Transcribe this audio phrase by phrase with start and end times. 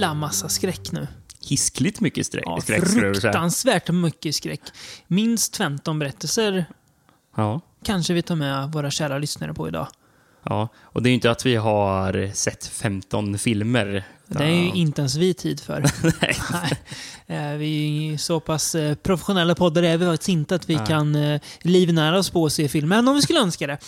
[0.00, 1.06] jävla massa skräck nu?
[1.48, 4.60] Hiskligt mycket skräck, Ja, skräck fruktansvärt mycket skräck.
[5.06, 6.64] Minst 15 berättelser
[7.36, 7.60] Ja.
[7.84, 9.88] kanske vi tar med våra kära lyssnare på idag.
[10.42, 10.68] ja.
[10.76, 14.04] Och det är ju inte att vi har sett 15 filmer.
[14.28, 15.84] Det är ju inte ens vi tid för.
[16.20, 16.72] Nej.
[17.26, 20.86] Eh, Vi är så pass eh, professionella poddare är vi faktiskt inte att vi Nej.
[20.86, 23.78] kan eh, livnära oss på att se film, även om vi skulle önska det.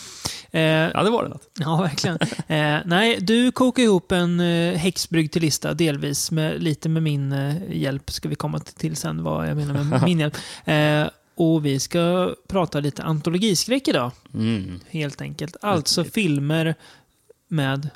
[0.93, 1.49] Ja, det var det något.
[1.59, 2.17] Ja, verkligen.
[2.89, 4.39] Nej, du kokar ihop en
[4.75, 6.31] häxbrygd till lista, delvis.
[6.31, 10.19] Med, lite med min hjälp ska vi komma till sen, vad jag menar med min
[10.19, 10.37] hjälp.
[11.35, 14.79] Och vi ska prata lite antologiskräck idag, Mm.
[14.89, 15.55] helt enkelt.
[15.61, 16.75] Alltså filmer
[17.47, 17.89] med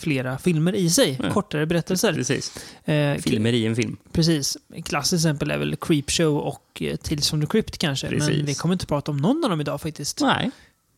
[0.00, 1.18] flera filmer i sig.
[1.22, 1.30] Ja.
[1.30, 2.12] Kortare berättelser.
[2.12, 2.64] Precis.
[2.84, 3.96] Eh, Filmer i en film.
[4.12, 4.56] Precis.
[4.84, 8.10] Klassiskt exempel är väl Creepshow och eh, Tales from the Crypt kanske.
[8.10, 8.48] Men Precis.
[8.48, 10.20] vi kommer inte prata om någon av dem idag faktiskt.
[10.20, 10.50] Nej.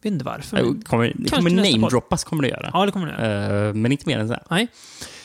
[0.02, 0.56] Vet inte varför.
[0.56, 2.70] Det men- kommer, det kommer namedroppas, kommer det göra.
[2.72, 3.68] Ja, det kommer det göra.
[3.68, 4.32] Eh, men inte mer än så.
[4.34, 4.42] här.
[4.50, 4.68] Nej.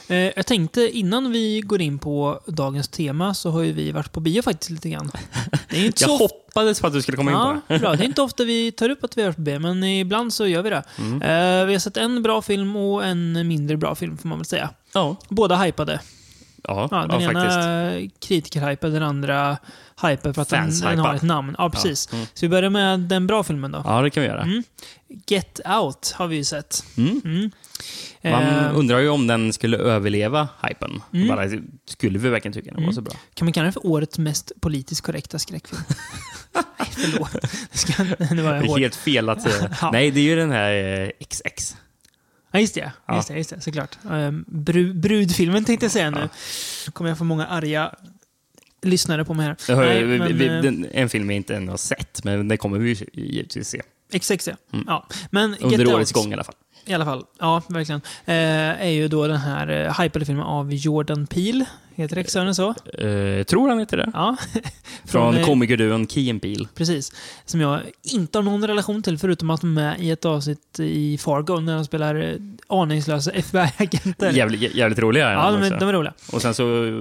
[0.10, 4.12] Eh, jag tänkte innan vi går in på dagens tema så har ju vi varit
[4.12, 5.12] på bio faktiskt lite grann.
[5.70, 7.80] Det är inte Jag så hoppades på att du skulle komma in på Ja, det.
[7.80, 7.96] bra.
[7.96, 10.34] Det är inte ofta vi tar upp att vi har varit på bio, men ibland
[10.34, 10.84] så gör vi det.
[10.98, 11.22] Mm.
[11.22, 14.46] Eh, vi har sett en bra film och en mindre bra film, får man väl
[14.46, 14.70] säga.
[14.94, 16.00] Ja, Båda hypade.
[16.64, 18.28] ja, Ja, ja, den ena faktiskt.
[18.28, 19.58] kritikerhypade, den andra
[20.02, 21.56] hypade för att den, den har ett namn.
[21.58, 22.14] Ja, precis.
[22.14, 22.26] Mm.
[22.34, 23.82] Så vi börjar med den bra filmen då.
[23.86, 24.42] Ja, det kan vi göra.
[24.42, 24.64] Mm.
[25.28, 26.84] Get Out har vi ju sett.
[26.98, 27.52] Mm.
[28.22, 28.44] Mm.
[28.44, 31.02] Man Eh, undrar ju om den skulle överleva hypen.
[31.14, 31.28] Mm.
[31.28, 31.50] Bara,
[31.86, 32.94] skulle vi verkligen tycka den var Mm.
[32.94, 33.14] så bra?
[33.34, 35.82] Kan man kalla den för årets mest politiskt korrekta skräckfilm?
[36.54, 37.32] Nej, förlåt.
[37.72, 38.80] Det ska, nu var jag Det är hård.
[38.80, 39.76] helt fel att säga.
[39.82, 39.90] Ja.
[39.92, 41.76] Nej, det är ju den här eh, XX.
[42.52, 42.92] Ja, just det.
[43.08, 43.16] Ja.
[43.16, 43.98] Just det, just det såklart.
[44.10, 46.30] Um, bru, brudfilmen tänkte jag säga nu.
[46.94, 47.96] kommer jag få många arga
[48.82, 49.76] lyssnare på mig här.
[49.76, 52.48] Har, Nej, vi, men, vi, eh, den, en film vi inte än har sett, men
[52.48, 53.82] det kommer vi givetvis se.
[54.20, 54.54] XX, ja.
[54.74, 54.86] Mm.
[54.88, 55.08] ja.
[55.32, 56.56] Men Under Get årets Out, gång i alla fall.
[56.88, 57.24] I alla fall.
[57.40, 58.02] Ja, verkligen.
[58.26, 61.66] Eh, är ju då den här eh, hypade filmen av Jordan Peele.
[61.96, 62.70] Heter regissören så?
[62.94, 64.12] Eh, tror han heter det?
[64.14, 64.38] Ja.
[65.06, 66.68] Från eh, komikerduon Key and Peele.
[66.76, 67.12] Precis.
[67.46, 70.80] Som jag inte har någon relation till, förutom att de är med i ett avsnitt
[70.80, 72.36] i Fargo när de spelar eh,
[72.68, 74.32] aningslösa FBI-agenter.
[74.38, 75.80] Jävligt, jävligt roliga är Ja, de är, också.
[75.80, 76.14] de är roliga.
[76.32, 76.86] Och sen så...
[76.86, 76.94] eh,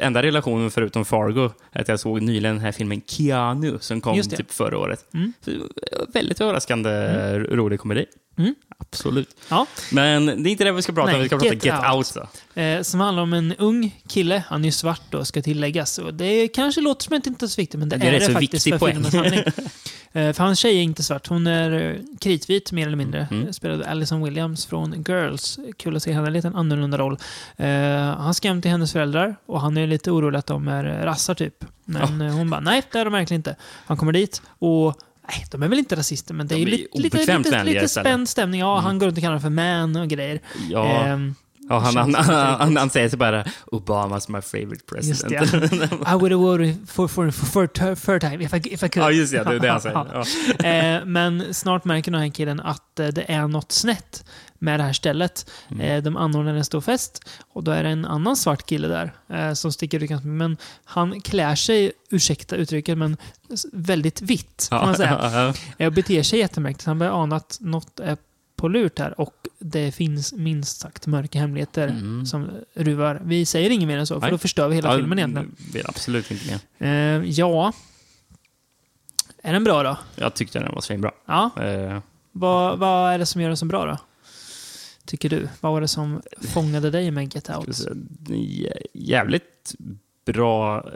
[0.00, 4.16] Enda relationen förutom Fargo är att jag såg nyligen den här filmen Keanu som kom
[4.16, 4.36] Just det.
[4.36, 5.04] typ förra året.
[5.14, 5.32] Mm.
[5.44, 5.58] Så, eh,
[6.12, 6.90] Väldigt överraskande
[7.38, 8.06] rolig komedi.
[8.36, 8.54] Mm.
[8.78, 9.36] Absolut.
[9.48, 9.66] Ja.
[9.92, 11.20] Men det är inte det vi ska prata om.
[11.20, 12.16] Vi ska prata Get Get, Out.
[12.16, 12.28] Out.
[12.54, 14.44] Eh, som handlar om en ung kille.
[14.48, 15.98] Han är ju svart då, ska tilläggas.
[15.98, 18.12] Och det kanske låter som att det inte är så viktigt, men det, Det är
[18.12, 18.92] det faktiskt viktig för poäng.
[18.92, 19.40] filmens handling.
[20.12, 21.26] eh, för hans tjej är inte svart.
[21.26, 23.28] Hon är eh, kritvit, mer eller mindre.
[23.30, 23.46] Mm.
[23.46, 25.58] Eh, Spelade Alison Williams från Girls.
[25.78, 27.18] Kul att se henne i en liten annorlunda roll.
[27.56, 27.68] Eh,
[28.00, 31.34] han ska hem till hennes föräldrar och han är lite orolig att de är rassar
[31.34, 31.64] typ.
[31.84, 33.56] Men eh, hon bara, nej det är de verkligen inte.
[33.86, 34.98] Han kommer dit och
[35.28, 37.88] Nej, de är väl inte rasister, men det De är är lite, lite, lite, lite
[37.88, 38.60] spänd stämning.
[38.60, 38.84] Ja, Mm.
[38.84, 40.40] han går runt och kallar för man och grejer.
[40.70, 41.34] Ja, Ehm,
[41.68, 42.14] ja han, han,
[42.60, 44.70] han, han, säger så bara Obamas my favorite
[45.02, 45.70] Just president.
[45.70, 45.84] det.
[45.86, 48.96] I would have voted for, for, for, for third time if I, if I could.
[49.06, 49.44] ja, just det.
[49.44, 50.06] Det är det han säger.
[50.58, 50.64] Ja.
[50.98, 54.24] Eh, men snart märker den här killen att eh, det är något snett
[54.58, 55.50] med det här stället.
[55.70, 55.80] Mm.
[55.80, 59.12] Eh, de anordnar en stor fest och då är det en annan svart kille där
[59.28, 60.24] eh, som sticker ut.
[60.24, 63.16] Men han klär sig, ursäkta uttrycket, men
[63.72, 65.54] väldigt vitt kan man säga.
[65.78, 66.86] Eh, Och beter sig jättemärkligt.
[66.86, 68.16] Han börjar ana att något är
[68.56, 72.26] på lurt här och det finns minst sagt mörka hemligheter Mm.
[72.26, 73.20] som ruvar.
[73.24, 74.30] Vi säger inget mer än så, för Nej.
[74.30, 75.56] då förstör vi hela Ja, filmen egentligen.
[75.88, 76.44] Absolut inte
[76.78, 76.86] mer.
[76.88, 77.72] Eh, ja.
[79.42, 79.96] Är den bra då?
[80.16, 81.10] Jag tyckte den var svinbra.
[81.26, 81.50] Ja.
[81.62, 81.98] Eh,
[82.32, 83.98] Vad, vad är det som gör den så bra då?
[85.06, 85.48] Tycker du?
[85.60, 87.80] Vad var det som fångade dig med Get Out?
[88.92, 89.74] jävligt
[90.24, 90.88] bra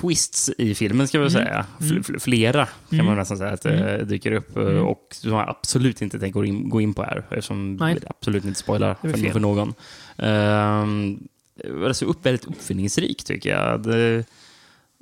[0.00, 1.30] twists i filmen, ska vi Mm.
[1.30, 1.66] säga.
[1.78, 2.02] Fl- Mm.
[2.02, 3.06] fl- flera kan Mm.
[3.06, 3.78] man nästan säga att Mm.
[3.82, 4.56] det dyker upp.
[4.56, 4.84] eh, Mm.
[4.84, 7.94] Och som jag absolut inte tänker gå in, gå in på här, eftersom Nej.
[7.94, 9.68] det absolut inte spoilar Det för, någon.
[10.16, 13.82] Um, det var så upp, väldigt uppfinningsrik, tycker jag.
[13.82, 14.24] Det,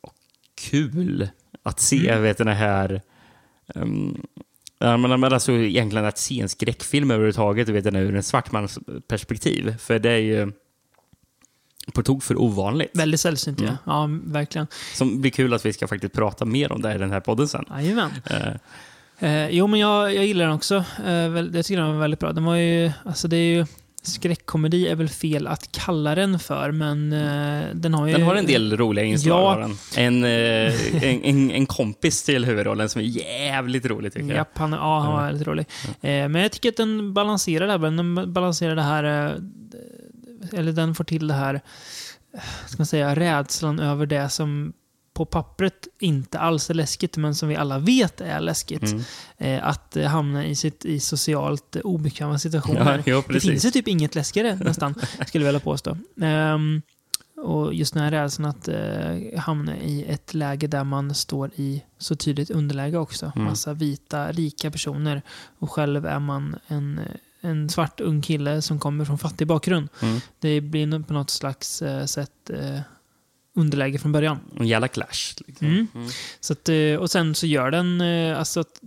[0.01, 0.15] och
[0.55, 1.29] kul
[1.63, 2.23] att se, Mm.
[2.23, 3.03] vet den här...
[3.75, 4.27] Um,
[4.83, 8.53] Ja, men, men alltså egentligen att se en skräckfilm överhuvudtaget vet jag, ur en svart
[8.53, 8.79] mans
[9.09, 9.77] perspektiv.
[9.79, 10.53] För det är ju
[11.93, 12.91] på tok för ovanligt.
[12.95, 13.73] Väldigt sällsynt Mm.
[13.87, 13.93] ja.
[13.93, 14.67] Ja, verkligen.
[14.95, 17.49] Som blir kul att vi ska faktiskt prata mer om det i den här podden
[17.49, 17.65] sen.
[17.71, 18.11] Jajamän.
[18.31, 18.53] Eh,
[19.23, 20.85] Eh, jo, men jag, jag gillar den också.
[21.07, 22.33] Eh, jag tycker den var väldigt bra.
[22.33, 23.67] Den var ju, alltså det är ju,
[24.03, 28.13] skräckkomedi är väl fel att kalla den för, men eh, den har ju...
[28.13, 29.61] den har en del roliga inslag.
[29.63, 30.01] Ja.
[30.01, 34.37] En, eh, en, en, en kompis till huvudrollen som är jävligt rolig tycker jag.
[34.37, 35.27] Japp, han, ja, han var Ja.
[35.27, 35.67] väldigt rolig.
[35.87, 37.79] Eh, men jag tycker att den balanserar det här.
[37.79, 43.15] Den balanserar det här, eh, eller den får till det här, eh, ska man säga,
[43.17, 44.73] rädslan över det som
[45.21, 48.83] på pappret inte alls är läskigt, men som vi alla vet är läskigt.
[48.83, 49.03] Mm.
[49.39, 52.97] Eh, att eh, hamna i, sitt, i socialt eh, obekväma situationer.
[52.97, 54.95] Ja, jo, det finns ju typ inget läskigare nästan,
[55.27, 55.97] skulle jag vilja påstå.
[56.21, 56.83] Ehm,
[57.37, 61.85] och just den här rädslan att eh, hamna i ett läge där man står i
[61.99, 63.33] så tydligt underläge också.
[63.35, 63.49] Mm.
[63.49, 65.23] Massa vita, rika personer.
[65.59, 67.01] Och själv är man en,
[67.41, 69.89] en svart ung kille som kommer från fattig bakgrund.
[70.03, 70.21] Mm.
[70.39, 72.81] Det blir på något slags eh, sätt eh,
[73.61, 74.39] underläge från början.
[74.61, 75.35] En jävla clash.
[75.47, 75.67] Liksom.
[75.67, 75.87] Mm.
[75.95, 76.09] Mm.
[76.41, 78.01] Så att, eh, och sen så gör den...
[78.01, 78.79] eh, Alltså, att-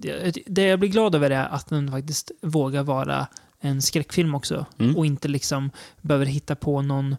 [0.45, 3.27] det jag blir glad över är att den faktiskt vågar vara
[3.59, 4.65] en skräckfilm också.
[4.79, 4.97] Mm.
[4.97, 5.71] Och inte liksom
[6.01, 7.15] behöver hitta på någon,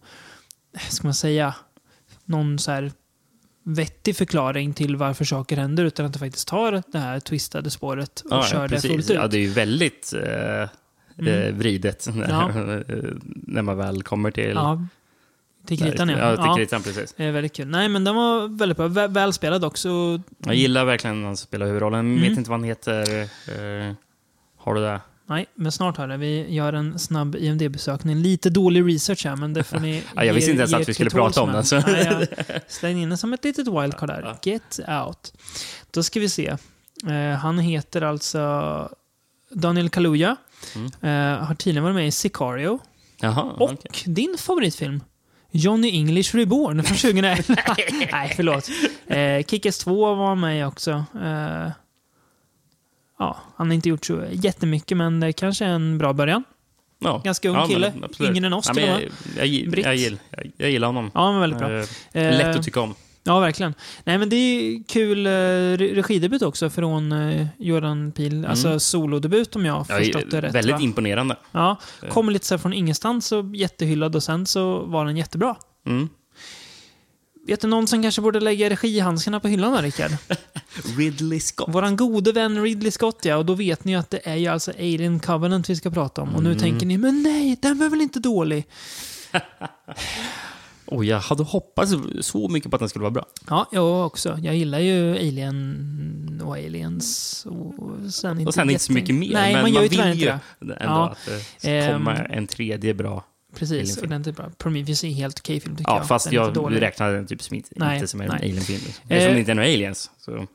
[0.91, 1.55] ska man säga,
[2.25, 2.93] någon så här
[3.63, 5.85] vettig förklaring till varför saker händer.
[5.85, 8.91] Utan att det faktiskt tar det här twistade spåret och Ja, kör det precis.
[8.91, 9.17] fullt ut.
[9.17, 10.69] Ja, det är ju väldigt eh,
[11.19, 11.43] Mm.
[11.43, 12.49] eh, vridet när, Ja.
[13.25, 14.53] när man väl kommer till...
[14.55, 14.87] Ja,
[15.67, 16.19] till kritan ja.
[16.19, 16.57] Ja, till ja.
[16.57, 17.15] kritan, precis.
[17.17, 17.69] Det är väldigt kul.
[17.69, 18.89] Nej, men den var väldigt bra.
[18.89, 20.21] Vä- Välspelad också.
[20.39, 22.01] Jag gillar verkligen när han spelar huvudrollen.
[22.01, 22.21] Mm.
[22.29, 23.21] Vet inte vad han heter.
[23.23, 23.95] Eh,
[24.59, 25.01] har du det?
[25.27, 26.17] Nej, men snart har det.
[26.17, 28.15] Vi gör en snabb IMDB-sökning.
[28.23, 30.95] Lite dålig research här, men det får ni Ja, jag visste inte ens att vi
[30.95, 34.23] skulle prata om den, så- Nej, jag slängde in den som ett litet wildcard där.
[34.23, 34.51] Ja.
[34.53, 35.33] Get out.
[35.91, 36.57] Då ska vi se.
[37.07, 38.89] Eh, han heter alltså
[39.51, 40.37] Daniel Kaluuya.
[40.75, 40.87] Mm.
[41.37, 42.79] Eh, har tidigare varit med i Sicario.
[43.21, 44.03] Jaha, Och okej.
[44.15, 45.01] din favoritfilm.
[45.57, 47.43] Johnny English Reborn från 2011.
[48.13, 48.69] Nej, förlåt.
[49.07, 51.05] Eh, Kick-Ass 2 var med också.
[51.23, 51.71] Eh,
[53.19, 56.45] ja, han har inte gjort så jättemycket, men det kanske är en bra början.
[56.99, 57.21] Ja.
[57.25, 57.93] Ganska ung Ja, kille.
[58.21, 59.01] Yngre än oss Ja, men jag,
[59.37, 61.11] jag, jag, jag, gillar, jag, jag gillar honom.
[61.15, 61.73] Ja, men väldigt bra.
[61.73, 62.95] Eh, Eh, lätt att tycka om.
[63.27, 63.75] Ja, verkligen.
[64.05, 68.49] Nej, men det är kul eh, re- regidebut också från eh, Jordan Peele.
[68.49, 70.55] Alltså solodebut om jag har Ja, förstått det rätt.
[70.55, 70.81] väldigt va?
[70.81, 71.37] imponerande.
[71.53, 71.81] Ja,
[72.11, 75.57] kom lite så här från ingenstans och jättehyllad och sen så var den jättebra.
[75.87, 76.09] Mm.
[77.47, 80.11] Vet du någon som kanske borde lägga regihandskarna på hyllan där, Rickard?
[80.99, 81.75] Ridley Scott.
[81.75, 83.37] Våran gode vän Ridley Scott, ja.
[83.37, 86.35] Och då vet ni att det är ju alltså Alien Covenant vi ska prata om.
[86.35, 86.61] Och nu Mm.
[86.63, 88.67] tänker ni, men nej, den var väl inte dålig?
[90.87, 93.27] Oh, jag hade hoppats så mycket på att den skulle vara bra.
[93.49, 94.39] Ja, jag också.
[94.43, 97.47] Jag gillar ju Alien och Aliens.
[97.47, 99.33] Och sen inte, Och sen inte så mycket mer.
[99.33, 100.29] Nej, men man gör ju vill ju
[100.61, 101.11] ändå Ja.
[101.11, 103.25] att det ska Ehm, en tredje bra.
[103.57, 104.07] Precis, Alienfilm.
[104.07, 104.51] ordentligt bra.
[104.59, 106.09] Prometheus är en helt okej film tycker Ja, jag.
[106.09, 108.39] fast Den är inte jag räknar den typ som inte, Nej, inte som en nej.
[108.43, 108.83] alien-film.
[108.87, 110.11] Eh, Eftersom det inte är några aliens.
[110.19, 110.47] Så,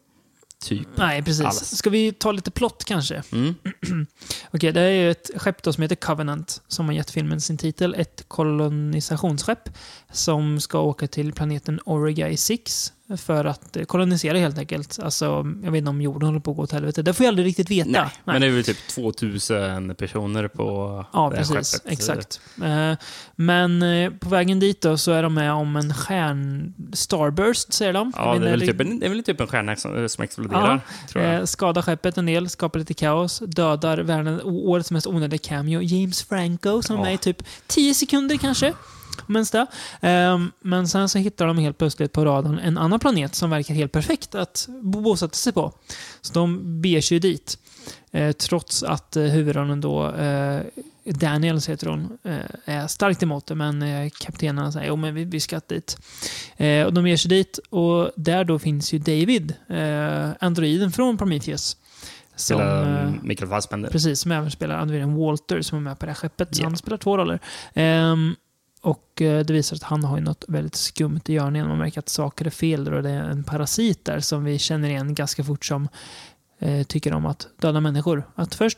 [0.66, 0.88] typ.
[0.96, 1.46] Nej, precis.
[1.46, 1.78] alls.
[1.78, 3.24] Ska vi ta lite plott kanske?
[3.32, 3.56] Mm.
[4.52, 7.58] Okej, det är ju ett skepp då som heter Covenant, som har gett filmen sin
[7.58, 7.96] titel.
[7.98, 9.70] Ett kolonisationsskepp
[10.12, 15.00] som ska åka till planeten Origai 6 för att eh, kolonisera helt enkelt.
[15.04, 15.26] Alltså,
[15.64, 17.02] jag vet inte om jorden håller på att gå åt helvete.
[17.02, 17.90] Det får jag aldrig riktigt veta.
[17.90, 21.74] Nej, men det är väl typ 2000 personer på Ja, det här precis.
[21.82, 21.92] skeppet.
[21.92, 22.42] Exakt.
[22.64, 22.94] Eh,
[23.36, 26.74] Men eh, på vägen dit då så är de med om en stjärn...
[26.94, 28.12] Starburst, säger de.
[28.16, 30.82] Ja, det är, väl typ en, det är väl typ en stjärna som, som exploderar.
[31.16, 36.24] Eh, skadar skeppet en del, skapar lite kaos, dödar världen, årets mest onödiga cameo, James
[36.24, 37.04] Franco, som är Ja.
[37.06, 38.74] med i typ 10 sekunder kanske.
[39.28, 39.66] Om ens det.
[40.02, 43.74] Ehm, men sen så hittar de helt plötsligt på radarn en annan planet som verkar
[43.74, 45.74] helt perfekt att bo- bosätta sig på.
[46.22, 47.58] Så de beger sig dit.
[48.12, 50.62] Eh, trots att eh, huvudrollen då, eh,
[51.06, 52.18] Daniels heter hon,
[52.66, 53.56] är starkt emot det.
[53.56, 55.98] Men kaptenen säger jo men vi, vi ska dit.
[56.86, 59.54] Och de ger sig dit och där då finns ju David,
[60.40, 61.78] androiden från Prometheus.
[62.36, 63.90] Som, eh, Mikael Fassbender.
[63.90, 66.56] Precis, som även spelar androiden Walter som är med på det här skeppet.
[66.56, 66.68] Så Ja.
[66.68, 67.40] han spelar två roller.
[67.74, 68.36] Ehm,
[68.82, 71.68] och eh, det visar sig att han har ju något väldigt skumt i görningen.
[71.68, 74.90] Man märker att saker är fel och det är en parasit där som vi känner
[74.90, 75.88] igen ganska fort som
[76.60, 78.24] eh, tycker om att döda människor.
[78.36, 78.78] Att först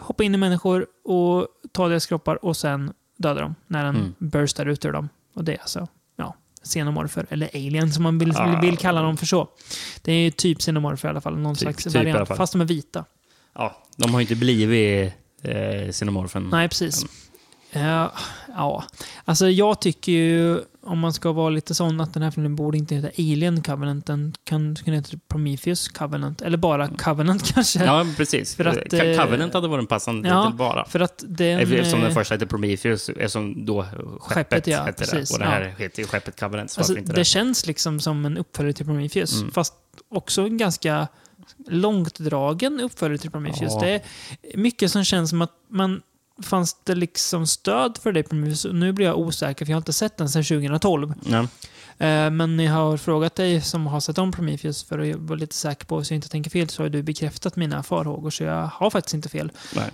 [0.00, 4.14] hoppa in i människor och ta deras kroppar och sen döda dem när den Mm.
[4.18, 5.08] burstar ut ur dem.
[5.34, 6.34] Och det är alltså, ja,
[6.64, 8.60] xenomorfer, eller alien som man vill, Ah.
[8.60, 9.48] vill kalla dem för så.
[10.02, 12.64] Det är typ xenomorfer i alla fall, någon Typ- slags typ variant, fast de är
[12.64, 13.04] vita.
[13.54, 16.48] Ja, de har ju inte blivit eh, Xenomorphen.
[16.50, 17.04] Nej, precis.
[17.74, 18.10] Eh,
[18.48, 18.84] ja,
[19.24, 22.78] alltså jag tycker ju, om man ska vara lite sån, att den här filmen borde
[22.78, 24.06] inte heta Alien Covenant.
[24.06, 26.42] Den kan kunna heta Prometheus Covenant.
[26.42, 27.84] Eller bara Covenant kanske.
[27.84, 28.54] Ja, precis.
[28.54, 30.84] För att, eh, Covenant hade varit en passande ja, titel bara.
[30.84, 31.60] För att den...
[31.60, 35.34] Eftersom den eh, första hette Prometheus, eftersom då skeppet, Skeppet, ja, hette precis, det.
[35.34, 35.84] Och det här ja.
[35.84, 37.24] heter ju skeppet Covenant, så Alltså, det det?
[37.24, 39.40] känns liksom som en uppföljare till Prometheus.
[39.40, 39.52] Mm.
[39.52, 39.74] Fast
[40.08, 41.08] också en ganska
[41.68, 43.72] långtdragen uppföljare till Prometheus.
[43.74, 43.80] Ja.
[43.80, 44.02] Det är
[44.58, 46.02] mycket som känns som att man
[46.42, 48.32] fanns det liksom stöd för det
[48.72, 51.14] Nu blir jag osäker, för jag har inte sett den sedan 2012.
[51.26, 51.40] Ja.
[52.06, 55.54] Eh, Men jag har frågat dig som har sett om Prometheus för att vara lite
[55.54, 58.66] säker på så jag inte tänker fel så har du bekräftat mina farhågor så jag
[58.66, 59.52] har faktiskt inte fel.
[59.74, 59.84] Nej.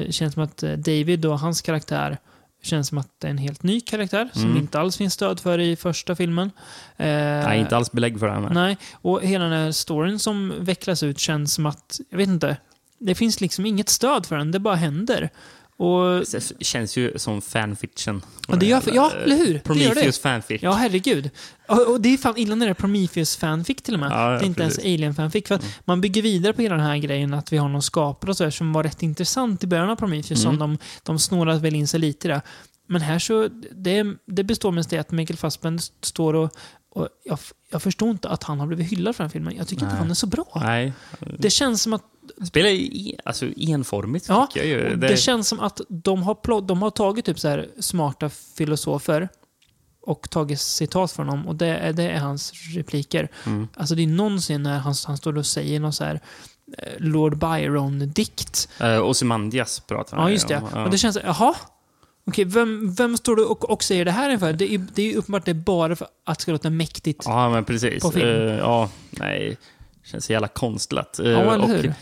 [0.00, 2.18] Eh, Det känns som att eh, David och hans karaktär
[2.62, 4.56] Känns som att det är en helt ny karaktär som Mm.
[4.56, 6.50] inte alls finns stöd för i första filmen.
[6.96, 8.32] Nej, inte alls belägg för det.
[8.32, 8.50] här.
[8.50, 12.56] Nej, och hela den här storyn som vecklas ut känns som att, jag vet inte,
[12.98, 15.30] det finns liksom inget stöd för den, det bara händer.
[15.78, 18.22] Och, Det känns ju som fanfiction.
[18.48, 19.44] Ja, det gör- ja, eller hur?
[19.44, 19.60] Det gör det.
[19.60, 20.62] Prometheus fanfic.
[20.62, 21.30] ja, herregud.
[21.68, 24.10] Och, och det är fan illa när det är Prometheus fanfic till och med.
[24.12, 24.78] Ja, ja, det är inte precis.
[24.78, 24.86] Mm.
[24.88, 25.48] ens Alien fanfic.
[25.48, 28.30] För att man bygger vidare på hela den här grejen att vi har någon skapare
[28.30, 30.44] och så här, som var rätt intressant i början av Prometheus.
[30.44, 30.52] Mm.
[30.52, 32.40] Som de, de snårat väl in sig lite i det.
[32.86, 36.50] Men här så, det, det består mest i att Michael Fassbender står och,
[36.90, 37.38] och jag,
[37.70, 39.56] jag förstår inte att han har blivit hyllad för den filmen.
[39.56, 40.00] Jag tycker inte Nej.
[40.02, 40.60] han är så bra.
[40.64, 40.92] Nej.
[41.38, 42.02] Det känns som att
[42.46, 44.92] Spelar ju alltså, enformigt, Ja, tycker jag ju.
[44.92, 49.28] Och Det känns som att de har, de har tagit typ så här smarta filosofer
[50.02, 53.28] och tagit citat från dem och det är, det är hans repliker.
[53.46, 53.68] Mm.
[53.74, 56.20] Alltså det är någon scen när han, han står och säger någon så här
[56.78, 58.68] eh, Lord Byron-dikt.
[58.82, 60.56] Uh, Ozymandias pratar han Ja, ju just det.
[60.56, 60.68] om.
[60.74, 60.84] Ja.
[60.84, 61.54] Och det känns så här, jaha?
[62.26, 64.52] Okej, vem, vem står du och, och säger det här inför?
[64.52, 67.22] Det är, det är uppenbart det är bara för att det ska låta mäktigt.
[67.26, 68.02] Ja, men precis.
[68.02, 68.28] På film.
[68.28, 69.56] Eh, ja, nej.
[70.04, 71.20] Känns så jävla konstlat.
[71.22, 71.86] Uh, Ja, eller hur?
[71.86, 71.92] eh,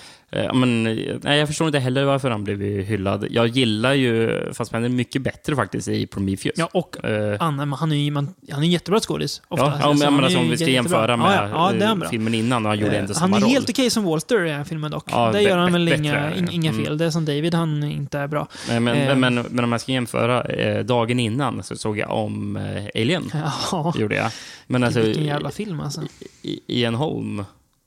[0.54, 3.26] men, eh, nej, jag förstår inte heller varför han blev hyllad.
[3.30, 6.54] Jag gillar ju Fassbender mycket bättre faktiskt i Prometheus.
[6.58, 9.42] Ja, och Eh, Anna, men han är ju han är en jättebra skådis.
[9.48, 9.66] ofta.
[9.66, 12.08] Ja, ja, Alltså, men, men är alltså, om vi ska jämföra med ja, ja, är
[12.08, 13.50] filmen innan, han gjorde ändå Eh, samma Han är roll.
[13.54, 15.04] helt okej som Walter i den filmen dock.
[15.12, 16.84] Ja, Där gör han väl bättre, inga, in- inga Mm.
[16.84, 16.98] fel.
[16.98, 18.48] Det är som David, han inte är bra.
[18.68, 19.16] Nej, men, Eh.
[19.16, 22.56] men, men om man ska jämföra, dagen innan så såg jag om
[22.94, 23.30] Alien.
[23.72, 24.30] Ja, Gjorde jag.
[24.66, 26.00] Men alltså, vilken jävla film alltså.
[26.42, 27.44] i- Ian Holm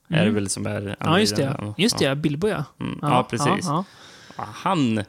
[0.09, 0.33] är det Mm.
[0.35, 0.95] väl som är...
[0.99, 1.73] Ja, just det.
[1.77, 2.63] Just det, Bilbo ja.
[2.79, 2.99] Mm.
[3.01, 3.65] Ja, precis.
[3.65, 3.83] Ja,
[4.37, 5.03] Ja, Han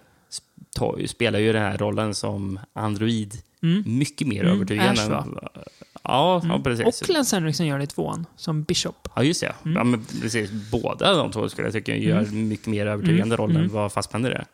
[0.77, 3.69] tar, spelar ju den här rollen som android ja.
[3.69, 3.83] Mm.
[3.99, 5.03] mycket mer Mm, övertygande.
[5.03, 5.39] Ash, än-?
[5.45, 5.61] Ja,
[6.03, 6.63] ja, Mm.
[6.63, 7.03] precis.
[7.03, 9.09] Och Lance Henriksen gör det i tvåan, som Bishop.
[9.17, 9.55] Ja, just det.
[9.65, 9.77] Mm.
[9.77, 10.51] Ja, men precis.
[10.73, 13.37] Båda de två skulle jag tycka gör mycket mer övertygande Mm.
[13.37, 13.69] roll än Mm.
[13.73, 14.45] vad Fassbender är.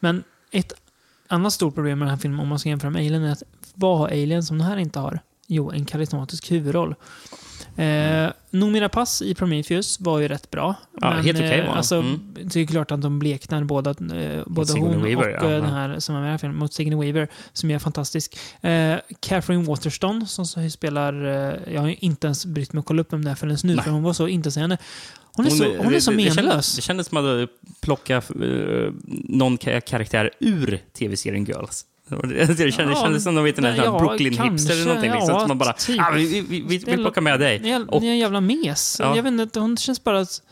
[0.00, 0.72] Men ett
[1.28, 3.42] annat stort problem med den här filmen, om man ska jämföra med Alien, är att
[3.74, 5.20] vad har Alien som den här inte har?
[5.46, 6.94] Jo, en karismatisk huvudroll.
[7.78, 10.74] Eh, Noomi Pass i Prometheus var ju rätt bra.
[11.00, 11.76] Ja, helt okej var hon.
[11.76, 12.34] alltså, Mm.
[12.44, 15.54] Det är klart att de bleknar båda, eh, både hon Weaver, och ja.
[15.54, 18.38] eh, den här som är med i filmen, mot Sigourney Weaver, som är fantastisk.
[18.60, 21.24] Eh, Catherine Waterston, som spelar...
[21.26, 23.74] Eh, jag har inte ens brytt mig att kolla upp vem det är förrän nu,
[23.74, 23.84] Nej.
[23.84, 24.78] för hon var så intetsägande.
[25.32, 26.76] Hon är så, hon är så det, det, kändes, menlös.
[26.76, 27.48] det kändes som att man hade
[27.80, 28.92] plockat uh,
[29.24, 31.84] någon ka- karaktär ur tv-serien Girls.
[32.08, 35.12] Det kändes, Ja, kändes som de sån här ja, Brooklyn-hipster eller någonting.
[35.12, 36.00] Liksom, ja, som man bara, typ.
[36.00, 37.60] ah, vi, vi, vi, vi plockar med dig.
[37.60, 38.96] Ni är, en jävla mes.
[39.00, 39.16] Ja.
[39.16, 40.20] Jag vet inte, hon känns bara...
[40.20, 40.42] att-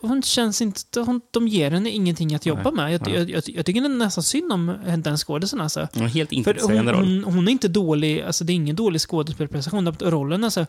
[0.00, 1.00] Hon känns inte...
[1.00, 2.92] Hon, de ger henne ingenting att jobba med.
[2.92, 5.88] Jag, jag, jag, jag tycker nästan synd om den skådisen alltså.
[5.92, 7.04] Ja, Helt hon, intetsägande roll.
[7.24, 9.92] hon, hon är inte dålig, alltså det är ingen dålig skådespelarprestation.
[10.00, 10.66] Rollen alltså,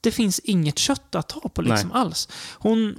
[0.00, 2.28] det finns inget kött att ta på liksom alls.
[2.54, 2.96] Hon...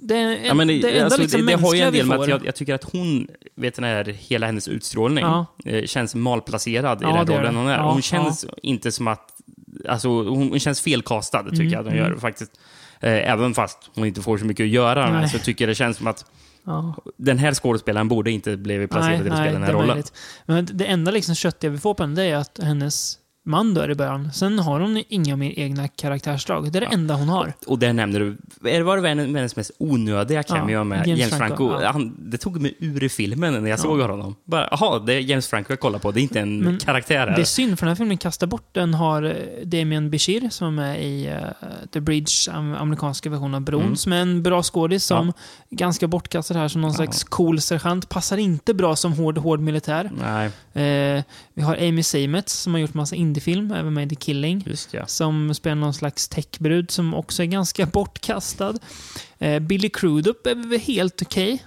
[0.00, 2.28] Det, Ja, men det, det alltså, liksom det, det har ju en del med att
[2.28, 5.46] jag, jag tycker att hon, vet den här, hela hennes utstrålning Ja.
[5.64, 7.78] eh, känns malplacerad Ja, i den rollen hon är.
[7.78, 9.30] Hon känns inte som att,
[9.88, 12.10] alltså hon, hon känns felkastad tycker Mm, jag att hon mm.
[12.12, 12.52] gör faktiskt.
[13.00, 15.28] Eh, även fast hon inte får så mycket att göra Nej.
[15.28, 16.24] så tycker jag det känns som att
[17.16, 20.02] den här skådespelaren borde inte blivit placerad till att spela den här rollen.
[20.46, 23.90] Men det enda liksom köttiga vi får på henne, det är att hennes man dör
[23.90, 24.32] i början.
[24.32, 26.72] Sen har hon inga mer egna karaktärsdrag.
[26.72, 27.52] det är det enda hon har.
[27.66, 28.38] Och där nämner du,
[28.70, 31.82] är det var det hennes mest onödiga cameo Ja, med James James, Franco, Franco?
[31.82, 31.90] ja.
[31.92, 33.82] Han, det tog mig ur i filmen när jag Ja.
[33.82, 34.34] såg honom.
[34.44, 37.18] Bara, jaha, det är James Franco jag kollar på, det är inte en Men karaktär
[37.26, 37.36] här.
[37.36, 38.94] Det är synd, för den här filmen kastar bort den.
[38.94, 39.32] har eh,
[39.64, 41.34] Damien Bashir som är med i eh,
[41.92, 43.96] The Bridge, am- amerikanska versionen av Bron, Mm.
[43.96, 45.32] som är en bra skådis som
[45.70, 48.08] ganska bortkastad här som någon slags cool sergeant.
[48.08, 50.10] Passar inte bra som hård, hård militär.
[50.20, 51.22] Nej, Eh,
[51.58, 54.62] vi har Amy Seymetz som har gjort massa indiefilm, även med The Killing.
[54.66, 55.06] just ja.
[55.06, 58.74] Som spelar någon slags techbrud som också är ganska bortkastad.
[59.38, 61.64] Eh, Billy Crudup är väl helt okej.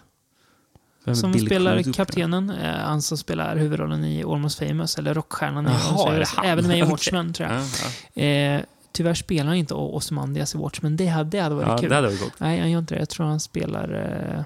[1.04, 1.96] Vem är Som Billy spelar Crudup?
[1.96, 2.50] kaptenen.
[2.50, 6.36] Eh, han som spelar huvudrollen i Almost famous, eller rockstjärnan i Almost famous.
[6.44, 6.82] Även med i.
[6.92, 7.62] Watchmen, tror jag.
[7.62, 7.66] Ja,
[8.14, 8.22] ja.
[8.24, 10.98] Eh, tyvärr spelar han inte Ozymandias i Watchmen.
[10.98, 11.90] Det hade, det hade varit Ja, kul.
[11.90, 12.34] det hade varit.
[12.40, 13.00] Nej, han gör inte det.
[13.00, 13.94] Jag tror han spelar
[14.38, 14.44] eh,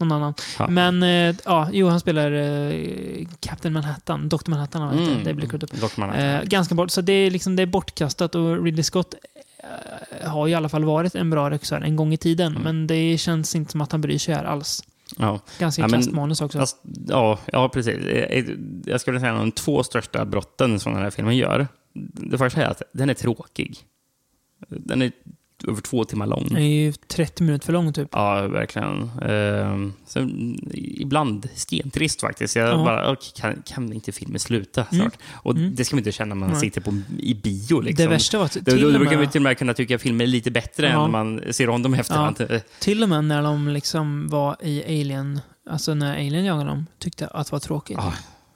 [0.00, 0.34] någon annan.
[0.58, 0.68] Ja.
[0.68, 4.28] Men, eh, ja, jo, han spelar eh, Captain Manhattan.
[4.28, 4.50] Dr.
[4.50, 4.98] Manhattan, han.
[4.98, 5.24] Mm.
[5.24, 6.90] Det blir Eh, ganska bort.
[6.90, 9.14] Så det är, liksom, det är bortkastat och Ridley Scott
[10.22, 12.52] eh, har i alla fall varit en bra regissör en gång i tiden.
[12.52, 12.62] Mm.
[12.62, 14.84] Men det känns inte som att han bryr sig här alls.
[15.18, 15.40] ja.
[15.58, 16.58] Ganska Ja, kast manus också.
[16.58, 16.76] Fast,
[17.08, 17.94] ja, ja, precis.
[17.94, 18.44] Eh,
[18.84, 21.68] Jag skulle säga de två största brotten som den här filmen gör.
[22.12, 23.78] Det första är att den är tråkig.
[24.68, 25.12] Den är
[25.68, 26.46] över två timmar lång.
[26.48, 28.08] Den är ju 30 minuter för lång typ.
[28.12, 29.10] Ja, verkligen.
[29.22, 32.56] Ehm, sen, ibland stentrist faktiskt.
[32.56, 32.84] Jag Ja.
[32.84, 34.92] bara, kan, kan inte filmen sluta snart?
[34.92, 35.10] Mm.
[35.42, 35.74] Och Mm.
[35.74, 36.60] det ska man inte känna när man Nej.
[36.60, 37.80] sitter på, i bio.
[37.80, 38.04] Liksom.
[38.04, 39.94] Det värsta var att Då, till, då, då brukar med, till och med kunna tycka
[39.94, 40.92] att filmer är lite bättre Ja.
[40.92, 42.60] än när man ser om dem efterhand.
[42.80, 47.26] till och med när de liksom var i Alien, alltså när Alien jagade dem, tyckte
[47.26, 47.98] att det var tråkigt.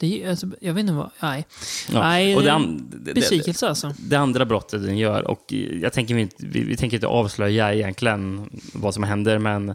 [0.01, 1.11] Det alltså, jag vet inte vad...
[1.23, 1.47] Nej.
[1.93, 2.01] Ja.
[2.03, 3.95] Nej, och det, det- an- det, det, Besvikelse alltså.
[3.99, 5.53] det andra brottet den gör, och
[5.83, 9.69] jag tänker vi, vi, vi tänker inte avslöja egentligen vad som händer, men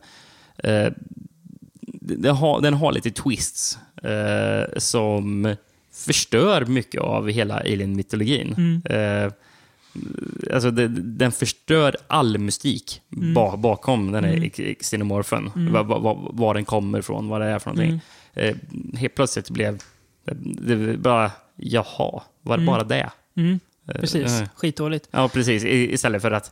[0.57, 0.87] eh,
[2.01, 5.55] det har, den har lite twists eh, som
[5.93, 8.55] förstör mycket av hela alien-mytologin.
[8.57, 8.81] Mm.
[8.85, 9.31] Eh,
[10.53, 14.51] alltså det, den förstör all mystik ba, bakom den här Mm.
[14.57, 14.75] mm.
[14.75, 15.51] xenomorfen.
[15.55, 15.73] Mm.
[15.73, 18.01] Var, var, var den kommer ifrån, vad det är för någonting.
[18.33, 18.55] Mm.
[18.93, 19.79] Eh, helt plötsligt blev
[20.25, 22.65] det det bara, jaha, var det Mm.
[22.65, 23.09] bara det?
[23.37, 23.59] Mm.
[23.87, 24.41] Eh, Precis.
[24.41, 25.07] eh, Skitdåligt.
[25.11, 25.63] Ja, precis.
[25.65, 26.51] Istället för att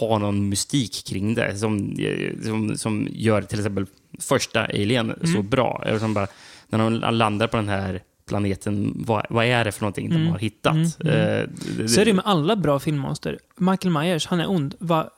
[0.00, 1.96] ha någon mystik kring det som,
[2.44, 3.86] som, som gör till exempel
[4.18, 5.48] första Alien så Mm.
[5.48, 5.82] bra.
[5.86, 6.26] Eller Som bara,
[6.68, 10.24] när de landar på den här planeten, vad, vad är det för någonting Mm.
[10.24, 10.74] de har hittat?
[10.74, 11.14] Mm, mm.
[11.42, 11.48] Eh,
[11.78, 13.38] det- Så är det med alla bra filmmonster.
[13.56, 14.74] Michael Myers, han är ond.
[14.78, 15.10] Va,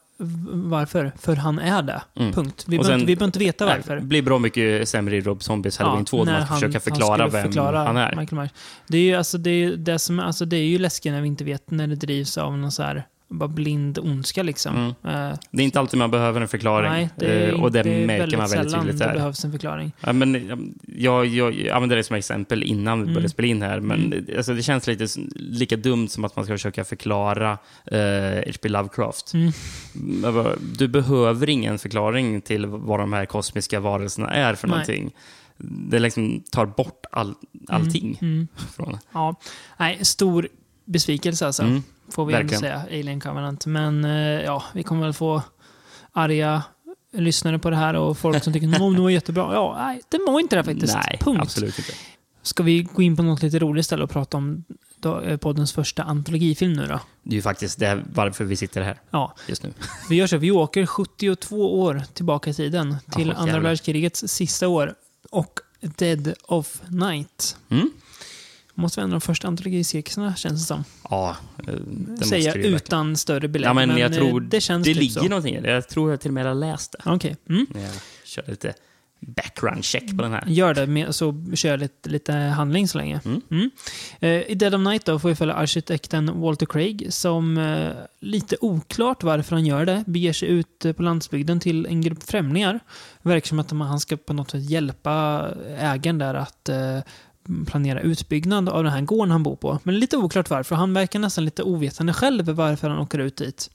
[0.52, 1.12] varför?
[1.18, 2.02] För han är det.
[2.16, 2.32] Mm.
[2.32, 2.64] Punkt.
[2.68, 3.96] Vi behöver inte- veta varför.
[3.96, 7.42] Det blir bra mycket sämre i Rob Zombies Halloween 2 när man han förklara vem
[7.44, 8.16] förklara han är.
[8.16, 8.50] Michael Myers.
[8.88, 11.28] Det är ju alltså, det är det som, alltså, det är ju läskigt när vi
[11.28, 14.76] inte vet när det drivs av någon så här bara blind ondska liksom.
[14.76, 14.88] Mm.
[15.30, 16.90] Eh, Det är inte alltid man behöver en förklaring.
[16.92, 19.14] nej, det är, eh, och det det är märker man väldigt tydligt det där.
[19.14, 19.92] behövs en förklaring.
[20.00, 23.14] Ja, men, eh, jag, jag, jag använder det som exempel innan vi Mm.
[23.14, 26.54] började spela in här, men alltså, det känns lite lika dumt som att man ska
[26.54, 27.50] försöka förklara
[27.84, 27.98] eh,
[28.46, 28.68] H.P.
[28.68, 29.34] Lovecraft.
[29.34, 29.52] Mm.
[30.34, 34.72] Vad- Du behöver ingen förklaring till vad de här kosmiska varelserna är för Nej.
[34.74, 35.10] någonting.
[35.64, 37.34] Det liksom tar bort all,
[37.68, 38.18] allting.
[38.20, 38.34] Mm.
[38.34, 38.48] Mm.
[38.76, 38.98] Från.
[39.12, 39.34] Ja.
[39.78, 40.48] Nej, stor
[40.92, 41.62] besvikelse alltså.
[41.62, 41.82] Mm.
[42.08, 42.60] Får vi ändå verkligen.
[42.60, 43.00] säga.
[43.00, 43.66] Alien Covenant.
[43.66, 45.42] Men eh, ja, vi kommer väl få
[46.12, 46.62] arga
[47.12, 49.54] lyssnare på det här och folk som tycker att det var jättebra.
[49.54, 50.94] Ja, nej, det var inte det faktiskt.
[50.94, 51.42] Nej, Punkt.
[51.42, 51.92] absolut inte.
[52.42, 54.64] Ska vi gå in på något lite roligt istället och prata om
[55.24, 57.00] eh, poddens första antologifilm nu då?
[57.22, 59.72] Det är ju faktiskt det, varför vi sitter här Ja, just nu.
[60.08, 60.36] vi gör så.
[60.36, 64.94] Vi åker 72 år tillbaka i tiden till Jaha, andra världskrigets sista år
[65.30, 67.56] och Dead of Night.
[67.68, 67.90] Mm?
[68.74, 70.84] Måste vara en av de första antologicirkusarna känns det som.
[71.10, 71.36] Ja,
[71.68, 71.74] eh,
[72.18, 73.68] det Säger det utan större belägg.
[73.68, 75.28] Ja, men jag eh, tror det känns Det typ ligger så.
[75.28, 75.70] någonting i det.
[75.70, 77.10] Jag tror jag till och med har läst det.
[77.10, 77.36] Okej.
[77.48, 77.66] Mm.
[77.70, 77.92] När jag
[78.24, 78.74] körde lite
[79.26, 80.44] background check på den här.
[80.46, 83.20] Gör det, med, så kör jag lite, lite handling så länge.
[83.24, 83.70] Mm.
[84.20, 88.56] Eh, I Dead of Night då får vi följa arkitekten Walter Craig som, eh, lite
[88.60, 92.80] oklart varför han gör det, beger sig ut eh, på landsbygden till en grupp främlingar.
[93.22, 95.46] Det verkar som att han ska på något sätt hjälpa
[95.78, 96.98] ägaren där att eh,
[97.66, 99.78] planera utbyggnad av den här gården han bor på.
[99.82, 100.76] Men lite oklart varför.
[100.76, 103.70] Han verkar nästan lite ovetande själv varför han åker ut dit.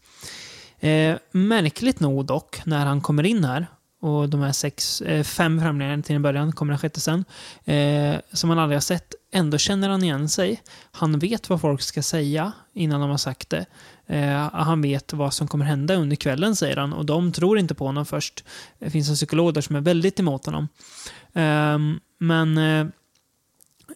[0.80, 3.67] Eh, märkligt nog dock, när han kommer in här
[4.01, 7.25] och de här sex, eh, fem främlingarna till en början, kommer den sjätte sen,
[7.65, 10.62] eh, som han aldrig har sett, ändå känner han igen sig.
[10.91, 13.65] Han vet vad folk ska säga innan de har sagt det.
[14.08, 17.75] Eh, han vet vad som kommer hända under kvällen, säger han, och de tror inte
[17.75, 18.43] på honom först.
[18.80, 20.67] Det finns en psykolog där som är väldigt emot honom.
[21.34, 22.88] Ehm, men eh,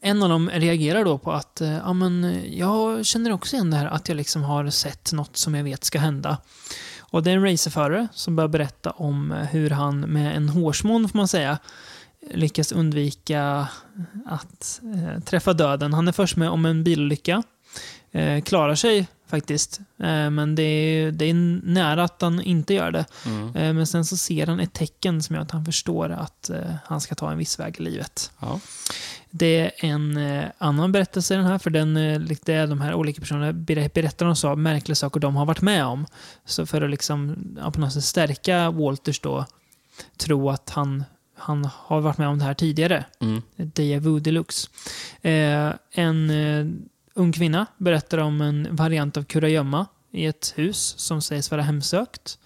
[0.01, 3.77] en av dem reagerar då på att eh, ja, men, jag känner också igen det
[3.77, 6.37] här att jag liksom har sett något som jag vet ska hända.
[6.99, 11.09] Och det är en racerförare som börjar berätta om eh, hur han med en hårsmån,
[11.09, 11.57] får man säga,
[12.33, 13.67] lyckas undvika
[14.25, 15.93] att eh, träffa döden.
[15.93, 17.43] Han är först med om en bilolycka.
[18.11, 22.91] Eh, klarar sig faktiskt, eh, men det är, det är nära att han inte gör
[22.91, 23.05] det.
[23.25, 23.55] Mm.
[23.55, 26.75] Eh, men sen så ser han ett tecken som gör att han förstår att eh,
[26.85, 28.31] han ska ta en viss väg i livet.
[28.39, 28.59] Ja.
[29.29, 30.19] Det är en
[30.57, 34.25] annan berättelse i den här, för den, det är de här olika personerna ber- berättar
[34.25, 36.05] om så märkliga saker de har varit med om.
[36.45, 37.35] Så för att liksom,
[37.73, 39.45] på något sätt stärka Walters då,
[40.17, 41.03] tro att han,
[41.37, 43.05] han har varit med om det här tidigare.
[43.21, 43.41] Mm.
[43.55, 44.69] Deja vu deluxe.
[45.21, 51.51] Eh, en ung kvinna berättar om en variant av kurragömma i ett hus som sägs
[51.51, 52.37] vara hemsökt.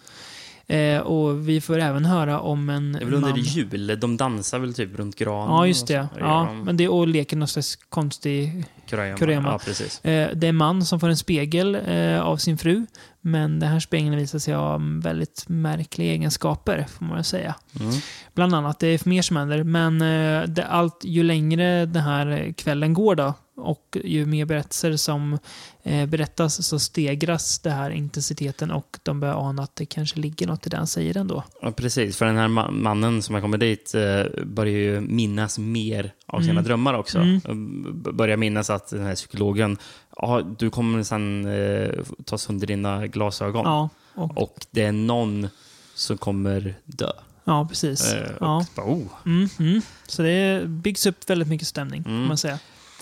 [0.67, 3.39] Eh, och vi får även höra om en Det är väl under man...
[3.39, 5.55] jul, de dansar väl typ runt granen?
[5.55, 6.07] Ja, just det.
[6.13, 6.19] så.
[6.19, 8.65] Ja, de men det och leker någon slags konstig...
[8.89, 9.49] kurragömma.
[9.49, 10.05] Ja, precis.
[10.05, 12.85] Eh, det är en man som får en spegel eh, av sin fru.
[13.21, 17.55] Men den här spegeln visar sig ha väldigt märkliga egenskaper, får man säga.
[17.79, 17.93] Mm.
[18.33, 19.63] Bland annat, det är mer som händer.
[19.63, 24.95] Men eh, det, allt, ju längre den här kvällen går då, och ju mer berättelser
[24.97, 25.39] som
[25.83, 30.47] eh, berättas så stegras det här intensiteten och de börjar ana att det kanske ligger
[30.47, 31.43] något i det han säger ändå.
[31.61, 32.17] Ja, precis.
[32.17, 36.39] För den här ma- mannen som har kommit dit eh, börjar ju minnas mer av
[36.39, 36.63] sina Mm.
[36.63, 37.17] drömmar också.
[37.19, 37.41] Mm.
[37.45, 39.77] Eh, Börjar minnas att den här psykologen,
[40.15, 41.89] ja, du kommer sen eh,
[42.25, 43.65] ta sönder dina glasögon.
[43.65, 45.47] Ja, och, Och det är någon
[45.95, 47.11] som kommer dö.
[47.43, 48.13] ja precis.
[48.13, 48.65] Eh, och Ja.
[48.75, 49.07] bara, oh.
[49.25, 49.81] Mm, mm.
[50.07, 52.21] Så det byggs upp väldigt mycket stämning, Mm.
[52.21, 52.59] kan man säga.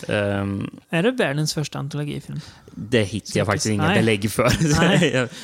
[0.09, 2.39] Ehm, Är det världens första antologifilm?
[2.71, 4.49] Det hittar jag faktiskt inga belägg för.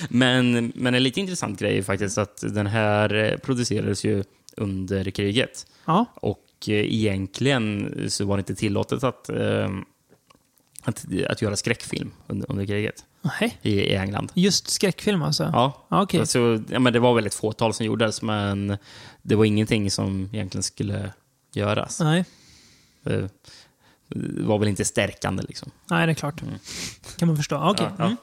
[0.13, 4.23] Men, men en lite intressant grej är faktiskt att den här eh, producerades ju
[4.57, 5.67] under kriget.
[5.85, 6.05] Ja.
[6.15, 9.69] Och eh, egentligen så var det inte tillåtet att, eh,
[10.83, 13.57] att, att göra skräckfilm under, under kriget Nej.
[13.61, 14.31] i, i England.
[14.33, 15.43] Just skräckfilm alltså?
[15.43, 16.19] Ja, Ja, Okej.
[16.19, 18.77] alltså, ja, men det var väldigt fåtal som gjordes, men
[19.21, 21.11] det var ingenting som egentligen skulle
[21.53, 21.99] göras.
[21.99, 22.25] Nej.
[23.03, 23.29] Det
[24.37, 25.71] var väl inte stärkande liksom.
[25.89, 26.41] Nej, det är klart.
[27.17, 27.57] Kan man förstå.
[27.57, 27.87] Okej.
[27.89, 28.05] Ja, ja.
[28.05, 28.17] Mm.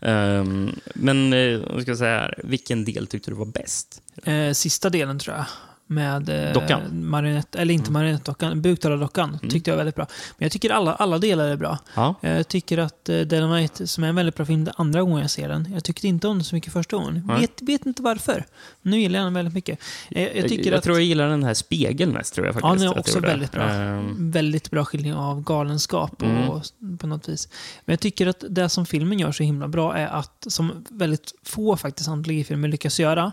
[0.00, 4.02] Ehm, men eh, vad ska jag säga här, vilken del tyckte du var bäst?
[4.24, 5.46] Eh, sista delen tror jag.
[5.86, 7.06] Med eh, Dockan?
[7.06, 9.38] marionett, eller inte marionettdockan, buktalardockan.
[9.50, 10.06] Tyckte jag var väldigt bra.
[10.38, 11.78] Men jag tycker alla, alla delar är bra.
[11.94, 12.14] Ja.
[12.20, 15.30] Jag tycker att uh, Dynamite, som är en väldigt bra film, det andra gången jag
[15.30, 15.68] ser den.
[15.72, 17.22] Jag tyckte inte om den så mycket första gången.
[17.26, 17.40] Nej.
[17.40, 18.44] Vet, vet inte varför.
[18.82, 19.78] Nu gillar jag den väldigt mycket.
[20.10, 20.84] Eh, jag tycker jag att...
[20.84, 22.68] tror jag gillar den här spegeln mest, tror jag faktiskt.
[22.68, 23.62] Ja, den är jag också väldigt bra.
[23.62, 26.48] Ehm, Väldigt bra skildring av galenskap Mm.
[26.48, 26.62] och,
[26.98, 27.48] på något vis.
[27.84, 31.32] Men jag tycker att det som filmen gör så himla bra är att, som väldigt
[31.42, 33.32] få faktiskt antologifilmer lyckas göra,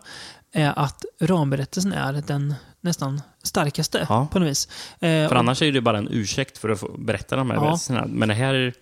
[0.54, 4.28] är att ramberättelsen är den nästan starkaste Ja.
[4.32, 4.68] på något vis.
[4.94, 7.58] Eh, för och annars är det bara en ursäkt för att få berätta de här
[7.58, 7.62] Ja.
[7.62, 8.06] berättelserna.
[8.10, 8.74] Men det här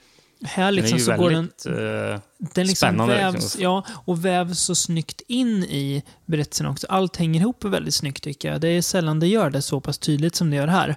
[0.43, 1.65] här den liksom är ju så går den, väldigt...
[1.65, 3.61] eh, den liksom spännande, vävs, liksom.
[3.61, 6.87] ja, och vävs så snyggt in i berättelsen också.
[6.89, 8.61] Allt hänger ihop väldigt snyggt tycker jag.
[8.61, 10.95] Det är sällan det gör det så pass tydligt som det gör här.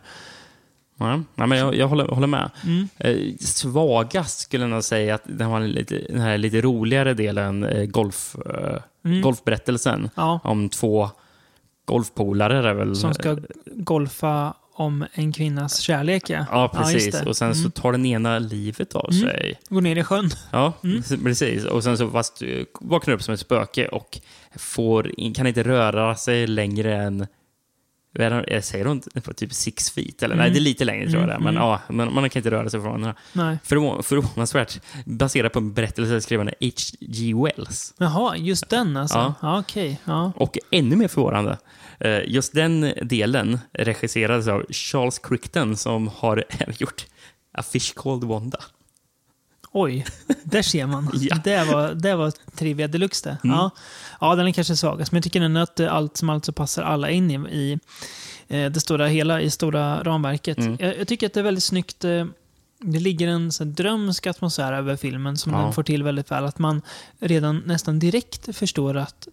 [1.11, 2.51] Ja, nej, men jag, jag håller, håller med.
[2.65, 2.89] Mm.
[2.99, 7.65] Eh, svagast skulle jag nog säga att den var lite, den här lite roligare delen,
[7.65, 9.21] eh, golf, eh, Mm.
[9.23, 10.11] golfberättelsen.
[10.15, 11.11] Ja, Om två
[11.85, 12.97] golfpolare väl?
[12.97, 13.37] som ska
[13.67, 16.47] golfa om en kvinnas kärlek, ja.
[16.51, 17.15] Ja, precis.
[17.21, 17.27] det.
[17.29, 17.71] och sen så Mm.
[17.71, 19.23] tar den ena livet av Mm.
[19.23, 19.61] sig.
[19.69, 20.31] Gå ner i sjön.
[20.51, 21.03] Ja, Mm.
[21.25, 21.65] precis.
[21.65, 22.43] Och sen så fast
[22.81, 24.19] vaknar upp som ett spöke och
[24.57, 27.27] får, kan inte röra sig längre än
[28.15, 29.01] jag säger hon?
[29.25, 30.23] På typ six feet?
[30.23, 30.53] Eller nej, Mm.
[30.55, 31.39] det är lite längre tror jag är.
[31.39, 33.13] Men Mm, ja, men man kan inte röra sig från.
[33.33, 33.59] Nej.
[33.65, 34.81] Förvå- Förvånansvärt.
[35.05, 37.35] Baserat på en berättelse skriven av H.G.
[37.35, 37.95] Wells.
[37.99, 39.19] Jaha, just den alltså.
[39.19, 39.35] Ja.
[39.43, 40.01] Ja, okej.
[40.05, 40.33] Ja.
[40.37, 41.59] Och ännu mer förvånande,
[42.01, 46.45] eh, just den delen regisserades av Charles Crichton som har
[46.79, 47.07] gjort
[47.53, 48.59] A Fish Called Wanda.
[49.75, 50.07] Oj,
[50.45, 51.11] där ser man.
[51.21, 51.37] Ja.
[51.45, 53.49] Det, var, det var trivia deluxe det.
[53.49, 53.57] Mm.
[53.57, 53.71] Ja.
[54.23, 56.83] Ja, den är kanske svagast, men jag tycker ändå att allt som allt så passar
[56.83, 57.79] alla in i, i
[58.49, 60.59] eh, det stora hela, i stora ramverket.
[60.59, 60.77] Mm.
[60.81, 62.05] Jag, jag tycker att det är väldigt snyggt.
[62.05, 62.27] eh,
[62.81, 65.59] Det ligger en så här, drömsk atmosfär över filmen som Ja.
[65.59, 66.45] den får till väldigt väl.
[66.45, 66.83] Att man
[67.21, 69.29] redan nästan direkt förstår att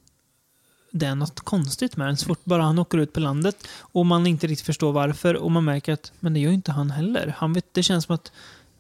[0.92, 2.18] det är något konstigt med den.
[2.18, 5.52] Så fort bara han åker ut på landet och man inte riktigt förstår varför och
[5.52, 7.34] man märker att men det gör ju inte han heller.
[7.38, 8.32] Han vet, det känns som att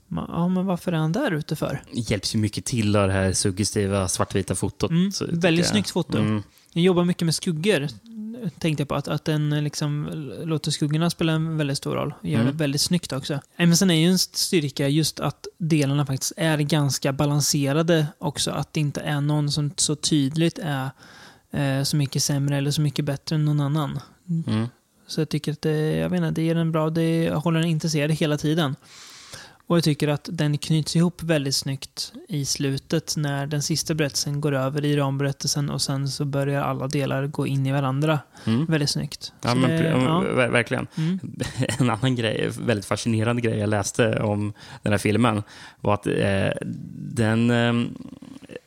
[0.09, 1.81] ja, men varför är han där ute för?
[1.91, 4.91] hjälps ju mycket till av det här suggestiva svartvita fotot.
[4.91, 5.71] Mm, väldigt jag.
[5.71, 6.17] snyggt foto.
[6.17, 6.43] Mm.
[6.73, 7.87] Jag jobbar mycket med skuggor,
[8.59, 8.95] tänkte jag på.
[8.95, 10.07] Att, att den liksom
[10.43, 12.13] låter skuggorna spela en väldigt stor roll.
[12.21, 12.45] Gör Mm.
[12.51, 13.39] det väldigt snyggt också.
[13.57, 18.51] Men sen är ju en styrka just att delarna faktiskt är ganska balanserade också.
[18.51, 20.89] Att det inte är någon som så tydligt är
[21.51, 23.99] eh, så mycket sämre eller så mycket bättre än någon annan.
[24.47, 24.67] Mm.
[25.07, 27.65] Så jag tycker att det, jag vet inte, det ger en bra, det håller en
[27.67, 28.75] intresserad hela tiden.
[29.69, 34.41] Och jag tycker att den knyts ihop väldigt snyggt i slutet när den sista berättelsen
[34.41, 38.19] går över i ramberättelsen och sen så börjar alla delar gå in i varandra.
[38.45, 38.65] Mm.
[38.65, 39.33] Väldigt snyggt.
[39.41, 40.23] Ja, men, det- ja.
[40.35, 40.87] ver- Verkligen.
[40.97, 41.19] Mm.
[41.79, 44.53] En annan grej, väldigt fascinerande grej jag läste om
[44.83, 45.43] den här filmen
[45.81, 47.73] var att eh, den, eh,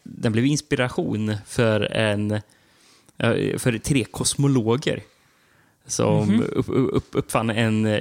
[0.02, 5.02] den blev inspiration för, en, eh, för tre kosmologer
[5.86, 8.00] som upp, upp, uppfann en eh,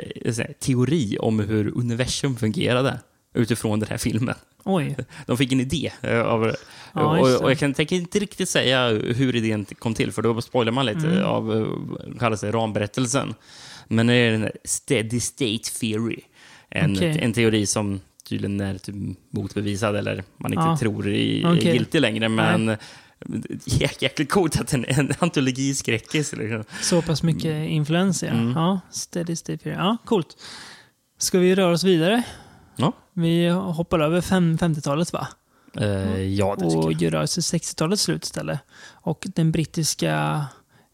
[0.60, 3.00] teori om hur universum fungerade
[3.34, 4.36] utifrån den här filmen.
[4.63, 4.96] Oj.
[5.26, 5.91] De fick en idé.
[6.02, 6.56] eh, Av,
[6.94, 7.36] Ja, just det.
[7.38, 10.72] och, och jag kan, tänker inte riktigt säga hur idén kom till, för då spoilar
[10.72, 11.24] man lite Mm.
[11.26, 13.34] av eh, kallas det, ramberättelsen.
[13.88, 16.20] Men det är här steady state theory.
[16.70, 17.20] En, Okej.
[17.22, 18.96] en teori som tydligen är typ
[19.30, 20.78] motbevisad eller man inte Ja.
[20.78, 22.30] tror är, är giltig längre.
[22.30, 22.80] Men jäk,
[23.65, 26.34] jäkligt coolt att en, en antologi skräckis.
[26.34, 26.63] Liksom.
[26.81, 28.29] Så pass mycket influens, ja.
[28.29, 28.51] Mm.
[28.51, 29.69] Ja, steady state.
[29.69, 30.38] Ja, coolt.
[31.17, 32.23] Ska vi röra oss vidare?
[32.75, 32.93] Ja.
[33.13, 35.27] Vi hoppar över fem- 50-talet, va?
[35.77, 37.01] Eh, ja, det tycker och jag.
[37.01, 38.60] gör oss till 60-talets slut istället.
[38.91, 40.45] Och den brittiska,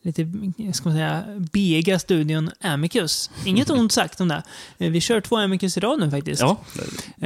[0.02, 0.28] lite
[0.74, 3.30] ska man säga, bega studion Amicus.
[3.46, 4.44] Inget ont sagt om det.
[4.78, 6.42] Eh, Vi kör två Amicus i rad nu faktiskt.
[6.42, 6.58] Ja,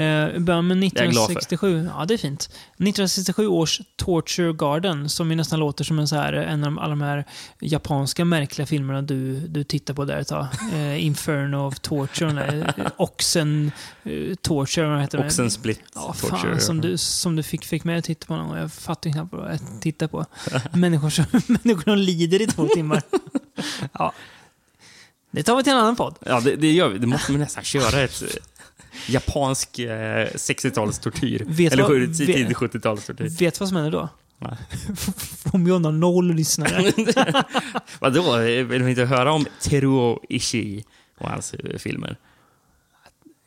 [0.02, 1.34] Eh, börjar med jag glad för.
[1.36, 1.90] 1967.
[1.98, 2.42] Ja, det är fint.
[2.78, 6.90] 1967 års Torture Garden, som ju nästan låter som en, så här, en av alla
[6.90, 7.26] de här
[7.60, 10.48] japanska märkliga filmerna du, du tittar på där ett tag.
[10.74, 13.72] Eh, Inferno of Torture, den där, eh, Oxen
[14.04, 15.26] eh, Torture, vad heter det?
[15.26, 16.38] Oxen Split Ja, Torture.
[16.52, 18.58] fan, som du, som du fick, fick mig att titta på någon gång.
[18.58, 20.26] Jag fattar knappt vad jag tittar på.
[20.74, 21.26] Människor som,
[21.64, 23.02] människor som lider i två timmar.
[23.94, 24.14] Ja.
[25.32, 26.16] Det tar vi till en annan podd.
[26.26, 26.98] Ja, det, det gör vi.
[26.98, 28.24] Det måste vi nästan köra ett
[29.08, 31.44] japansk eh, 60-talstortyr.
[31.48, 33.30] Vet Eller vad- sju- vet- tidig 70-talstortyr.
[33.40, 34.10] Vet vad som händer då?
[34.38, 34.58] Nej.
[35.52, 36.92] Fumio har noll lyssnare.
[38.00, 38.38] Vadå?
[38.38, 40.86] Vill de inte höra om Teruo Ishii?
[41.18, 42.18] på hans eh, filmer.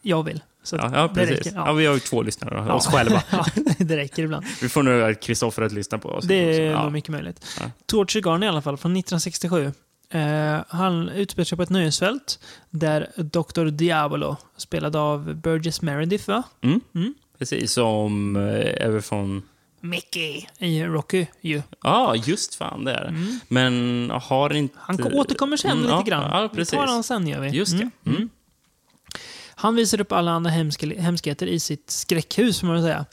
[0.02, 0.42] Jag vill.
[0.64, 1.36] Så Ja, ja precis.
[1.38, 1.52] räcker.
[1.54, 1.66] Ja.
[1.66, 1.72] Ja.
[1.72, 3.22] vi har ju två lyssnare, oss själva.
[3.30, 3.46] ja,
[3.78, 4.44] det räcker ibland.
[4.62, 6.24] Vi får nu Kristoffer att lyssna på oss.
[6.24, 6.82] Det är ja.
[6.82, 7.46] nog mycket möjligt.
[7.60, 7.70] Ja.
[7.86, 9.72] Torture Garden i alla fall, från 1967.
[10.10, 12.38] Eh, han utspelar sig på ett nöjesfält
[12.70, 13.64] där Dr.
[13.64, 16.42] Diabolo, spelad av Burgess Meredith, va?
[16.62, 16.80] Mm.
[16.94, 17.14] Mm.
[17.38, 19.42] Precis, som eh, är väl från...
[19.80, 21.62] Mickey i Rocky ju.
[21.82, 23.04] Ja, just fan det är.
[23.08, 23.40] Mm.
[23.48, 24.74] Men har inte...
[24.80, 26.30] Han ko- återkommer sen Mm, lite ja, grann.
[26.32, 26.74] Ja, vi precis.
[26.74, 27.48] tar han sen gör vi.
[27.48, 27.90] Just det.
[29.64, 30.50] Han visar upp alla andra
[30.98, 33.04] hemskheter i sitt skräckhus, får man väl säga.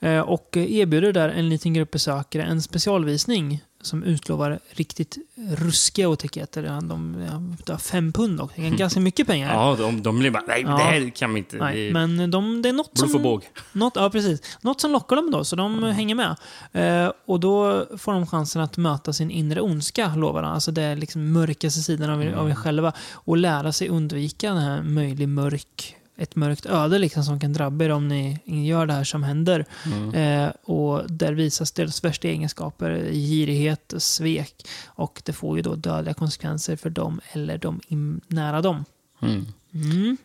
[0.00, 6.62] Eh, och erbjuder där en liten grupp besökare en specialvisning som utlovar riktigt ruskiga otäckheter.
[6.82, 9.54] De tar fem pund och det är ganska mycket pengar.
[9.54, 10.70] Ja, de, de blir bara, nej, Ja.
[10.70, 11.56] det här kan vi inte.
[11.56, 11.92] Nej, vi...
[11.92, 13.40] men de, det är något som,
[13.72, 14.58] något, ja, precis.
[14.60, 16.36] något som lockar dem då, så de hänger med.
[16.72, 20.54] Eh, och då får de chansen att möta sin inre ondska, lovar han.
[20.54, 22.92] Alltså det liksom mörkaste sidan av, er, av er själva.
[23.12, 27.84] Och lära sig undvika den här möjlig mörk, ett mörkt öde liksom, som kan drabba
[27.84, 29.64] er om ni gör det här som händer.
[29.86, 30.14] Mm.
[30.14, 34.54] Eh, och där visas deras värsta egenskaper, girighet, svek.
[34.86, 37.80] Och det får ju då dödliga konsekvenser för dem eller de
[38.28, 38.84] nära dem.
[39.22, 39.46] Mm.
[39.74, 40.16] Mm.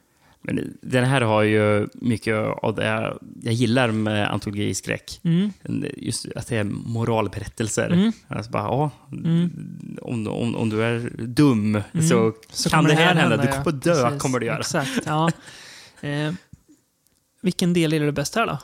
[0.41, 5.19] Men den här har ju mycket av det jag, jag gillar med antologiskräck.
[5.23, 5.51] Mm.
[5.97, 7.89] Just att det är moralberättelser.
[7.89, 8.11] Mm.
[8.27, 9.49] Alltså bara, ja, Mm.
[10.01, 12.07] om, om, om du är dum Mm.
[12.07, 13.37] så, Så kan det här hända.
[13.37, 13.51] Du ja.
[13.63, 14.21] kommer dö, Precis.
[14.21, 14.59] kommer du göra.
[14.59, 15.29] Exakt, ja.
[16.01, 16.33] eh,
[17.41, 18.57] vilken del är det bäst här då?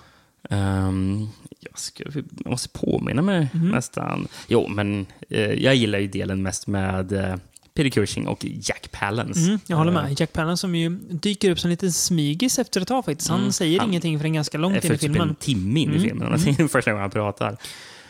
[0.50, 1.28] Ehm,
[1.60, 3.70] jag, ska, jag måste påminna mig Mhm.
[3.72, 4.28] nästan.
[4.48, 7.36] Jo, men eh, jag gillar ju delen mest med eh,
[7.74, 9.40] Peter Cushing och Jack Palance.
[9.40, 10.20] Mm, jag håller Eh, med.
[10.20, 13.30] Jack Palance som ju dyker upp som en liten smygis efter ett tag faktiskt.
[13.30, 13.52] Han Mm.
[13.52, 15.30] säger Han- ingenting förrän ganska långt in i typ filmen.
[15.30, 16.34] en timme in i Mm, filmen.
[16.34, 17.58] Är första gången han pratar.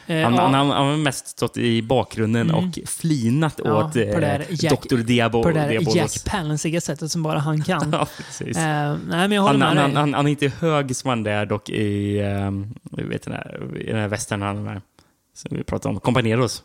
[0.08, 2.56] Eh, Han, ja, han, han har mest stått i bakgrunden Mm.
[2.70, 4.98] och flinat Ja, åt där eh, Jack- Dr.
[4.98, 5.96] Diabo, på det där Diabolos.
[5.96, 7.90] Jack Palance sättet som bara han kan.
[7.92, 8.58] ja, precis.
[8.58, 11.10] eh, nej, men jag håller Han, med han, han, han, han är inte hög som
[11.10, 14.82] han är dock i, um, vet den här, i den här västern han är.
[15.36, 16.64] Som vi pratade om, Companeros.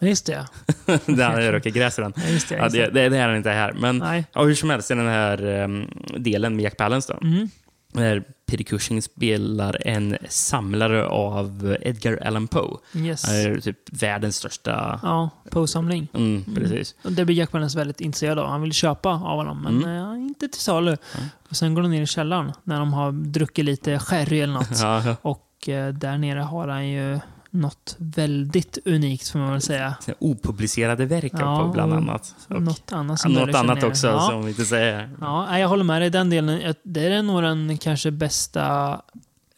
[0.00, 0.46] Just det,
[1.06, 2.12] där han röker gräs i den.
[2.16, 2.54] ja, just det.
[2.58, 2.90] Ja, Just det, det.
[3.02, 3.72] det, det är han inte här.
[3.80, 7.26] Men ja, hur som helst, i den här um, delen med Jack Palance då.
[7.26, 7.48] Mm.
[7.92, 12.78] Där Peter Cushing spelar en samlare av Edgar Allan Poe.
[12.94, 13.24] Yes.
[13.26, 15.00] Han är typ världens största...
[15.02, 16.08] Ja, Poe-samling.
[16.14, 16.94] Mm, precis.
[17.04, 18.48] Och det blir Jack Palance väldigt intresserad av.
[18.48, 20.12] Han vill köpa av honom, men Mm.
[20.12, 20.96] eh, inte till salu.
[21.50, 24.68] Och sen går de ner i källaren när de har druckit lite sherry eller något.
[24.82, 25.16] Ja.
[25.22, 29.94] Och eh, där nere har han ju något väldigt unikt, får man väl säga.
[30.18, 32.34] Opublicerade verk Ja, bland annat.
[32.48, 34.20] Och Något annat som något annat också Ja.
[34.30, 35.10] som vi inte säger.
[35.20, 36.10] Ja, jag håller med dig.
[36.10, 39.00] Den delen, det är nog den kanske bästa,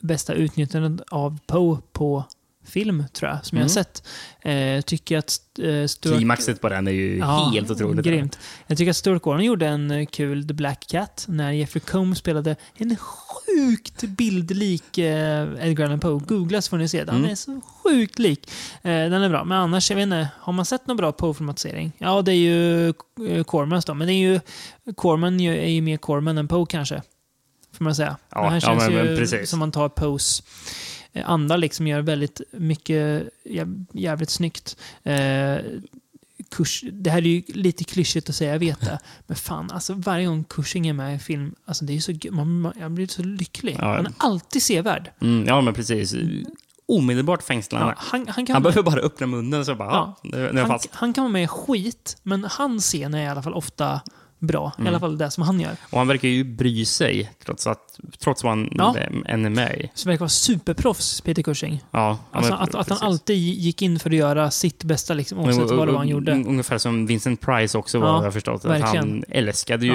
[0.00, 2.24] bästa utnyttjandet av Poe på
[2.70, 3.85] film, tror jag, som jag har Mm.
[3.85, 4.02] sett.
[4.42, 6.16] Eh, tycker att eh, Stuart...
[6.16, 8.04] Klimaxet på den är ju helt otroligt.
[8.06, 8.38] Grymt.
[8.66, 12.18] Jag tycker att Stuart Gordon gjorde en eh, kul The Black Cat när Jeffrey Combs
[12.18, 16.20] spelade en sjukt bildlik eh, Edgar Allan Poe.
[16.26, 17.16] Googla så får ni se den.
[17.16, 17.30] Mm.
[17.30, 18.50] är så sjukt lik.
[18.83, 19.44] Eh, den är bra.
[19.44, 21.92] Men annars, jag vet inte, har man sett någon bra Poe-filmatisering?
[21.98, 22.88] Ja, det är ju
[23.28, 23.94] eh, Cormans då.
[23.94, 24.40] Men det är ju,
[24.96, 27.02] Corman är ju mer Corman än Poe kanske.
[27.76, 28.16] Får man säga.
[28.30, 29.50] Ja, det här ja, känns men- ju men precis.
[29.50, 30.42] som man tar Poes
[31.25, 34.77] andra liksom gör väldigt mycket jä- jävligt snyggt.
[35.03, 35.57] Eh,
[36.51, 38.99] kurs, det här är ju lite klyschigt att säga, jag vet det.
[39.27, 42.61] Men fan, alltså varje gång Cushing är med i film, alltså det är så, man,
[42.61, 43.77] man, jag blir så lycklig.
[43.79, 43.96] Ja.
[43.96, 45.11] Han är alltid sevärd.
[45.20, 46.14] Mm, ja, men precis.
[46.87, 47.87] Omedelbart fängslande.
[47.87, 50.79] Ja, han, han, kan Han behöver bara öppna munnen så bara, ja, är jag han,
[50.90, 54.01] han kan vara med i skit, men hans scen är i alla fall ofta
[54.40, 54.72] bra.
[54.79, 54.88] I Mm.
[54.88, 55.76] alla fall det som han gör.
[55.90, 58.96] Och han verkar ju bry sig, trots, att, trots vad han Ja.
[59.26, 59.90] än är med i.
[59.94, 61.81] Så verkar vara superproffs, Peter Cushing.
[61.90, 65.38] Ja, Alltså, men att, att han alltid gick in för att göra sitt bästa, liksom,
[65.38, 66.33] oavsett vad det var han gjorde.
[66.33, 68.64] Ungefär som Vincent Price också Ja, var, jag har förstått.
[68.64, 68.96] Att verkligen.
[68.96, 69.92] han älskade ju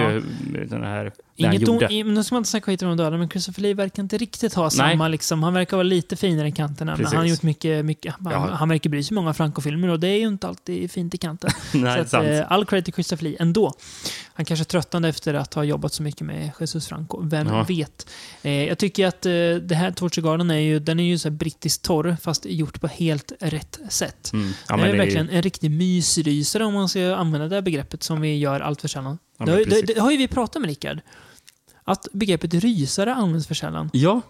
[0.53, 0.65] Ja.
[0.69, 2.03] den här, det han Inget gjorde.
[2.03, 4.53] nu ska man inte snacka skit om de döda, men Christopher Lee verkar inte riktigt
[4.53, 5.07] ha samma...
[5.07, 6.95] Liksom, han verkar vara lite finare i kanterna.
[6.97, 7.85] Men han har gjort mycket...
[7.85, 8.39] mycket han, Ja.
[8.39, 11.49] han verkar bry sig många Franco-filmer och det är ju inte alltid fint i kanten.
[11.73, 13.73] Nej, så att, eh, all credit till Christopher Lee ändå.
[14.33, 17.21] Han kanske tröttnade efter att ha jobbat så mycket med Jesus Franco.
[17.23, 17.63] Vem Ja.
[17.63, 18.09] vet?
[18.41, 21.29] Eh, jag tycker att eh, det här Torture Garden är ju, den är ju så
[21.29, 24.33] brittiskt torr, fast gjort på helt rätt sätt.
[24.33, 24.51] Mm.
[24.69, 28.03] Ja, det är det verkligen en riktig mysrysare om man ska använda det här begreppet
[28.03, 29.17] som vi gör allt för sällan.
[29.37, 30.99] Ja, det, har, det, det har ju vi pratat med Rickard.
[31.85, 33.89] Att begreppet rysare används för sällan.
[33.93, 34.21] Ja,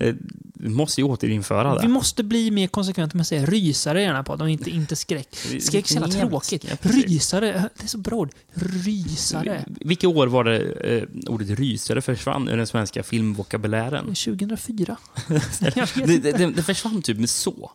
[0.00, 0.14] eh,
[0.54, 1.82] vi måste ju återinföra det.
[1.82, 5.36] Vi måste bli mer konsekventa med att säga rysare gärna på dem, inte, inte skräck.
[5.60, 6.64] Skräck är så jävla tråkigt.
[6.80, 8.30] Rysare, det är så bra ord.
[8.54, 9.64] Rysare.
[9.66, 14.04] Vilka år var det eh, ordet rysare försvann ur den svenska filmvokabulären?
[14.04, 14.96] 2004.
[15.60, 17.70] Jag vet Det, det, det försvann typ med så.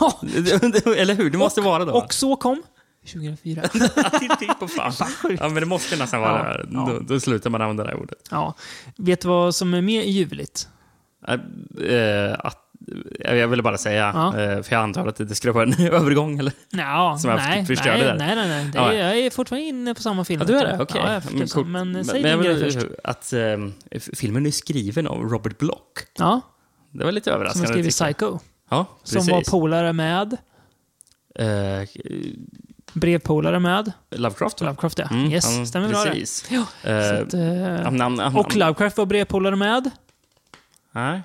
[0.00, 0.20] Ja,
[0.96, 1.30] Eller hur?
[1.30, 1.92] Det måste och, vara då.
[1.92, 2.62] Och så kom
[3.06, 3.62] 2004.
[4.38, 4.92] Titta på fan.
[5.40, 6.86] Ja, men det måste nästan vara Ja, ja.
[6.92, 8.18] Då, då slutar man använda det här ordet.
[8.30, 8.54] ja.
[8.96, 10.68] Vet du vad som är mer ljuvligt?
[11.28, 12.56] Eh, att,
[13.18, 14.28] jag ville bara säga, Ja.
[14.40, 16.52] eh, för jag antar att det skulle vara en övergång, eller?
[16.70, 18.16] Ja, Som jag nej, förstörde nej, där.
[18.18, 18.70] nej, nej, nej.
[18.72, 18.94] Det är, ja.
[19.08, 20.40] jag är fortfarande inne på samma film.
[20.40, 20.82] Ja, du är det?
[20.82, 21.00] Okej.
[21.04, 21.60] Jag Men förstår.
[21.60, 21.68] coolt.
[21.68, 22.86] Men säg men din grej först.
[23.04, 23.40] Att eh,
[23.90, 25.98] f- filmen är skriven av Robert Block.
[26.18, 26.40] Ja,
[26.90, 27.68] Det var lite som har överraskande.
[27.68, 27.90] skrivit.
[27.94, 28.38] Psycho.
[28.70, 29.30] Ja, Som precis.
[29.32, 30.36] var polare med,
[31.38, 31.46] Eh,
[32.92, 34.66] brevpolare med Lovecraft, va?
[34.66, 35.08] Lovecraft, ja.
[35.10, 36.24] Mm, yes, ja, stämmer bra det.
[36.50, 39.90] Ja, Eh, så att, eh, ja, namn- namn- och Lovecraft var brevpolare med
[40.92, 41.20] Nej.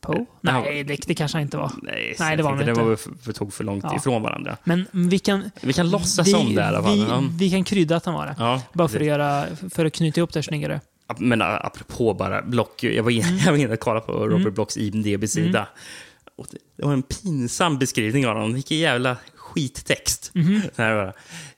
[0.00, 0.26] Poe?
[0.40, 1.72] Nej, det, det kanske han inte var.
[1.82, 2.82] Nej, Nej, det var han det inte.
[2.82, 3.96] var för, för tog för långt Ja.
[3.96, 4.56] ifrån varandra.
[4.64, 5.50] Men vi kan...
[5.60, 6.94] Vi kan låtsas vi, om det i alla fall.
[6.94, 7.22] vi, Ja.
[7.38, 8.34] vi kan krydda att han var det.
[8.38, 10.80] Ja, Bara för att, det- göra, för att knyta ihop det snyggare.
[11.18, 14.54] Men ä, apropå bara Block, jag var inne, jag var inne och kollade på Robert
[14.54, 15.66] Blocks IMDB-sida.
[16.50, 18.54] Det, det var en pinsam beskrivning av honom.
[18.54, 19.16] Vilken jävla
[19.54, 20.32] skittext.
[20.76, 21.12] Här bara.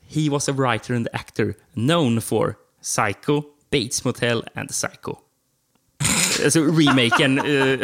[0.08, 5.16] He was a writer and actor known for Psycho, Bates Motel and Psycho.
[6.44, 7.38] alltså remaken.
[7.46, 7.78] Uh,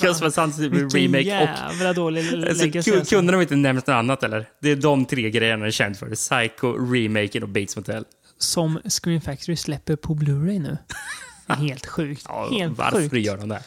[0.00, 0.58] Ghostbusters
[0.94, 1.18] remake.
[1.18, 3.04] Och, jävla dålig alltså, alltså.
[3.04, 4.48] kunde de inte nämnt något annat eller?
[4.60, 6.14] Det är de tre grejerna jag är känd för.
[6.14, 8.04] Psycho, remaken och Bates Motel.
[8.38, 10.78] Som Screen Factory släpper på Blu-ray nu.
[11.54, 12.24] Helt sjukt.
[12.28, 13.26] Ja, Helt varför sjukt.
[13.26, 13.62] gör de det?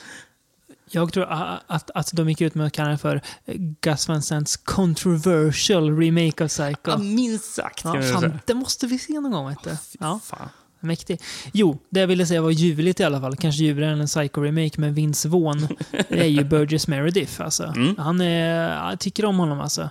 [0.91, 1.25] Jag tror
[1.67, 5.97] att, att de gick ut med att kalla det för eh, Gus Van Sants controversial
[5.99, 6.75] remake av Psycho.
[6.91, 7.81] Ja, minst sagt.
[7.83, 9.77] Ja, fan, det måste vi se någon gång, vet du.
[9.99, 10.49] Ja, Fan.
[10.81, 11.21] Mäktig.
[11.53, 13.35] Jo, det jag ville säga var ljuvligt i alla fall.
[13.35, 15.67] Kanske ljuvligare än en Psycho-remake med Vince Vaughn.
[16.09, 17.63] Det är ju Burgess Meredith, alltså.
[17.63, 17.95] Mm.
[17.97, 18.89] Han är...
[18.89, 19.89] Jag tycker om honom, alltså.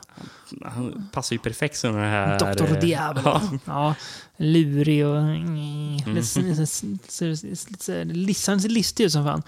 [0.64, 2.54] Han passar ju perfekt som den här...
[2.54, 2.74] Dr.
[2.74, 3.22] eh, Diablo.
[3.24, 3.94] Ja, Ja,
[4.36, 5.16] lurig och...
[5.18, 5.96] Mm.
[6.06, 9.42] Lite- ser listig ut som fan.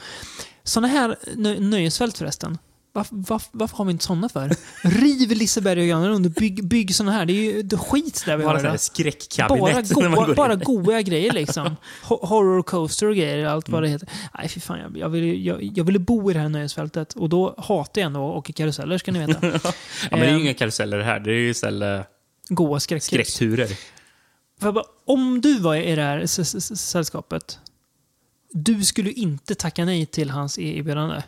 [0.65, 2.59] Såna här nö- nöjesfält förresten.
[2.95, 4.51] Varför, varför, varför har vi inte såna för?
[4.83, 7.27] Riv Liseberg och Gröna Lund och bygg, bygg såna här.
[7.27, 8.79] Det är ju det skit där vi Bara har det.
[8.79, 9.91] skräckkabinett.
[10.37, 11.77] Bara, goa, bara grejer liksom.
[12.05, 13.93] Ho- Horror coaster och grejer, allt vad det Mm.
[14.01, 14.09] heter.
[14.39, 14.79] Nej, fy fan.
[14.79, 18.07] Jag, jag, ville, jag, jag ville bo i det här nöjesfältet och då hatar jag
[18.07, 19.47] ändå att åka karuseller, ska ni veta.
[19.53, 19.61] Ja,
[20.11, 21.21] men det är ju Ehm, inga karuseller här.
[21.21, 22.07] Det är ju istället
[22.49, 23.69] Goa skräckturer.
[24.61, 26.27] Bara, om du var i det här
[26.77, 27.59] sällskapet,
[28.53, 31.23] du skulle inte tacka nej till hans e- erbjudande?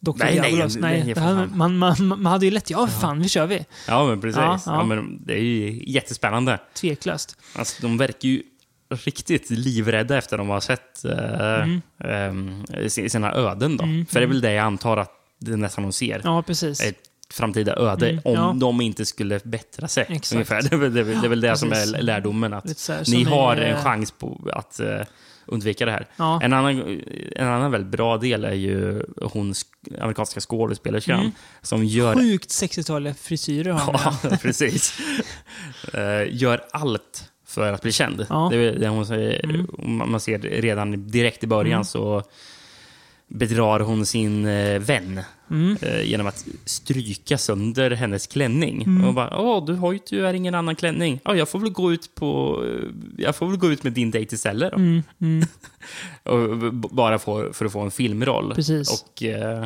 [0.00, 0.12] Dr.
[0.18, 0.76] Nej, nej, Diabolos.
[0.76, 1.14] nej, nej.
[1.14, 3.64] det hade, man, man, man hade ju lätt, ja fan, vi kör vi.
[3.88, 4.36] Ja, men precis.
[4.36, 4.84] Ja, Ja, ja.
[4.84, 6.58] men det är ju jättespännande.
[6.74, 7.36] Tveklöst.
[7.54, 8.42] Alltså, de verkar ju
[9.04, 11.62] riktigt livrädda efter de har sett eh,
[12.28, 12.66] Mm.
[12.88, 13.76] sin- sina öden.
[13.76, 13.84] Då.
[13.84, 15.10] För det är väl det jag antar att
[15.40, 16.20] det är nästan de ser.
[16.24, 16.80] Ja, precis.
[16.80, 16.96] Ett
[17.32, 18.54] framtida öde Mm, om ja.
[18.60, 20.06] de inte skulle bättra sig.
[20.08, 20.32] Exakt.
[20.32, 20.62] Ungefär.
[20.70, 21.94] Det, är väl, det, är det är väl det som precis.
[21.94, 22.52] är lärdomen.
[22.52, 25.00] Att här, ni som har i, en eh, chans på att eh,
[25.50, 26.06] undvika det här.
[26.16, 26.40] Ja.
[26.42, 27.00] En, annan,
[27.36, 31.32] en annan väldigt bra del är ju hon sk- amerikanska skådespelerskan Mm.
[31.62, 34.14] som gör Sjukt 60-taliga frisyrer har han.
[34.22, 34.98] Ja, precis.
[35.94, 38.26] Eh, gör allt för att bli känd.
[38.28, 38.48] Ja.
[38.52, 39.04] Det är det hon.
[39.12, 39.66] Mm.
[39.78, 42.22] Man man ser redan direkt i början så
[43.30, 45.76] bedrar hon sin eh, vän Mm.
[45.82, 48.82] eh, genom att stryka sönder hennes klänning.
[48.82, 49.04] Mm.
[49.04, 51.20] Och bara, Åh, du har ju tyvärr ingen annan klänning.
[51.24, 52.62] Ja, jag får väl gå ut på...
[52.66, 52.88] eh,
[53.24, 54.72] Jag får väl gå ut med din dejt istället.
[54.76, 55.44] Mm, mm,
[56.90, 58.52] bara för, för att få en filmroll.
[58.54, 59.02] Precis.
[59.02, 59.64] Och, eh,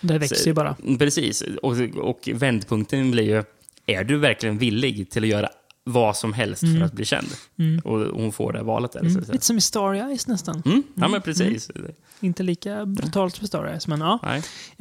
[0.00, 0.76] det växer ju bara.
[0.98, 1.42] Precis.
[1.62, 3.42] Och, och vändpunkten blir ju,
[3.86, 5.48] är du verkligen villig till att göra
[5.84, 7.26] vad som helst för att bli känd?
[7.58, 7.78] Mm.
[7.84, 8.92] Och hon får det valet.
[8.92, 9.24] Där, så Mm.
[9.32, 10.62] Lite som i Starry Eyes nästan.
[10.66, 11.70] Mm, ja, men precis.
[12.20, 14.18] Inte lika brutalt som Starry Eyes, men ja.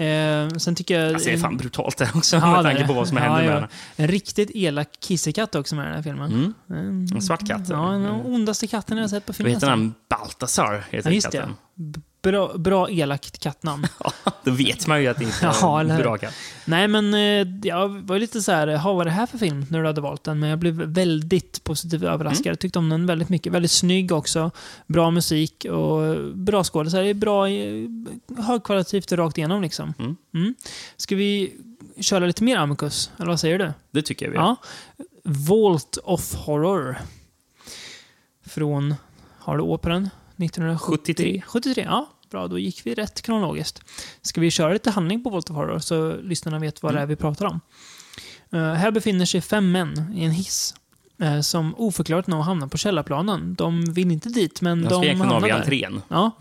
[0.03, 1.13] Eh, sen tycker jag...
[1.13, 3.21] Alltså, det är fan brutalt det också, Ja, med det tanke på vad som det.
[3.21, 3.67] händer Ja, med henne.
[3.95, 6.31] En riktigt elak kissekatt också med i den här filmen.
[6.31, 6.53] Mm.
[6.69, 7.07] Mm.
[7.15, 7.69] En svart katt.
[7.69, 9.45] Ja, den ondaste katten jag har sett på film.
[9.47, 9.93] Vad heter han?
[10.09, 11.37] Baltasar heter Ja, just det.
[11.37, 11.53] katten.
[11.75, 13.87] B- Bra, bra elakt kattnamn.
[14.43, 16.33] Då vet man ju att det inte är Ja, eller bra katt.
[16.65, 19.65] Nej, men eh, jag var lite så här, "Ha, vad är det här för film
[19.69, 20.39] när du hade valt den?
[20.39, 22.47] Men jag blev väldigt positivt överraskad.
[22.47, 22.57] Mm.
[22.57, 23.53] Tyckte om den väldigt mycket.
[23.53, 24.51] Väldigt snygg också.
[24.87, 27.13] Bra musik och bra skådespelare.
[27.13, 27.87] Bra, eh,
[28.37, 29.93] högkvalitativt rakt igenom liksom.
[29.99, 30.15] Mm.
[30.33, 30.55] Mm.
[30.97, 31.53] Ska vi
[31.99, 33.11] köra lite mer Amicus?
[33.17, 33.71] Eller vad säger du?
[33.91, 34.55] Det tycker jag vi Ja.
[35.23, 36.97] Vault of Horror.
[38.45, 38.95] Från,
[39.39, 40.09] har du den?
[40.37, 41.41] 1973?
[41.41, 41.43] 73.
[41.47, 42.09] 73, ja.
[42.31, 43.81] Bra, då gick vi rätt kronologiskt.
[44.21, 47.05] Ska vi köra lite handling på Vault of Horror så lyssnarna vet vad det är
[47.05, 47.59] vi pratar om.
[48.53, 50.73] Eh, här befinner sig fem män i en hiss.
[51.21, 53.55] eh, som oförklarat nog hamnar på källarplanen.
[53.55, 55.57] De vill inte dit, men de egentligen av hamnar i där.
[55.59, 56.01] entrén.
[56.07, 56.31] Ja,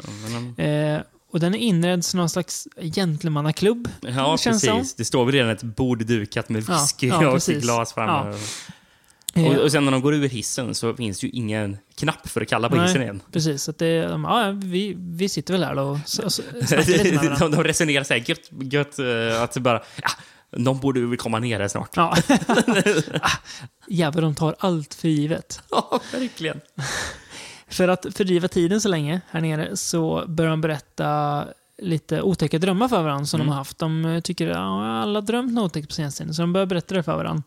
[0.64, 1.00] eh,
[1.32, 3.88] och den är inredd som någon slags gentlemannaklubb.
[4.00, 4.94] Ja, precis.
[4.94, 7.62] Det står väl redan ett bord dukat med Ja, whisky ja, och precis.
[7.62, 8.30] glas framme.
[8.30, 8.36] Eh,
[9.34, 12.40] Och, och sen när de går ur hissen så finns det ju ingen knapp för
[12.40, 12.86] att kalla på Nej.
[12.86, 13.22] hissen igen.
[13.32, 15.98] Precis, att det, de, ja, vi, vi sitter väl här då och
[16.88, 19.82] lite med de, de resonerar så här gött, gött eh, att bara...
[20.02, 20.10] Ja,
[20.52, 21.96] någon borde väl komma ner här snart.
[21.96, 22.16] Ja.
[23.22, 23.30] Ah,
[23.88, 25.62] Jävlar, de tar allt för givet.
[25.70, 26.60] Ja, verkligen.
[27.68, 31.44] För att fördriva tiden så länge här nere så börjar de berätta
[31.82, 33.46] lite otäcka drömmar för varandra som Mm.
[33.46, 33.78] de har haft.
[33.78, 36.66] De eh, tycker att ja, alla drömt något otäckt på senaste tiden, så de börjar
[36.66, 37.42] berätta det för varandra.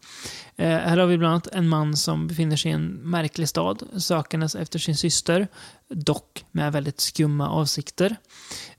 [0.55, 3.83] Eh, här har vi bland annat en man som befinner sig i en märklig stad,
[3.97, 5.47] sökandes efter sin syster,
[5.89, 8.15] dock med väldigt skumma avsikter.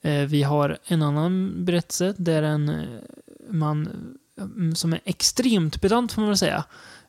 [0.00, 2.84] Eh, vi har en annan berättelse där en eh,
[3.50, 3.88] man
[4.40, 6.64] mm, som är extremt pedant, får man väl säga,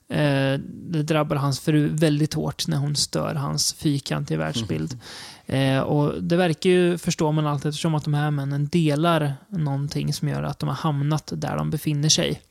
[0.10, 5.00] Eh, det drabbar hans fru väldigt hårt när hon stör hans fyrkantiga världsbild.
[5.46, 10.14] Eh, och det verkar ju, förstår man allt eftersom, att de här männen delar någonting
[10.14, 12.42] som gör att de har hamnat där de befinner sig.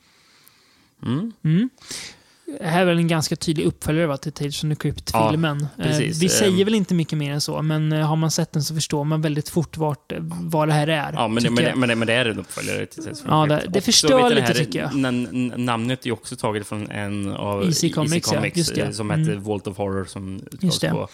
[1.03, 1.31] Mm.
[1.43, 1.69] Mm.
[2.59, 5.67] Det här är väl en ganska tydlig uppföljare va, till Tales from the Crypt-filmen.
[5.77, 6.65] Ja, eh, vi säger Ehm.
[6.65, 9.21] väl inte mycket mer än så, men eh, har man sett den så förstår man
[9.21, 11.13] väldigt fort vart, eh, vad det här är.
[11.13, 13.29] Ja, men det, men, det, men, det, men det är en uppföljare till Tales from
[13.47, 13.73] the Ja, Crypt.
[13.73, 15.59] det- det förstör lite, här, tycker jag.
[15.59, 18.81] namnet är också taget från en av EC Comics, ja, just det.
[18.81, 19.27] eh, som Mm.
[19.27, 21.07] hette Vault of Horror som utgavs på,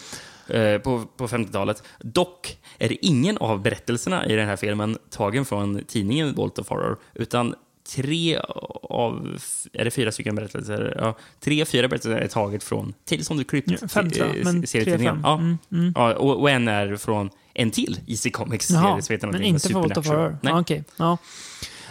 [0.83, 1.83] på, på 50-talet.
[1.99, 6.69] Dock är det ingen av berättelserna i den här filmen tagen från tidningen Vault of
[6.69, 7.55] Horror, utan
[7.89, 8.37] tre
[8.83, 9.37] av,
[9.73, 10.95] är det fyra stycken berättelser?
[10.99, 14.37] Ja, tre, fyra berättelser är taget från Tales from the Crypt Ja, fem tror jag,
[14.37, 15.21] eh, men tre, fem.
[15.23, 15.93] Ja, Mm, mm.
[15.95, 19.43] ja, och, och en är från en till EC Comics Jaha, serie som heter men
[19.43, 20.07] inte för Vault of?
[20.07, 20.31] Nej.
[20.41, 20.83] Ja, okej.
[20.97, 21.17] ja.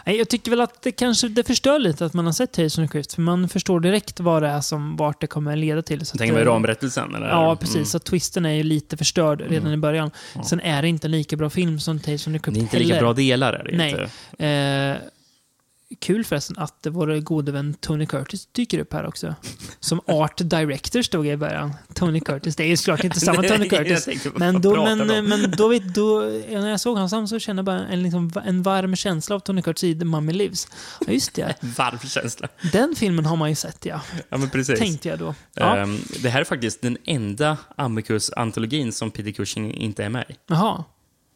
[0.05, 2.89] Jag tycker väl att det kanske det förstör lite att man har sett Tales from
[2.89, 6.07] the Crypt, för man förstår direkt vad det är som, vart det kommer leda till.
[6.07, 7.15] Så Tänker man ramberättelsen?
[7.15, 7.29] Eller?
[7.29, 7.75] Ja, precis.
[7.77, 7.87] Mm.
[7.87, 9.73] Så twisten är ju lite förstörd redan Mm.
[9.73, 10.11] i början.
[10.35, 10.43] Ja.
[10.43, 12.63] Sen är det inte en lika bra film som Tales from the Crypt Det är
[12.63, 13.01] inte lika heller.
[13.07, 13.53] bra delar.
[13.53, 13.91] Är det Nej.
[13.91, 14.47] Inte.
[14.47, 14.97] Eh,
[15.99, 19.35] kul förresten att vår gode vän Tony Curtis dyker upp här också.
[19.81, 21.73] Som art director stod jag i början.
[21.95, 22.57] Tony Curtis.
[22.57, 24.09] Det är ju såklart inte samma Tony Curtis.
[24.35, 26.21] Men, då, men, men då, vet- då,
[26.51, 29.41] när jag såg hans namn så kände jag bara en, liksom, en varm känsla av
[29.41, 30.69] Tony Curtis i The Mummy Lives.
[31.07, 31.55] Ja, just det.
[31.61, 32.49] Varm känsla.
[32.73, 34.01] Den filmen har man ju sett, ja.
[34.29, 34.79] Ja, men precis.
[34.79, 35.35] Tänkte jag då.
[35.55, 35.77] Ja.
[35.77, 40.35] Ehm, det här är faktiskt den enda Amicus-antologin som Peter Cushing inte är med i.
[40.47, 40.85] Jaha.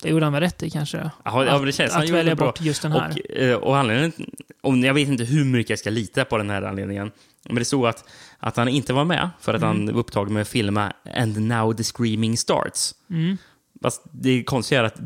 [0.04, 1.10] Det gjorde han väl rätt i kanske?
[1.24, 1.94] Ja, ja, det känns.
[1.96, 3.10] Att gjorde välja bort just den här.
[3.10, 4.12] Och, eh, och anledningen,
[4.60, 7.10] om, jag vet inte hur mycket jag ska lita på den här anledningen,
[7.44, 8.04] men det stod att,
[8.38, 9.76] att han inte var med för att Mm.
[9.76, 12.94] han var upptagen med att filma And Now the Screaming Starts.
[13.10, 13.36] Mm.
[13.84, 14.96] Fast det konstiga är att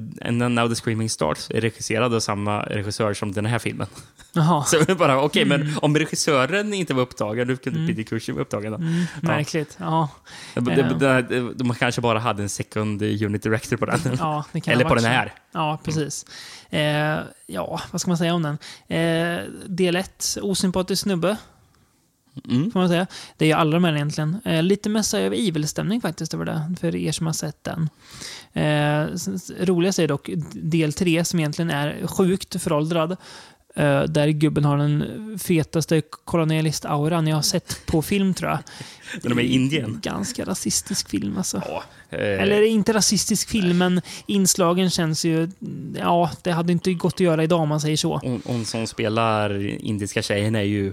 [0.52, 3.86] Now the Screaming Starts är regisserad av samma regissör som den här filmen.
[4.32, 4.64] Jaha.
[4.66, 7.88] Så det är bara, okej, men om regissören inte var upptagen, hur kunde Mm.
[7.96, 8.78] Peter Cushing vara upptagen då?
[8.78, 9.76] Mm, märkligt.
[9.80, 10.08] Ja.
[10.54, 14.00] Det- det- De kanske bara hade en second unit director på den.
[14.18, 15.32] Ja, Eller på den här.
[15.52, 16.26] Ja, precis.
[16.70, 18.58] Eh, ja, vad ska man säga om den?
[18.88, 21.36] Eh, del 1, osympatisk snubbe,
[22.50, 22.70] Mm.
[22.70, 23.06] får man säga.
[23.36, 24.40] Det är ju alla de här egentligen.
[24.44, 27.88] Eh, lite Messiah of Evil-stämning faktiskt över det, för er som har sett den.
[28.52, 29.06] Eh,
[29.60, 33.16] roligast är dock del 3, som egentligen är sjukt föråldrad.
[33.74, 35.04] Eh, där gubben har den
[35.38, 38.58] fetaste kolonialist-auran jag har sett på film, tror jag.
[39.22, 40.00] När de är i Indien.
[40.02, 41.62] Ganska rasistisk film, alltså.
[41.66, 45.48] Ja, eh, Eller inte rasistisk film, men inslagen känns ju...
[45.98, 48.18] Ja, det hade inte gått att göra idag om man säger så.
[48.22, 50.92] hon, hon som spelar indiska tjejen är ju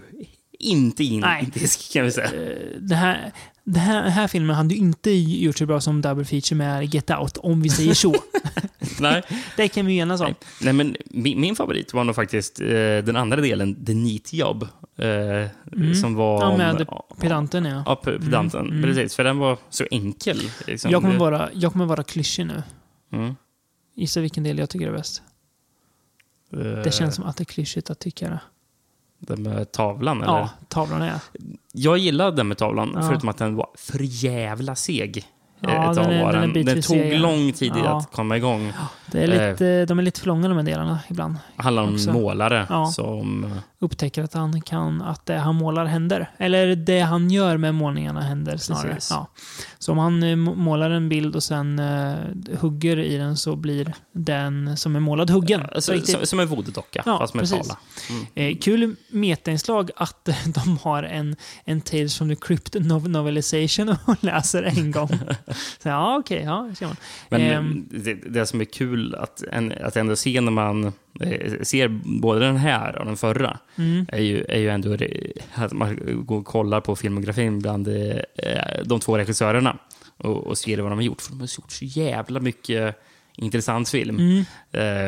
[0.59, 1.43] inte in, Nej.
[1.43, 2.25] indisk, kan vi säga.
[2.27, 3.31] Eh, Det här,
[3.67, 6.93] det här, den här filmen hade ju inte gjort så bra som double feature med
[6.93, 8.15] Get Out, om vi säger så.
[8.99, 9.23] Nej.
[9.57, 10.25] det kan vi enas om.
[10.27, 10.35] Nej.
[10.61, 14.63] Nej, men min, min favorit var nog faktiskt eh, den andra delen, The Neat Job.
[14.97, 16.41] Eh, Som var...
[16.41, 16.87] Ja, om- med
[17.19, 17.83] Pedanten, ja.
[17.85, 18.59] Ja, pe- pedanten.
[18.61, 18.83] Mm, mm.
[18.83, 20.39] Precis, för den var så enkel.
[20.67, 20.91] Liksom.
[20.91, 22.63] Jag kommer vara, jag kommer vara klyschig nu.
[23.13, 23.35] Mm.
[23.95, 25.21] Gissa vilken del jag tycker är bäst.
[26.83, 28.39] Det känns som att det är klyschigt att tycka det.
[29.27, 30.33] Den med tavlan, eller?
[30.33, 31.13] Ja, tavlan är.
[31.73, 33.01] Jag gillade den med tavlan, Ja.
[33.07, 35.25] förutom att den var för jävla seg.
[35.59, 37.97] Ja, eh, ett den är- den den, den tog seg, lång tid Ja.
[37.97, 38.73] att komma igång.
[39.11, 41.35] Det är lite, de är lite för långa de här delarna ibland.
[41.55, 42.11] Handlar om Också.
[42.11, 43.53] målare som...
[43.85, 46.31] Upptäcker att han kan, att det han målar händer.
[46.37, 48.93] Eller det han gör med målningarna händer snarare.
[48.93, 49.11] Precis.
[49.11, 49.27] Ja.
[49.79, 52.15] Så om han eh, må- målar en bild och sen eh,
[52.59, 55.61] hugger i den så blir den som är målad huggen.
[55.61, 56.15] på Alltså, riktigt.
[56.17, 57.71] som, som en voodoo-docka, Ja, fast med precis.
[58.09, 58.25] Mm.
[58.35, 63.89] Eh, kul metainslag att eh, de har en, en Tales from the Crypt nov- novelization
[64.05, 65.07] och läser en gång.
[65.83, 66.95] så, ja, okej, ja, ser man.
[67.29, 67.87] Men Ehm.
[67.91, 70.91] det, det som är kul att, en, att ändå se när man eh,
[71.63, 71.87] ser
[72.21, 74.05] både den här och den förra, Mm.
[74.09, 74.97] är ju, är ju ändå
[75.55, 78.15] att man går och kollar på filmografin bland eh,
[78.85, 79.77] de två regissörerna
[80.17, 81.21] och, och ser vad de har gjort.
[81.21, 82.95] För de har gjort så jävla mycket
[83.37, 84.15] intressant film.
[84.19, 84.45] Mm.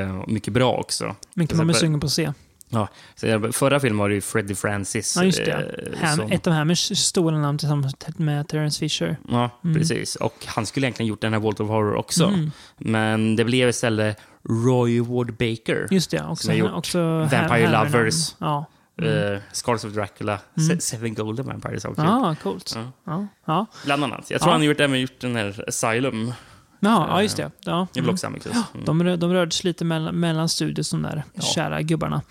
[0.09, 1.15] Eh, mycket bra också.
[1.33, 2.31] Mycket man blir sugen på att se.
[2.69, 5.15] Ja, så förra filmen var det ju Freddie Francis.
[5.15, 5.51] Ja, just det.
[5.51, 9.17] eh, Ham, som- Ett av Hammers stora namn tillsammans med Terence Fisher.
[9.29, 9.75] Ja, Mm.
[9.77, 10.15] precis.
[10.15, 12.25] Och han skulle egentligen gjort den här Vault of Horror också.
[12.25, 12.51] Mm.
[12.77, 14.17] Men det blev istället
[14.49, 15.87] Roy Ward Baker.
[15.91, 18.35] Just det, också, Som har gjort också Vampire Ham- Lovers.
[18.39, 18.65] Ja.
[19.01, 20.39] Eh, Scars of Dracula,
[20.69, 22.01] Se- Seven Golden Vampires också.
[22.01, 22.13] Mm.
[22.13, 22.73] Ja, coolt.
[22.75, 22.91] Ja.
[23.05, 23.27] Ja.
[23.45, 23.65] Ja.
[23.85, 24.31] Bland annat.
[24.31, 24.53] Jag tror Ja.
[24.53, 26.33] han har gjort, även gjort den här Asylum.
[26.79, 27.51] Jaha, ja, just det.
[27.65, 27.87] Ja.
[27.95, 28.51] Väl också Amicus.
[28.73, 28.85] Mm.
[28.85, 31.41] De, de rörde sig lite mellan, mellan studios, de där Ja.
[31.41, 32.21] kära gubbarna.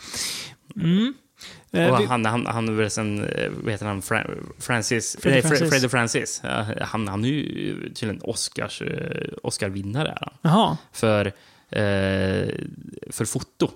[0.76, 1.14] Mm.
[1.72, 5.34] Eh, Och han, han, han är väl sen, eh, vad heter han, Fra- Francis, Freddie
[5.34, 5.70] nej, Fre- Francis.
[5.70, 6.40] Freddie Francis.
[6.44, 10.76] Ja, Han, han är ju tydligen Oscars, eh, Oscar-vinnare han.
[10.92, 11.32] För, eh,
[13.10, 13.70] för foto,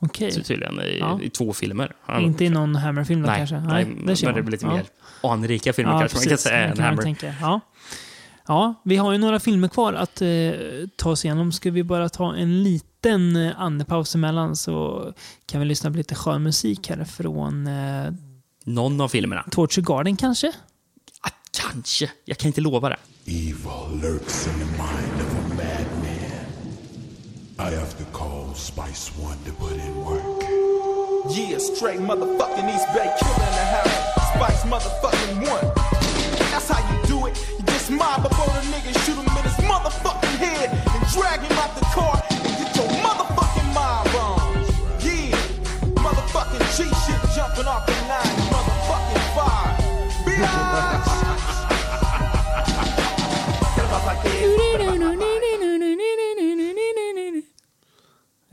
[0.00, 0.32] okej.
[0.32, 1.20] så tydligen, i, Ja.
[1.22, 1.92] i två filmer.
[2.00, 3.60] Han, Inte i någon Hammer-film då nej, kanske?
[3.60, 4.46] nej, det ser men det man.
[4.46, 4.72] blir lite ja.
[4.74, 4.84] mer
[5.22, 6.44] anrika filmer Ja, kanske man kan precis.
[6.44, 7.02] säga än man Hammer.
[7.02, 7.34] tänka.
[7.40, 7.60] Ja.
[8.48, 10.28] ja, vi har ju några filmer kvar att eh,
[10.96, 11.52] ta oss igenom.
[11.52, 15.06] Ska vi bara ta en liten eh, andepaus emellan så
[15.46, 18.12] kan vi lyssna på lite skön musik här från eh,
[18.64, 19.44] Någon av filmerna.
[19.50, 20.52] Torture Garden kanske?
[21.20, 21.30] Ah,
[21.60, 22.10] kanske.
[22.24, 22.96] Jag kan inte lova det.
[23.26, 25.25] Evil lurks in the mind.
[27.58, 30.22] I have to call Spice One to put in work.
[31.32, 33.96] Yeah, straight motherfucking East Bay killer in the house.
[34.36, 35.72] Spice motherfucking one.
[36.52, 37.32] That's how you do it.
[37.58, 41.40] You just mob up on a nigga, shoot him in his motherfucking head, and drag
[41.40, 44.52] him out the car and get your motherfucking mob on.
[45.00, 45.32] Yeah,
[45.96, 47.85] motherfucking G shit jumping off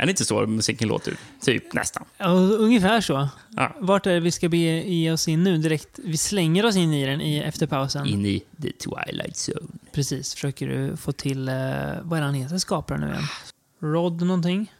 [0.04, 1.18] Är det inte så musiken låter?
[1.42, 2.06] Typ, nästan.
[2.18, 3.30] Ja, ungefär så.
[3.50, 3.76] Ja.
[3.80, 6.00] Vart är det vi ska bege oss in nu direkt?
[6.04, 8.06] Vi slänger oss in i den i efter pausen.
[8.06, 9.68] In i the twilight zone.
[9.92, 10.34] Precis.
[10.34, 11.56] Försöker du få till, eh,
[12.02, 13.24] vad är det han heter, skaparen nu igen?
[13.80, 14.74] Rod någonting?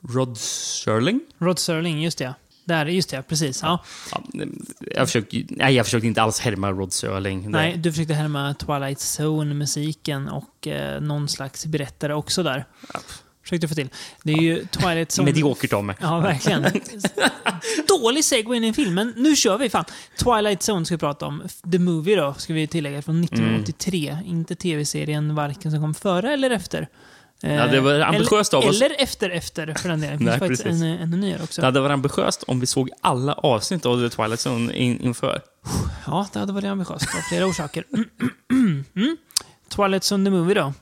[0.00, 1.20] Rod Serling?
[1.38, 2.34] Rod Serling, just det.
[2.64, 3.62] Där, just det, precis.
[3.62, 3.84] Ja.
[4.12, 4.22] Ja,
[4.80, 7.50] jag, försökte, nej, jag försökte inte alls härma Rod Serling.
[7.50, 12.64] Nej, du försökte härma Twilight Zone-musiken och eh, någon slags berättare också där.
[13.48, 13.88] Försökte få till.
[14.22, 15.24] Det är ju Twilight Zone...
[15.24, 15.96] Mediokert av mig.
[16.00, 16.62] Ja, verkligen.
[17.88, 19.70] Dålig segway in i en film, men nu kör vi.
[19.70, 19.84] fan.
[20.24, 21.42] Twilight Zone ska vi prata om.
[21.72, 24.08] The Movie då, ska vi tillägga, från 1983.
[24.08, 24.26] Mm.
[24.26, 26.88] Inte tv-serien varken som kom före eller efter.
[27.42, 28.82] Eh, Ja, det var ambitiöst eller, av oss.
[28.82, 30.24] Eller efter, efter för den delen.
[30.24, 31.60] Det finns faktiskt en, en nyare också.
[31.60, 35.40] Det hade varit ambitiöst om vi såg alla avsnitt av The Twilight Zone in, inför.
[36.06, 37.84] Ja, det hade varit ambitiöst av flera orsaker.
[38.50, 39.16] Mm.
[39.68, 40.72] Twilight Zone the Movie då.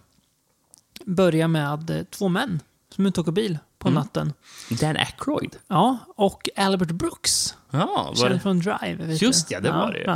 [1.06, 2.60] Börjar med eh, två män
[2.94, 3.94] som är ute och åker bil på Mm.
[4.00, 4.32] natten.
[4.70, 5.56] Dan Aykroyd.
[5.68, 7.54] Ja, och Albert Brooks.
[7.70, 8.94] Ja, var det från Drive.
[9.04, 10.06] Vet Just ja, det var det ju.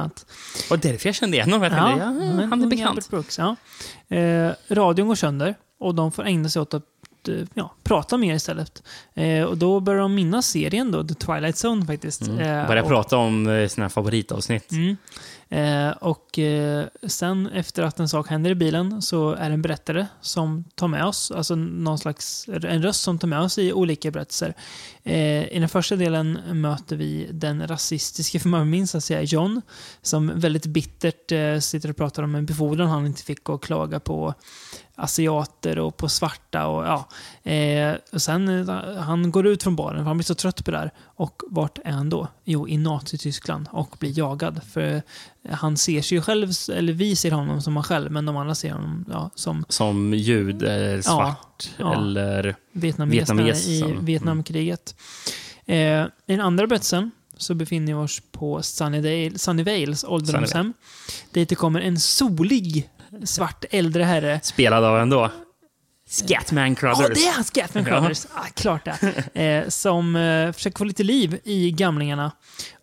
[0.70, 1.68] var därför jag kände igen honom.
[1.72, 2.04] Ja, ja,
[2.50, 2.88] han är bekant.
[2.90, 3.56] Albert Brooks, ja.
[4.16, 6.82] Eh, radion går sönder och de får ägna sig åt att
[7.28, 8.82] eh, ja, prata mer istället.
[9.14, 12.28] Eh, och då börjar de minnas serien då, The Twilight Zone faktiskt.
[12.28, 14.72] Eh, Började och- prata om eh, sina favoritavsnitt.
[14.72, 14.96] Mm.
[15.52, 19.62] Eh, och eh, sen efter att en sak händer i bilen så är det en
[19.62, 23.72] berättare som tar med oss, alltså någon slags, en röst som tar med oss i
[23.72, 24.54] olika berättelser.
[25.04, 29.62] Eh, I den första delen möter vi den rasistiska, för man minns att säga, John,
[30.02, 34.00] som väldigt bittert eh, sitter och pratar om en befordran han inte fick och klaga
[34.00, 34.34] på
[35.00, 37.08] asiater och på svarta och ja.
[37.50, 40.70] Eh, och sen, eh, han går ut från baren för han blir så trött på
[40.70, 40.90] det där.
[41.04, 42.28] Och vart är han då?
[42.44, 44.60] Jo, i Nazityskland och blir jagad.
[44.72, 45.02] För
[45.50, 48.54] han ser sig ju själv, eller vi ser honom som han själv, men de andra
[48.54, 51.94] ser honom ja, som Som jud, eller svart, ja.
[51.94, 52.56] eller...
[52.72, 54.94] Vietnames i som- Vietnamkriget.
[55.66, 60.72] Eh, I den andra berättelsen så befinner vi oss på Sunnydale, Sunnyvales ålderdomshem.
[61.32, 62.90] Dit det kommer en solig
[63.24, 65.30] svart äldre herre Spelad av ändå
[66.10, 67.08] Scatman Crothers.
[67.08, 67.90] Ja, det är han, Scatman Ja.
[68.00, 68.26] Crothers.
[68.34, 69.24] Ah, klart det.
[69.40, 72.32] Eh, som eh, försöker få lite liv i gamlingarna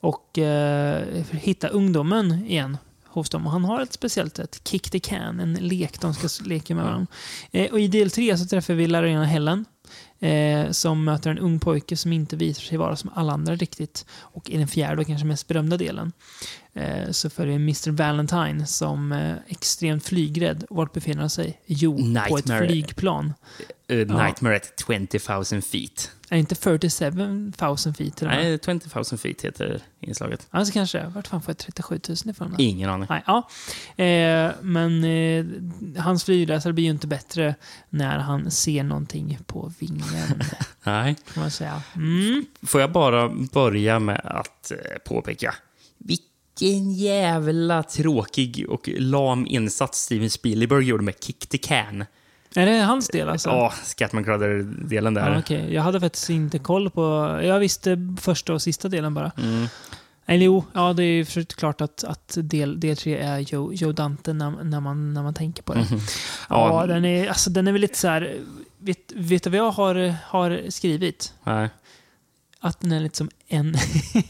[0.02, 3.46] och eh, hitta ungdomen igen hos dem.
[3.46, 6.84] Och han har ett speciellt sätt, Kick the Can, en lek de ska leka med
[6.84, 7.08] varandra.
[7.52, 9.66] Eh, och I del tre så träffar vi lärarinnan Helen
[10.20, 14.06] eh, som möter en ung pojke som inte visar sig vara som alla andra riktigt.
[14.10, 16.12] Och i den fjärde och kanske mest berömda delen
[17.12, 20.66] så följer vi Mr Valentine som eh, extremt flygrädd.
[20.70, 21.62] Vart befinner han sig?
[21.66, 22.68] Jo, på ett Nightmare.
[22.68, 23.34] flygplan.
[23.92, 26.12] Uh, Nightmare at 20,000 feet.
[26.30, 27.20] Är inte 37
[27.60, 28.22] 000 feet?
[28.22, 30.48] Nej, 20,000 feet heter inslaget.
[30.50, 31.08] Alltså kanske det.
[31.08, 32.56] Vart fan får jag 37 000 ifrån?
[32.58, 33.08] Ingen aning.
[33.10, 33.50] Nej, ja.
[34.04, 35.46] Eh, men eh,
[36.04, 37.56] hans flygläsare blir ju inte bättre
[37.90, 40.04] när han ser någonting på vingen,
[40.84, 41.16] Nej.
[41.34, 41.82] kan man säga.
[41.96, 42.46] Mm.
[42.64, 45.56] Får jag bara börja med att eh, påpeka
[45.98, 46.28] vilken
[46.94, 52.06] jävla tråkig och lam insats Steven Spielberg gjorde med Kick the Can.
[52.56, 53.50] Är det hans del alltså?
[53.50, 55.32] Ja, Scatman Crowder-delen där.
[55.32, 55.74] Ja, okej.
[55.74, 57.02] Jag hade faktiskt inte koll på...
[57.44, 59.32] Jag visste första och sista delen bara.
[59.38, 59.68] Mm.
[60.26, 63.92] Eller jo, ja, det är ju klart att, att del, del tre är Joe, Joe
[63.92, 65.80] Dante när, när, man, när man tänker på det.
[65.80, 66.00] Mhm.
[66.50, 66.86] Ja, Ja.
[66.88, 68.36] den, är, alltså, den är väl lite så här...
[68.78, 71.34] Vet, vet du vad jag har, har skrivit?
[71.44, 71.70] Nej.
[72.60, 73.78] att den är lite som en,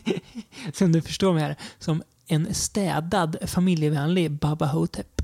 [0.74, 5.08] som du förstår mig här, som en städad familjevänlig Baba Hotep.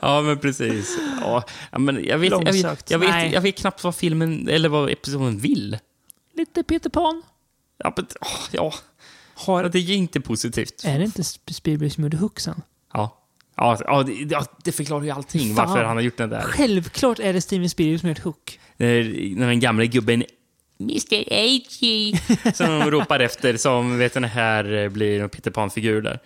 [0.00, 0.98] Ja, men precis.
[1.20, 1.44] Ja,
[1.78, 5.38] men jag, vet, jag, vet, jag, vet, jag vet knappt vad filmen, eller vad episoden
[5.38, 5.78] vill.
[6.34, 7.22] Lite Peter Pan.
[7.78, 8.06] Ja, men,
[8.50, 8.72] ja.
[9.34, 10.82] Har, det är inte positivt.
[10.84, 12.62] är det inte Sp- Spielberg som gjorde Hooksen?
[12.92, 13.20] Ja.
[13.56, 15.66] Ja, ja, det, ja, det förklarar ju allting Fan.
[15.68, 16.40] varför han har gjort den där.
[16.42, 18.60] Självklart är det Steven Spielberg som har gjort Hook.
[18.76, 19.02] När,
[19.36, 20.24] när den gamla gubben
[20.90, 22.12] Mr H.G.
[22.54, 26.18] som de ropar efter, som vet den här eh, blir en Peter Pan-figur där.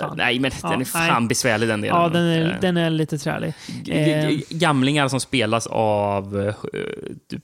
[0.00, 0.16] Fan.
[0.16, 1.28] nej, men Ja, den är fan nej.
[1.28, 1.96] besvärlig den delen.
[2.02, 3.52] Ja, den är, Eh, den är lite trälig.
[3.84, 6.52] g- Gamlingar som spelas av
[7.28, 7.42] typ,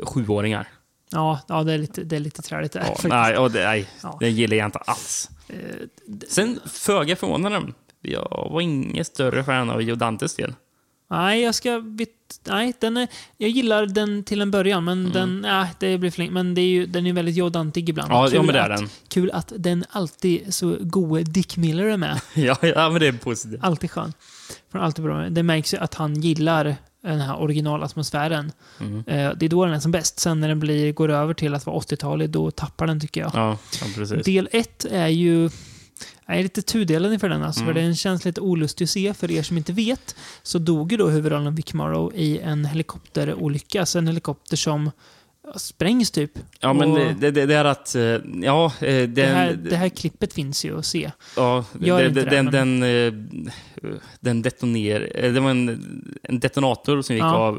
[0.00, 0.68] eh, sjuåringar.
[1.10, 2.84] ja, ja det, är lite, det är lite träligt där.
[2.86, 4.16] Ja, nej, och det, nej Ja.
[4.20, 5.30] den gillar jag inte alls.
[6.06, 7.72] D- Sen, föga förvånande,
[8.02, 10.54] jag var ingen större fan av Joe Dantes del.
[11.10, 11.82] Nej, jag ska...
[12.48, 15.40] Nej, den är, jag gillar den till en början, men den...
[15.40, 16.30] Nej, det blir för länge.
[16.30, 18.12] Men det är ju, den är väldigt jodantig ibland.
[18.12, 18.88] Ja, Kul ja men det är att, den.
[19.08, 22.20] Kul att den alltid så gode Dick Miller är med.
[22.34, 23.60] Ja, ja, men det är positivt.
[23.62, 24.12] Alltid skön.
[24.72, 25.28] För alltid bra.
[25.28, 28.52] Det märks ju att han gillar den här originalatmosfären.
[28.80, 28.98] Mm.
[28.98, 30.20] Eh, Det är då den är som bäst.
[30.20, 33.30] Sen när den blir, går över till att vara 80-talig, då tappar den tycker jag.
[33.34, 34.24] Ja, ja precis.
[34.24, 35.50] Del 1 är ju...
[36.26, 37.74] Jag är lite tudelad inför den, alltså, Mm.
[37.74, 39.14] för den känns lite olustig att se.
[39.14, 43.80] För er som inte vet så dog ju då huvudrollen Vic Morrow i en helikopterolycka.
[43.80, 44.90] Alltså en helikopter som
[45.56, 46.30] sprängs typ.
[46.60, 47.94] Ja, men Och det, det, det är att...
[47.94, 48.02] eh,
[48.42, 51.10] Ja, eh, den, det, här, det här klippet finns ju att se.
[51.36, 53.12] Ja, det- det- det, den, den, eh,
[54.20, 55.30] den detoner...
[55.32, 55.68] Det var en,
[56.22, 57.34] en detonator som gick Ja.
[57.36, 57.54] av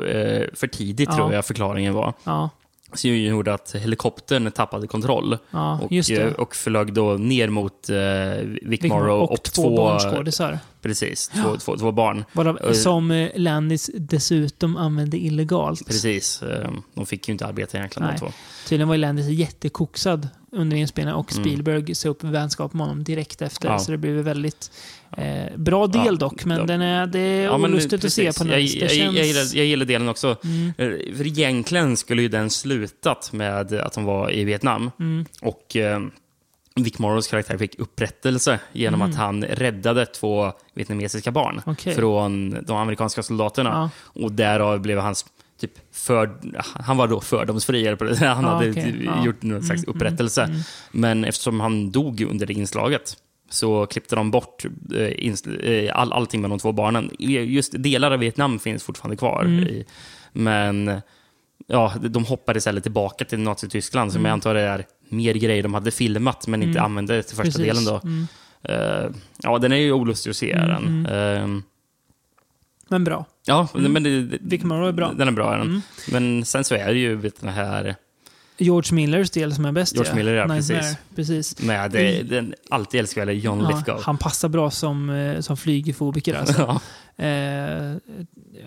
[0.54, 1.16] för tidigt, Ja.
[1.16, 2.14] tror jag förklaringen var.
[2.24, 2.50] Ja,
[2.94, 5.38] Som gjorde att helikoptern tappade kontroll.
[5.52, 6.34] ja Och, just eh, det.
[6.34, 7.96] och flög då ner mot eh,
[8.62, 10.60] Vic Morrow och, och, två, barnskådisar.
[10.82, 12.26] Precis, två, två, två barn.
[12.34, 15.86] Varav, Eh, som eh, Landis dessutom använde illegalt.
[15.88, 16.42] Precis.
[16.42, 18.18] eh, De fick ju inte arbeta egentligen, Nej.
[18.20, 18.32] de två.
[18.68, 23.42] Tydligen var ju Landis jättekoksad under inspelningen och Spielberg sa upp vänskap med honom direkt
[23.42, 23.66] efter.
[23.68, 23.74] Mm.
[23.74, 23.80] Ja.
[23.80, 24.72] Så det blev väldigt
[25.18, 26.64] eh, bra del Ja, dock, men ja.
[26.66, 29.16] den är, det är Ja, olustigt att se på något jag, jag, känns...
[29.16, 30.38] jag, gillar, jag gillar delen också.
[30.44, 30.68] Mm.
[30.78, 34.92] Eh, För egentligen skulle ju den slutat med att de var i Vietnam.
[35.00, 35.26] Mm.
[35.42, 36.00] Och eh,
[36.76, 41.64] Vic Morrows karaktär fick upprättelse genom att han räddade två vietnamesiska barn Mm.
[41.66, 41.96] Okej.
[41.96, 43.90] från de amerikanska soldaterna.
[44.04, 45.26] Och därav blev hans
[45.62, 46.32] typ för,
[46.82, 47.88] han var då fördomsfri.
[48.00, 48.84] Han Ja, hade okej.
[48.84, 49.26] typ Ja.
[49.26, 50.42] gjort någon slags Mm, upprättelse.
[50.44, 50.64] mm, mm.
[50.92, 53.18] Men eftersom han dog under det inslaget
[53.50, 54.66] så klippte de bort
[54.96, 55.02] eh,
[55.70, 57.12] eh, all, allting med de två barnen.
[57.20, 59.44] Just delar av Vietnam finns fortfarande kvar.
[59.46, 59.84] Mm.
[60.34, 61.02] Men
[61.68, 64.30] ja, de hoppade istället tillbaka till Nazityskland, som Mm.
[64.30, 66.86] jag antar är mer grejer de hade filmat, men inte Mm.
[66.92, 67.86] använde till första Precis.
[67.86, 67.86] delen.
[67.86, 68.02] då.
[68.74, 69.10] Eh,
[69.44, 70.56] ja, den är ju olustig att se.
[70.58, 71.06] Den.
[71.06, 71.48] Eh,
[72.90, 73.26] Men bra.
[73.46, 75.14] ja, men det, det, Morrow är bra.
[75.14, 75.82] Den är bra, den.
[76.12, 77.96] Men sen så är det ju den här
[78.58, 79.94] George Millers del som är bäst.
[79.94, 80.16] George ja.
[80.16, 80.80] Miller, ja, Nightmare.
[80.80, 80.98] precis.
[81.16, 81.62] precis.
[81.62, 84.02] med det, den alltid älskvärda John Ja, Lithgow.
[84.04, 86.62] han passar bra som, eh, som flygfobiker alltså.
[87.18, 87.26] Ja.
[87.26, 87.96] Eh,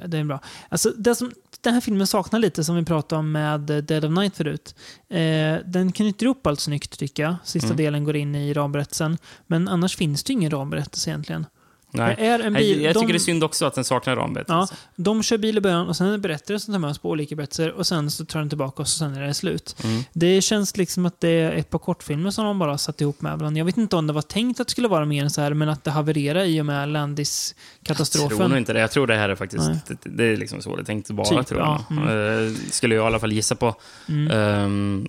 [0.07, 0.41] det är bra.
[0.69, 4.11] Alltså, det som den här filmen saknar lite, som vi pratade om med Dead of
[4.13, 4.75] Night förut.
[5.09, 7.35] Eh, den knyter ihop allt snyggt, tycker jag.
[7.45, 7.77] Sista Mm.
[7.77, 9.19] delen går in i ramberättelsen.
[9.47, 11.47] Men annars finns det ingen ramberättelse egentligen.
[11.91, 12.15] Nej.
[12.19, 14.75] Det är en bil, jag tycker de, det är synd också att den saknar ramberättelse.
[14.75, 16.99] Ja, de kör bil i början och sen är det berättare som tar med oss
[16.99, 19.77] på olika berättelser och sen så tar den tillbaka och så sen är det slut.
[19.85, 20.03] Mm.
[20.13, 23.21] Det känns liksom att det är ett par kortfilmer som de bara har satt ihop
[23.21, 23.59] med varandra.
[23.59, 25.55] Jag vet inte om det var tänkt att det skulle vara mer än så här,
[25.55, 28.49] men att det havererade i och med Jag tror Landis-katastrofen.
[28.49, 28.81] nog inte det.
[28.81, 29.71] Jag tror det här är faktiskt...
[29.87, 31.85] Det, det är liksom så det är tänkt vara, Typ, tror jag.
[31.91, 32.47] ja, mm.
[32.49, 33.75] Eh, skulle jag i alla fall gissa på.
[34.09, 34.31] Mm.
[34.31, 35.09] Ehm,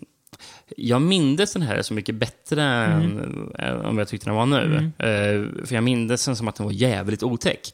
[0.77, 4.61] jag mindes den här så mycket bättre än, än om jag tyckte den var nu.
[4.65, 4.85] Mm.
[4.85, 7.73] Eh, för jag mindes den som att den var jävligt otäck.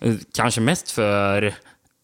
[0.00, 1.54] Eh, kanske mest för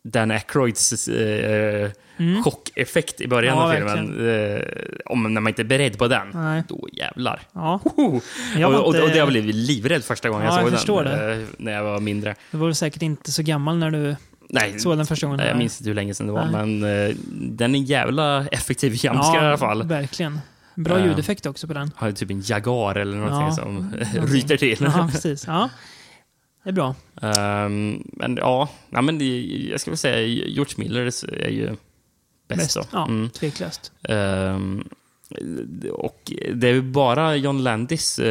[0.05, 2.43] Dan Aykroyds eh, Mm.
[2.43, 4.29] chockeffekt i början Ja, av filmen.
[4.29, 4.63] Eh,
[5.05, 6.29] om, när man inte är beredd på den.
[6.35, 6.63] Nej.
[6.69, 7.41] Då jävlar.
[7.53, 7.81] Ja,
[8.57, 10.69] jag var och, och, inte- och det jag blev livrädd första gången Ja, jag jag
[10.71, 11.41] såg förstår den.
[11.41, 12.35] eh, När jag var mindre.
[12.51, 14.17] du var säkert inte så gammal när du
[14.49, 15.37] Nej, såg den första gången?
[15.39, 16.67] nej, jag minns inte hur länge sedan det var, Nej.
[16.67, 19.83] men eh, den är jävla effektiv jumpscare i alla fall.
[19.83, 20.41] verkligen.
[20.75, 21.07] Bra Eh.
[21.07, 21.91] ljudeffekt också på den.
[21.97, 24.23] Har typ en Jagar eller någonting Ja, som någonting.
[24.27, 24.77] ryter till.
[24.81, 25.47] Ja, precis.
[25.47, 25.69] Ja.
[26.65, 26.95] Det är bra.
[27.23, 29.41] Ehm, men ja, ja men det,
[29.71, 31.01] jag ska väl säga George Miller
[31.45, 31.77] är ju
[32.49, 32.75] bäst.
[32.77, 32.89] Bäst.
[32.93, 33.31] Ja, Mm.
[33.31, 33.93] tveklöst.
[34.09, 34.89] Ehm,
[35.93, 38.25] och det är bara John Landis uh,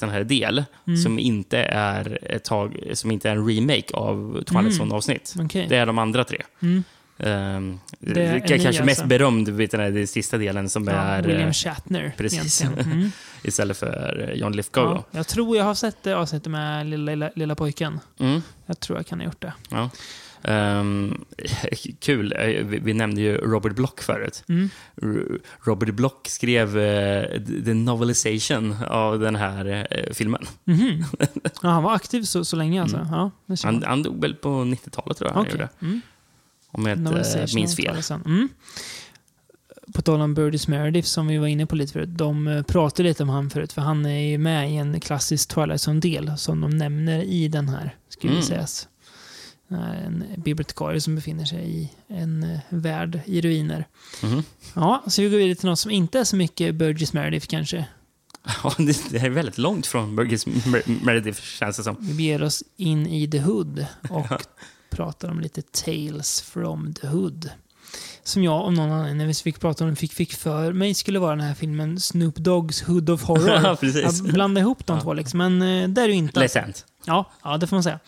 [0.00, 1.02] den här del Mm.
[1.02, 5.34] som inte är ett tag, som inte är en remake av Twilight Zone-avsnitt.
[5.40, 5.66] Okej.
[5.68, 6.42] Det är de andra tre.
[6.62, 6.84] Mm.
[7.18, 9.06] Ehm, Det är kanske mest alltså.
[9.06, 12.12] berömd, vet den här, den sista delen som Ja, är William eh, Shatner.
[12.16, 12.62] precis.
[12.76, 13.10] Mm.
[13.42, 14.84] istället för John Lithgow.
[14.94, 18.00] Ja, jag tror jag har sett det avsnittet med lilla, lilla, lilla pojken.
[18.18, 19.52] Mm, Jag tror jag kan ha gjort det.
[19.70, 19.90] ja.
[20.44, 21.24] Ehm,
[22.00, 24.44] kul, Eh, vi, vi nämnde ju Robert Block förut.
[24.48, 24.70] Mm.
[25.64, 30.46] Robert Block skrev eh, the novelization av den här eh, filmen.
[30.64, 31.04] Mhm.
[31.62, 33.06] Ja, han var aktiv så, så länge alltså?
[33.10, 35.52] Ja, det ser Han, han dog väl på 90-talet tror jag han Okej.
[35.52, 35.68] gjorde.
[35.82, 36.00] Mm.
[36.72, 37.96] Om jag inte minns fel.
[38.24, 38.48] Mm.
[39.94, 42.08] På tal om Burgess Meredith som vi var inne på lite förut.
[42.12, 45.80] De pratade lite om han förut för han är ju med i en klassisk Twilight
[45.80, 48.42] Zone-del som de nämner i den här, skulle Mm.
[48.44, 48.88] sägas.
[49.70, 53.86] Är En bibliotekarie som befinner sig i en eh, värld i ruiner.
[54.22, 54.42] Mhm.
[54.74, 57.86] Ja, så vi går vidare till något som inte är så mycket Burgess Meredith kanske.
[58.64, 61.96] Ja, det, är väldigt långt från Burgess Mer- Meredith, känns det som.
[62.00, 64.26] Vi beger oss in i The Hood och
[64.90, 67.50] pratar om lite Tales from the Hood.
[68.24, 70.94] Som jag om någon annan, när vi fick prata om den, fick, fick för mig
[70.94, 73.48] skulle vara den här filmen Snoop Dogs Hood of Horror.
[73.64, 74.02] Ja, precis.
[74.02, 75.02] Jag blandade ihop de Ja.
[75.02, 76.40] två liksom, men eh, det är det ju inte.
[76.40, 76.84] Ledsamt.
[77.04, 77.98] Ja, ja, det får man säga.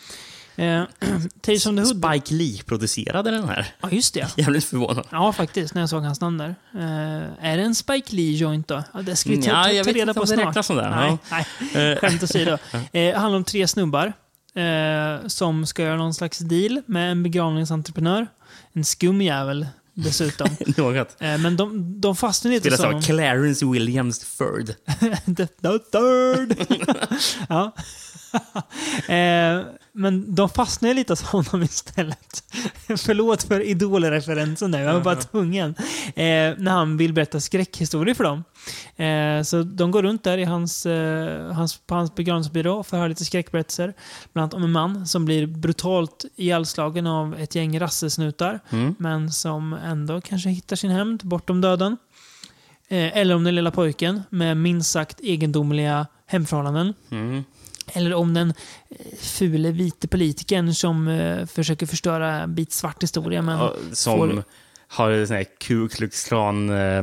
[0.56, 0.82] Eh,
[1.40, 1.86] Tales the Hood.
[1.86, 3.66] Spike Lee producerade den här.
[3.80, 4.28] Ja, just det.
[4.36, 5.06] Jävligt förvånad.
[5.10, 6.54] Ja, faktiskt, när jag såg hans namn där.
[6.74, 8.82] Eh, är det en Spike Lee-joint då?
[8.94, 10.34] Ja, det ska vi ta, Ja, ta, jag ta vet reda inte på om det
[10.34, 10.46] snart.
[10.48, 10.90] räknas som det.
[10.90, 11.44] Nej, Ja.
[11.74, 11.92] nej.
[11.92, 12.58] Eh, Skämt åsido.
[12.92, 14.12] Eh, handlar om tre snubbar
[14.54, 18.26] eh, som ska göra någon slags deal med en begravningsentreprenör.
[18.72, 20.48] En skum jävel dessutom.
[20.76, 21.16] Något.
[21.22, 23.02] eh, men de, de fastnar lite Spelas av honom.
[23.02, 24.66] Clarence Williams III.
[25.36, 26.66] the, the third!
[27.48, 27.72] ja.
[29.14, 29.60] eh,
[29.94, 32.44] men de fastnar lite hos honom istället.
[32.86, 35.74] Förlåt för idolreferensen nu, jag var bara tvungen.
[36.06, 38.44] Eh, när han vill berätta skräckhistorier för dem.
[38.96, 42.96] Eh, så de går runt där i hans, eh, hans, på hans begravningsbyrå och får
[42.96, 43.94] höra lite skräckberättelser.
[44.32, 48.60] Bland annat om en man som blir brutalt ihjälslagen av ett gäng rassesnutar.
[48.70, 48.94] Mm.
[48.98, 51.96] Men som ändå kanske hittar sin hämnd bortom döden.
[52.88, 56.94] Eh, eller om den lilla pojken med minst sagt egendomliga hemförhållanden.
[57.10, 57.44] Mm.
[57.92, 58.54] Eller om den
[58.90, 63.42] eh, fule vite politikern som eh, försöker förstöra en bit svart historia.
[63.42, 64.44] Men Ja, som får-
[64.88, 66.70] har sån här Ku Klux Klan.
[66.70, 67.02] Eh,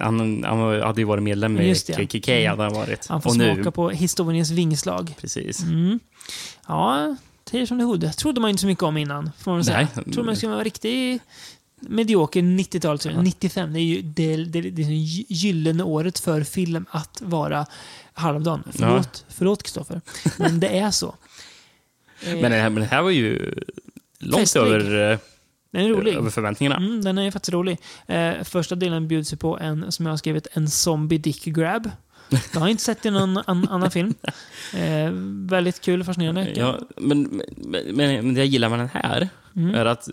[0.00, 1.74] han, han hade ju varit medlem i.
[1.74, 2.28] KKK.
[2.32, 2.50] Mm.
[2.50, 3.06] Hade han varit.
[3.06, 5.14] han får Och nu, smaka på historiens vingslag.
[5.20, 5.62] Precis.
[5.62, 6.00] Mm.
[6.68, 9.30] Ja, Tales from the Hood trodde man inte så mycket om innan.
[9.38, 9.88] Får man säga.
[9.94, 10.04] Nej.
[10.04, 11.22] Trodde man skulle vara riktigt
[11.80, 13.06] medioker 90-talet.
[13.22, 17.66] 95, det är ju det, det, det gy- gyllene året för film att vara
[18.12, 18.62] halvdan.
[18.72, 20.00] Förlåt, förlåt Kristoffer.
[20.38, 21.14] Men det är så.
[22.24, 23.54] Men, det här, men det här var ju
[24.18, 24.62] långt Festlig.
[24.62, 25.18] över, eh,
[25.70, 26.14] den är rolig.
[26.14, 26.76] över förväntningarna.
[26.76, 27.78] Mm, den är faktiskt rolig.
[28.06, 31.90] Eh, första delen bjuds ju på en, som jag har skrivit, en zombie dick grab.
[32.52, 34.14] Jag har inte sett det i någon an, annan film.
[34.76, 35.10] Eh,
[35.48, 36.52] väldigt kul och fascinerande.
[36.56, 39.74] Ja, men, men, men, det jag gillar med den här Mm.
[39.74, 40.12] är att det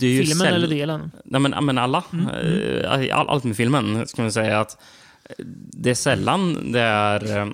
[0.00, 1.10] Filmen eller delen?
[1.24, 2.04] Nej, men, ja, men alla.
[2.12, 4.76] Mm, Eh, All, allt med filmen, ska man säga att
[5.24, 7.48] eh, det är sällan det är eh,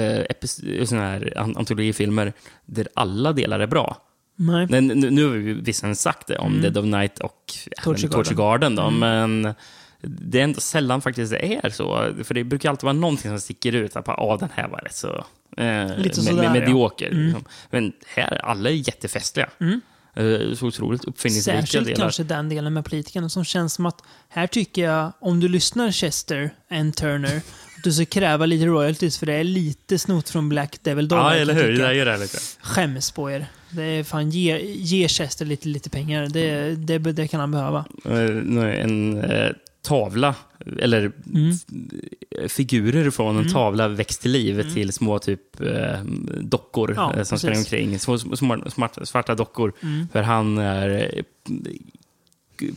[0.00, 2.32] eh, såna här an- antologifilmer
[2.66, 3.96] där alla delar är bra.
[4.36, 4.66] Nej.
[4.70, 6.62] Nu, nu har vi visserligen sagt det om Mm.
[6.62, 8.74] Dead of Night och ja, Torture Garden.
[8.76, 8.98] Då, Mm.
[9.42, 9.54] Men
[10.02, 12.14] det är ändå sällan faktiskt det är så.
[12.24, 13.96] För det brukar alltid vara någonting som sticker ut.
[13.96, 15.08] Att ah, den här var rätt så
[15.56, 16.52] eh, Lite med, sådär, med, ja.
[16.52, 17.10] medioker.
[17.10, 17.24] Mm.
[17.24, 17.44] liksom.
[17.70, 19.48] Men här, alla är jättefestliga.
[19.60, 19.80] Mm.
[20.14, 22.00] Eh, Så otroligt uppfinningsrika Särskilt delar.
[22.00, 25.90] kanske den delen med politikerna som känns som att här tycker jag, om du lyssnar
[25.92, 27.36] Chester and Turner,
[27.76, 31.18] att du ska kräva lite royalties för det är lite snott från Black Devil Doll.
[31.18, 31.78] Ja, eller hur?
[31.78, 32.38] Det gör det lite.
[32.60, 33.46] Skäms på er.
[33.70, 36.26] Det är fan, ge, ge Chester lite, lite pengar.
[36.28, 37.84] Det, det, det kan han behöva.
[38.04, 39.50] Eh, En eh,
[39.82, 40.34] tavla,
[40.78, 41.50] eller Mm.
[41.50, 43.52] f- figurer från en Mm.
[43.52, 44.74] tavla växt till liv Mm.
[44.74, 46.00] till små typ eh,
[46.40, 47.98] dockor Ja, eh, som springer omkring.
[47.98, 48.56] Små, små,
[49.02, 49.72] svarta dockor.
[49.82, 50.08] Mm.
[50.12, 51.22] För han är eh,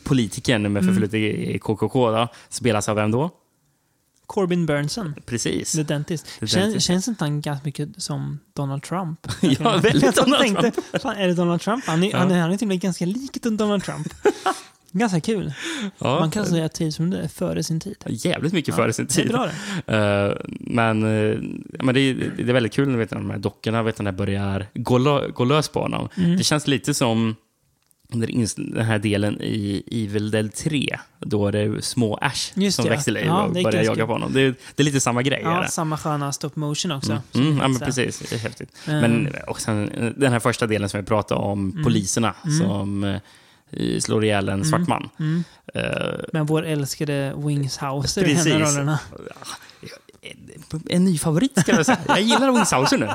[0.04, 0.94] politikern med Mm.
[0.94, 2.10] förflutet i KKK.
[2.10, 3.30] Då, spelas av vem då?
[4.26, 5.72] Corbin Burnson, Precis.
[5.72, 6.26] The Dentist.
[6.40, 6.86] The Kän, Dentist.
[6.86, 9.26] Känns inte han ganska mycket som Donald Trump?
[9.42, 11.84] Ja, väldigt Donald tänkte, Fan, är det Donald Trump?
[11.86, 12.18] Han är, Ja.
[12.18, 14.06] han är, han är till och med ganska lik Donald Trump.
[14.98, 15.52] ganska kul.
[15.98, 17.96] Ja, Man kan säga att tid som det är före sin tid.
[18.06, 19.28] Jävligt mycket Ja, före sin Det tid.
[19.28, 19.48] bra
[19.86, 19.96] det.
[19.96, 21.38] Eh, men uh,
[21.82, 24.16] men det, är, det är väldigt kul när vet, de här dockorna vet, när det
[24.18, 26.08] börjar gå, gå lös på honom.
[26.16, 26.36] Mm.
[26.36, 27.36] Det känns lite som
[28.56, 32.90] den här delen i Evil Dead 3, då det är små Ash Just som det.
[32.90, 34.32] växer liv Ja, och det börjar jaga på honom.
[34.32, 35.40] Det är, det är lite samma grej.
[35.44, 35.68] Ja, det.
[35.68, 37.12] samma sköna stop motion också.
[37.34, 38.18] Mm, mm, ja, men precis.
[38.18, 38.76] Det är häftigt.
[38.84, 39.00] säga.
[39.00, 41.84] Men Eh, och sen, eh, den här första delen som vi pratade om, Mm.
[41.84, 42.58] poliserna Mm.
[42.58, 43.18] som
[44.00, 45.10] slår ihjäl en svart man.
[45.18, 45.44] mm.
[45.74, 48.46] Eh, Men vår älskade Wings Hauser i Precis.
[48.46, 48.98] en av rollerna.
[50.22, 51.98] en, en ny favorit ska jag säga.
[52.08, 53.08] Jag gillar Wingshauser nu.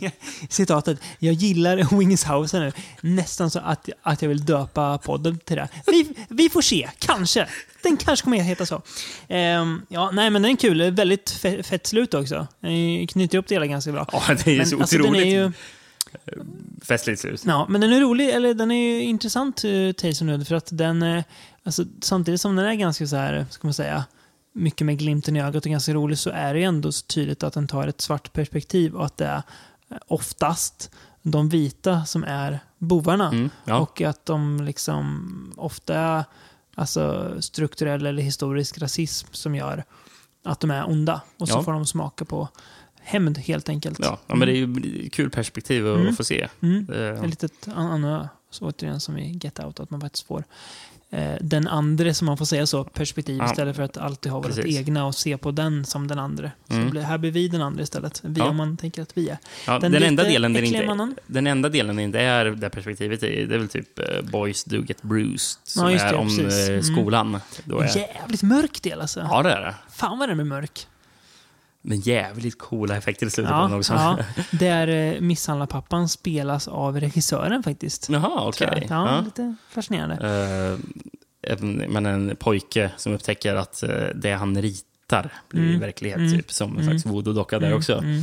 [0.48, 0.98] Citatet.
[1.18, 2.72] Jag gillar Wings Hauser nu.
[3.00, 5.68] Nästan så att, att jag vill döpa podden till det.
[5.86, 6.88] Vi, vi får se.
[6.98, 7.48] Kanske.
[7.82, 8.82] Den kanske kommer att heta så.
[9.28, 10.90] Ehm, ja, nej, men den är kul.
[10.90, 12.46] Väldigt fe- fett slut också.
[12.60, 14.06] Den knyter upp det hela ganska bra.
[14.12, 15.54] Ja, det är Men, så alltså, den otroligt
[16.26, 16.44] ju,
[16.82, 17.42] festligt slut.
[17.46, 20.68] Ja, men den är rolig, eller den är ju intressant, uh, Tales of för att
[20.72, 21.24] den, eh,
[21.64, 24.04] alltså, samtidigt som den är ganska så här, ska man säga,
[24.52, 27.42] mycket med glimten i ögat och ganska rolig, så är det ju ändå så tydligt
[27.42, 29.42] att den tar ett svart perspektiv och att det är
[29.90, 30.90] eh, oftast
[31.22, 33.28] de vita som är bovarna.
[33.28, 33.78] Mm, ja.
[33.78, 36.24] Och att de liksom ofta är
[36.74, 39.84] alltså, strukturell eller historisk rasism som gör
[40.44, 41.20] att de är onda.
[41.38, 41.62] Och så Ja.
[41.62, 42.48] får de smaka på
[43.04, 43.98] hämnd helt enkelt.
[44.02, 46.16] Ja, ja, men det är ju kul perspektiv att Mm.
[46.16, 46.48] få se.
[46.62, 46.86] Mm.
[46.92, 50.44] Eh, Ett litet annorlunda, så återigen som i Get Out, att man faktiskt får
[51.14, 53.44] eh, den andra, som man får säga så, perspektiv Ja.
[53.50, 56.50] istället för att alltid ha vårt egna och se på den som den andra.
[56.68, 56.90] Så Mm.
[56.90, 58.20] blir, här blir vi den andra istället.
[58.24, 58.48] Vi Ja.
[58.48, 59.38] om man tänker att vi är.
[59.66, 62.70] Ja, Den den, enda lite delen den inte, den enda delen det inte är det
[62.70, 66.18] perspektivet, är, det är väl typ eh, Boys Do Get Bruised, som just är det,
[66.18, 66.68] om precis.
[66.68, 66.82] Mm.
[66.82, 67.40] skolan.
[67.64, 69.20] Då är, Jävligt mörk del alltså.
[69.30, 69.74] Ja, det är det.
[69.90, 70.86] Fan vad den är mörk.
[71.82, 73.92] Men jävligt coola effekter i slutet på Ja, den också.
[73.92, 74.18] ja.
[74.50, 78.08] Där eh, misshandlarpappan spelas av regissören faktiskt.
[78.08, 78.84] Jaha, okej.
[78.88, 79.20] Så, ja, Ja.
[79.20, 80.16] lite fascinerande.
[81.42, 85.80] En- men en pojke som upptäcker att eh, det han ritar blir Mm.
[85.80, 86.32] verklighet, Mm.
[86.32, 87.98] typ, som en slags voodoo-docka där också.
[87.98, 88.22] Mm,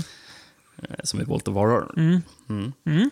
[1.03, 1.93] Som Vault of Horror.
[1.97, 2.74] mm, Mm.
[2.86, 3.10] mm.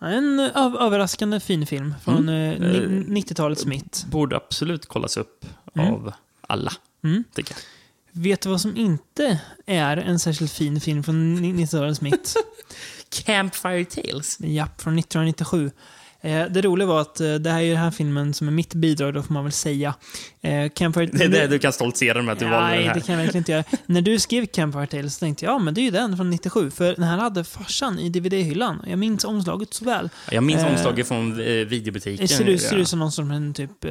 [0.00, 0.40] En
[0.80, 2.62] överraskande fin film från Mm.
[2.62, 4.04] eh, Eh, ni- 90-talets mitt.
[4.10, 5.44] Borde absolut kollas upp
[5.74, 5.94] Mm.
[5.94, 6.72] av alla,
[7.04, 7.24] Mm.
[7.34, 7.60] tycker jag.
[8.12, 12.34] Vet du vad som inte är en särskilt fin film från ni- 90-talets mitt?
[13.08, 14.36] Campfire Tales.
[14.40, 15.70] Japp, från 1997.
[16.22, 18.52] Eh, det roliga var att eh, det här är ju den här filmen som är
[18.52, 19.94] mitt bidrag, då får man väl säga.
[20.40, 21.06] Eh, Campfire...
[21.12, 22.94] Det är det du kan stoltsera med att du valde den Nej, här.
[22.94, 23.64] det kan jag verkligen inte göra.
[23.86, 26.30] När du skrev Campfire Tales så tänkte jag, ja men det är ju den från
[26.30, 26.70] 97.
[26.70, 28.82] För den här hade farsan i DVD-hyllan.
[28.86, 30.08] Jag minns omslaget så väl.
[30.30, 31.36] Jag minns Eh, omslaget från
[31.68, 32.28] videobutiken.
[32.28, 33.90] Ser ut, ser ut som någon som en typ eh,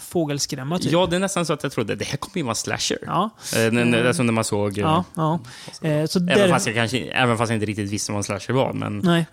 [0.00, 0.92] fågelskrämma typ.
[0.92, 2.98] Ja, det är nästan så att jag trodde det här kommer ju vara slasher.
[3.06, 4.06] Ja, Eh, Mm.
[4.06, 4.78] Alltså när man såg...
[4.78, 5.40] ja, ja.
[5.82, 8.24] Eh, så Även, där, fast jag kanske, även fast jag inte riktigt visste vad en
[8.24, 8.72] slasher var.
[8.72, 9.26] Men, Nej.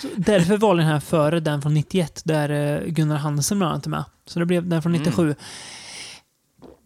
[0.00, 3.86] så därför valde den här före den från 91, där eh, Gunnar Hansen bland annat
[3.86, 4.04] är med.
[4.26, 5.34] Så det blev den från 97.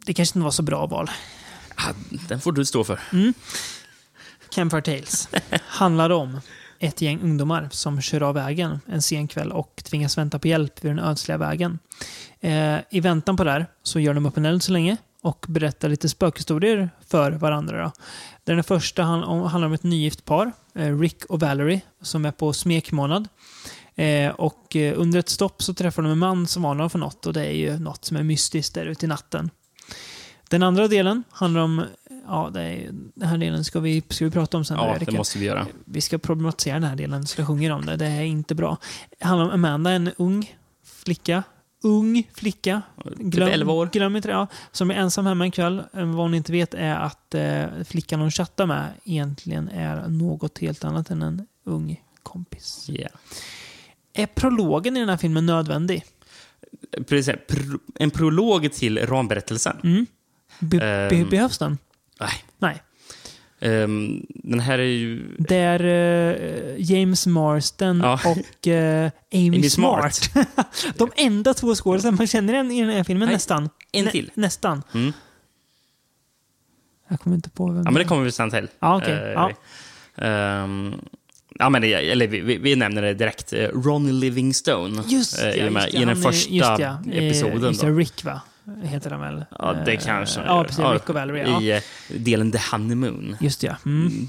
[0.07, 1.11] Det kanske inte var så bra val.
[1.75, 1.93] ah,
[2.29, 3.01] den får du stå för.
[4.51, 5.29] Campfire Tales
[5.67, 6.41] handlar om
[6.79, 10.85] ett gäng ungdomar som kör av vägen en sen kväll och tvingas vänta på hjälp
[10.85, 11.79] vid den ödsliga vägen.
[12.41, 15.47] Eh, I väntan på det här så gör de upp en eld så länge och
[15.49, 17.83] berättar lite spökhistorier för varandra.
[17.85, 17.93] Då.
[18.45, 23.29] Den första handlar om ett nygift par, eh, Rick och Valerie, som är på smekmånad.
[23.97, 27.27] Eh, och eh, under ett stopp så träffar de en man som varnar för något
[27.27, 29.51] och det är ju något som är mystiskt där ute i natten.
[30.49, 31.85] Den andra delen handlar om,
[32.27, 34.77] ja, är, den här delen ska vi, ska vi prata om sen.
[34.77, 35.67] Ja, det måste vi göra.
[35.85, 37.97] Vi ska problematisera den här delen, så jag sjunger om det.
[37.97, 38.77] Det är inte bra.
[39.19, 41.43] Det handlar om Amanda, en ung flicka.
[41.83, 42.83] Ung flicka.
[43.33, 43.89] Typ 11 år.
[43.93, 44.33] Glöm inte det.
[44.33, 45.79] Ja, som är ensam hemma en kväll.
[45.79, 50.59] Eh, Vad hon inte vet är att eh, flickan hon chattar med egentligen är något
[50.59, 52.87] helt annat än en ung kompis.
[52.91, 53.11] Yeah.
[54.17, 56.05] Är prologen i den här filmen nödvändig?
[57.09, 57.35] Precis,
[57.95, 59.77] en prolog till ramberättelsen.
[59.85, 60.07] Mm.
[60.59, 61.29] Be- Ehm.
[61.29, 61.79] behövs den?
[62.21, 62.45] Nej.
[62.59, 62.83] Nej.
[63.61, 65.37] Ehm, den här är ju...
[65.39, 68.21] Det är eh, James Marsden Ja.
[68.25, 70.15] och eh, Amy, Amy Smart.
[70.15, 70.47] Smart.
[70.97, 73.69] De enda två skådespelarna man känner igen i den här filmen, Nej, nästan.
[73.93, 74.31] en Nä- till.
[74.35, 74.83] Nästan.
[74.95, 75.13] Mm.
[77.09, 78.69] Jag kommer inte på vem Ja, men det kommer vi sen till.
[78.79, 79.13] Ja, okej.
[79.15, 79.51] Eh, Ja.
[80.25, 80.95] ehm,
[81.59, 83.53] ja, men eller vi, vi, vi nämner det direkt.
[83.53, 85.03] Eh, Ron Livingstone.
[85.07, 87.63] Just eh, ja, med just i ja, den första just ja, episoden.
[87.63, 88.41] Just det, Rick va?
[88.83, 89.45] Heter han väl?
[89.59, 90.85] Ja, det Eh, kanske Ja, precis.
[90.93, 91.49] Rick och Valerie.
[91.49, 91.61] Ja.
[91.63, 91.83] I eh,
[92.21, 93.37] delen The Honeymoon.
[93.41, 93.77] Just det, ja.
[93.87, 94.29] Mm.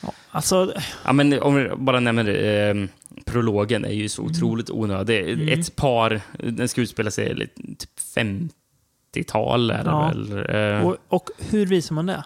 [0.00, 0.12] ja.
[0.30, 0.74] Alltså,
[1.04, 2.86] Ja, men om vi bara nämner det, eh,
[3.24, 4.32] prologen är ju så Mm.
[4.32, 5.48] otroligt onödig.
[5.52, 10.08] Ett par, den ska utspela sig lite, typ 50-tal är det Ja.
[10.08, 10.32] väl.
[10.80, 12.24] Eh, och, och hur visar man det?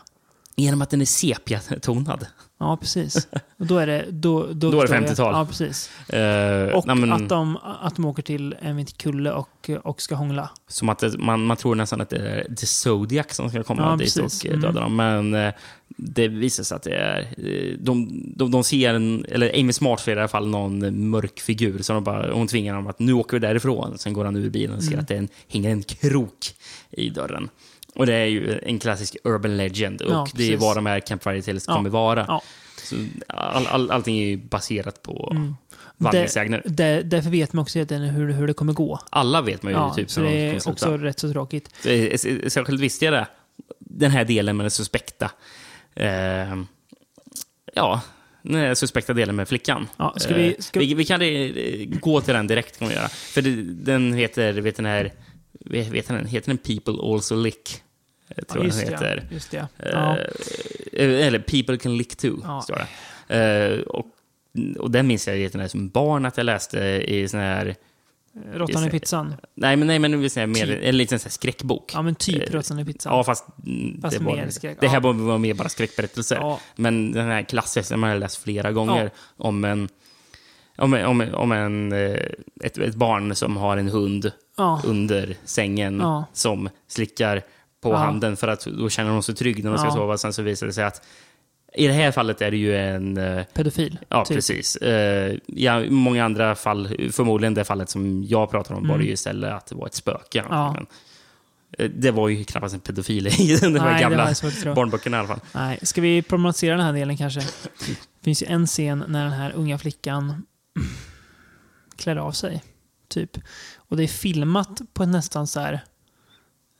[0.57, 2.27] genom att den är sepia-tonad.
[2.63, 3.29] Ja, precis.
[3.59, 4.05] Och då är det...
[4.11, 5.11] Då, då, Då är det förstår jag.
[5.11, 5.35] 50-tal.
[5.35, 5.91] Ja, precis.
[6.09, 10.15] Eh, Och nej, men- att, de, att de åker till en kulle och, och ska
[10.15, 10.51] hångla.
[10.69, 13.83] Som att det, man, man tror nästan att det är The Zodiac som ska komma
[13.83, 14.45] Ja, dit precis.
[14.45, 14.97] och eh, döda dem.
[14.97, 15.53] Men eh,
[15.97, 17.21] det visar sig att det är...
[17.21, 19.25] eh, De, de, de ser en...
[19.29, 21.83] Eller Amy Smart ser i alla fall någon mörk figur.
[21.83, 23.99] Så de bara, hon tvingar dem att nu åker vi därifrån.
[23.99, 25.01] Sen går han ur bilen och ser Mm.
[25.03, 26.55] att det en, hänger en krok
[26.91, 27.49] i dörren.
[27.95, 30.03] Och det är ju en klassisk urban legend.
[30.03, 32.25] Och Ja, det är vad de här Campfire Tales Ja, kommer vara.
[32.29, 32.43] ja.
[33.27, 35.55] All, all, allting är ju baserat på Mm.
[35.97, 36.63] vandringssägner.
[36.65, 38.99] Där, därför vet man också hur, hur det kommer gå.
[39.11, 41.87] Alla vet man ju Ja, typ så det är också rätt så tråkigt.
[41.87, 42.17] Eh,
[42.49, 43.27] Särskilt visste jag det.
[43.79, 45.31] Den här delen med den suspekta.
[45.95, 46.57] Eh,
[47.75, 48.01] ja,
[48.43, 49.89] den suspekta delen med flickan.
[49.97, 52.95] Ja, ska vi- Eh, ska- vi, vi kan eh, gå till den direkt, kan vi
[52.95, 53.09] göra.
[53.09, 55.13] För det, den heter, vet den här,
[55.61, 57.83] vet den, heter den People Also Lick?
[58.37, 59.29] Jag tror Ja, just den heter.
[59.31, 59.59] Just det.
[59.79, 60.17] Eh, Ja.
[60.93, 62.63] Eller People Can Lick Too, Ja.
[62.63, 62.79] står
[63.29, 63.35] det.
[63.75, 64.07] Eh, och
[64.79, 67.77] och den minns jag redan som barn att jag läste i sån här...
[68.55, 69.35] Råttan i pizzan.
[69.55, 70.79] Nej, men, nej, men mer, Typ.
[70.83, 71.91] en liten skräckbok.
[71.95, 73.13] Ja, men typ Eh, Råttan i pizzan.
[73.17, 73.45] Ja, fast,
[74.03, 74.81] Fast det, var, skräck.
[74.81, 75.01] det här Ja.
[75.01, 76.37] var, var mer bara skräckberättelser.
[76.37, 76.61] Ja.
[76.77, 79.11] Men den här klassiska man har läst flera gånger Ja.
[79.37, 79.89] om en
[80.83, 82.17] om, om, om en, eh,
[82.65, 84.81] ett, ett barn som har en hund Ja.
[84.85, 86.25] under sängen Ja.
[86.33, 87.43] som slickar
[87.83, 87.97] på Ja.
[87.97, 89.95] handen för att då känner hon sig trygg när hon ska Ja.
[89.95, 90.19] sova.
[90.19, 91.03] Sen så visar det sig att
[91.75, 93.17] i det här fallet är det ju en...
[93.17, 93.99] eh, Pedofil.
[94.09, 94.35] Ja, typ.
[94.37, 94.77] precis.
[94.77, 99.05] Eh, ja, I många andra fall, förmodligen det fallet som jag pratar om, var det
[99.05, 100.41] ju istället att det var ett spöke.
[100.41, 100.53] Mm.
[100.53, 100.73] Ja.
[100.73, 100.87] Men,
[102.01, 105.41] det var ju knappast en pedofil i de här gamla svårt barnböckerna i alla fall.
[105.53, 107.41] Nej, ska vi problematisera den här delen kanske?
[107.41, 110.43] Det finns ju en scen när den här unga flickan
[112.03, 112.63] klär av sig.
[113.09, 113.39] Typ.
[113.77, 115.85] Och det är filmat på ett nästan så här...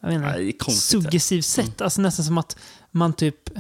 [0.03, 0.65] Jag vet Ja, inte.
[0.65, 0.77] Mm.
[0.77, 1.81] Suggestivt sätt.
[1.81, 2.57] Alltså nästan som att
[2.91, 3.51] man typ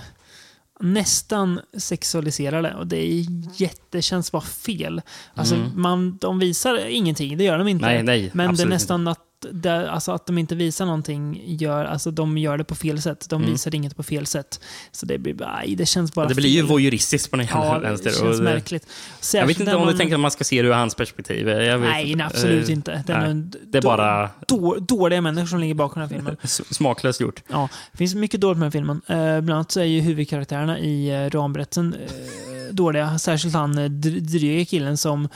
[0.81, 2.75] nästan sexualiserar det.
[2.75, 3.27] Och det är
[3.61, 5.03] jätte, känns bara fel.
[5.35, 7.85] Alltså, man, de visar ingenting, det gör de inte.
[7.85, 8.07] Mm.
[8.07, 9.21] Nej, nej, Men det är nästan att,
[9.53, 13.27] det, alltså att de inte visar någonting, gör, alltså de gör det på fel sätt.
[13.31, 14.61] De visar inget på fel sätt.
[14.93, 16.29] Så det blir aj, det känns bara Mm.
[16.29, 18.11] det blir ju voyeuristiskt på den Ja, jävla det vänster.
[18.11, 18.83] känns märkligt.
[18.83, 20.95] Jag vet Särskilt inte om du man- tänker att man ska se det ur hans
[20.95, 21.47] perspektiv.
[21.47, 21.79] Nej,
[22.15, 23.03] nej, absolut eh, inte.
[23.07, 23.31] Det är, nej.
[23.31, 26.37] en, Det är bara då, dåliga människor som ligger bakom den här filmen.
[26.71, 27.43] smaklöst gjort.
[27.49, 29.01] Ja, det finns mycket dåligt med den filmen.
[29.07, 33.19] Eh, bland annat så är ju huvudkaraktärerna i eh, ramberättelsen eh, dåliga.
[33.19, 35.29] Särskilt han dr- dryga killen som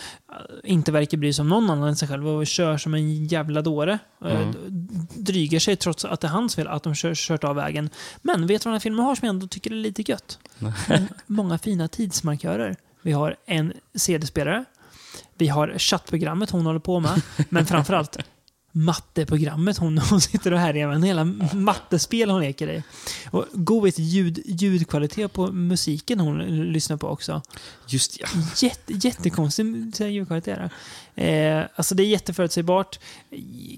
[0.64, 3.62] inte verkar bry sig om någon annan än sig själv och kör som en jävla
[3.62, 3.98] dåre.
[4.24, 4.52] Eh, Mm.
[4.68, 7.90] d- drygar sig trots att det är hans fel att de kör, kört av vägen.
[8.22, 10.38] Men vet du vad den här filmen har som jag ändå tycker är lite gött?
[10.88, 12.76] M- Många fina tidsmarkörer.
[13.02, 14.64] Vi har en CD-spelare.
[15.34, 17.22] Vi har chattprogrammet hon håller på med.
[17.48, 18.18] Men framförallt
[18.76, 21.04] matteprogrammet hon, hon sitter och härjar med.
[21.04, 22.82] Hela mattespel hon leker i.
[23.30, 26.38] Och godhet ljud, ljudkvalitet på musiken hon
[26.72, 27.42] lyssnar på också.
[27.88, 28.26] Just ja.
[28.56, 29.64] Jätte, jättekonstig
[30.00, 30.58] ljudkvalitet.
[30.58, 30.70] där.
[31.14, 32.98] Eh, alltså det är jätteförutsägbart.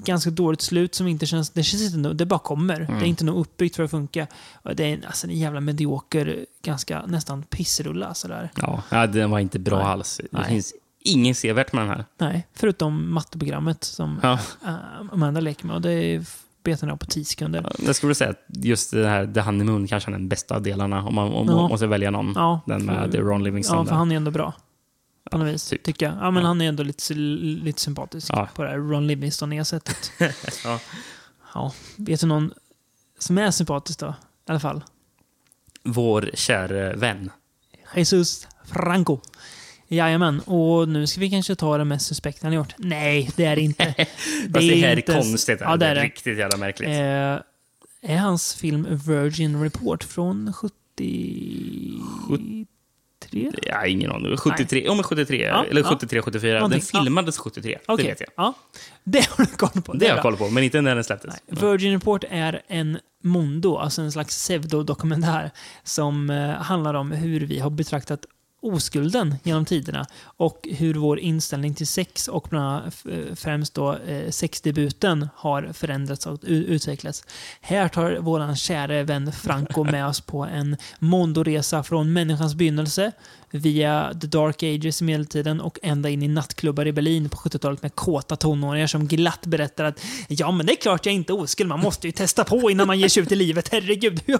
[0.04, 1.50] Ganska dåligt slut som inte känns...
[1.50, 2.80] Det känns inte det bara kommer.
[2.80, 4.26] Det är inte nog uppbyggt för att funka.
[4.74, 8.50] Det är en, alltså en jävla medioker, ganska nästan pissrulla sådär.
[8.56, 9.86] Ja, ja, den var inte bra Nej.
[9.86, 10.20] alls.
[10.30, 10.48] Det Nej.
[10.48, 10.74] finns
[11.08, 12.04] inget sevärt med den här.
[12.18, 14.32] Nej, förutom matteprogrammet som Ja.
[14.66, 14.74] äh,
[15.12, 15.76] Amanda leker med.
[15.76, 15.90] Och det
[16.92, 17.72] av på 10 sekunder.
[17.78, 21.14] Jag skulle säga att just det här The Honeymoon kanske är den bästa delarna om
[21.14, 21.68] man om Ja.
[21.68, 22.32] måste välja någon.
[22.36, 23.76] Ja, den för- med Ron Livingston.
[23.78, 24.52] Ja, för han är ändå bra.
[25.30, 25.82] På något vis, typ.
[25.82, 26.14] tycker jag.
[26.20, 28.48] Ja, men han är ändå lite, lite sympatisk Ja.
[28.54, 30.12] på det här Ron Livingston-sättet.
[30.64, 30.80] Ja.
[31.54, 31.72] ja.
[31.96, 32.52] Vet du någon
[33.18, 34.06] som är sympatisk då?
[34.48, 34.84] I alla fall.
[35.84, 37.30] Vår kära vän.
[37.94, 39.18] Jesus Franco.
[39.88, 42.74] Jajamän, och nu ska vi kanske ta det mest suspekta han har gjort.
[42.78, 43.84] Nej, det är det inte.
[43.94, 45.58] Fast det här är inte- konstigt.
[45.60, 46.02] Ja, det är det.
[46.02, 46.88] Riktigt jävla märkligt.
[46.88, 46.94] Eh,
[48.12, 52.64] är hans film Virgin Report från 73?
[53.62, 54.36] Jag har ingen aning.
[54.36, 55.88] 73, ja, men 73 Ja, eller ja.
[55.88, 56.52] 73, 74.
[56.52, 57.02] Den Någonting, ja.
[57.04, 58.28] filmades 73, Okej, det vet jag.
[58.36, 58.54] Ja,
[59.04, 59.92] det har du koll på.
[59.92, 61.34] Det har är jag koll på, men inte när den släpptes.
[61.46, 65.50] Virgin Report är en mondo, alltså en slags pseudodokumentär
[65.84, 68.26] som eh, handlar om hur vi har betraktat
[68.60, 73.94] oskulden genom tiderna och hur vår inställning till sex och bland annat eh, främst då
[73.96, 77.24] eh, sexdebuten har förändrats och utvecklats.
[77.60, 83.12] Här tar våran kära vän Franco med oss på en mondoresa från människans begynnelse
[83.50, 87.82] via the dark ages i medeltiden och ända in i nattklubbar i Berlin på 70-talet
[87.82, 91.32] med kåta tonåringar som glatt berättar att ja, men det är klart jag är inte
[91.32, 94.20] oskuld, man måste ju testa på innan man ger sig ut i livet, herregud.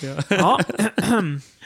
[0.00, 0.60] Ja, ja,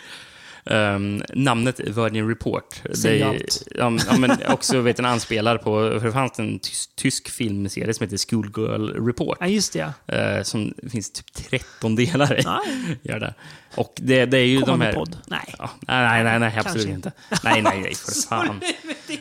[0.64, 2.82] Ehm, namnet Virgin Report.
[3.04, 3.14] Är-.
[3.14, 3.34] Ja,
[3.74, 8.04] ja, men också vet en anspelar på, för det fanns en tysk, tysk filmserie som
[8.04, 9.38] heter Schoolgirl Report.
[9.40, 10.14] ja, just det ja.
[10.14, 12.42] eh, som finns typ 13 delar i.
[12.44, 13.34] Nej, Gör det.
[13.74, 14.92] Och det, det är ju de kommande här...
[14.92, 15.16] podd.
[15.26, 15.54] Nej.
[15.58, 16.90] Ja, nej, nej, nej, absolut Kanske.
[16.90, 17.12] inte.
[17.44, 18.60] Nej, nej, nej, för fan.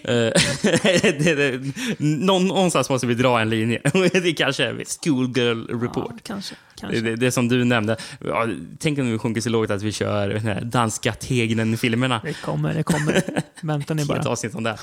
[0.04, 0.12] Eh,
[1.02, 3.82] det, det, någon, någonstans måste vi dra en linje.
[4.14, 6.12] det kanske är Schoolgirl Report.
[6.14, 6.56] Ja, kanske.
[6.82, 7.10] Det, kanske.
[7.10, 7.98] det, det som du nämnde.
[8.26, 8.48] Ja,
[8.80, 12.22] tänk om vi sjunker så lågt att vi kör den här danska Tegnen-filmerna.
[12.24, 13.22] Det kommer, det kommer.
[13.62, 14.30] Vänta ni Ett bara.
[14.30, 14.78] avsnitt om det.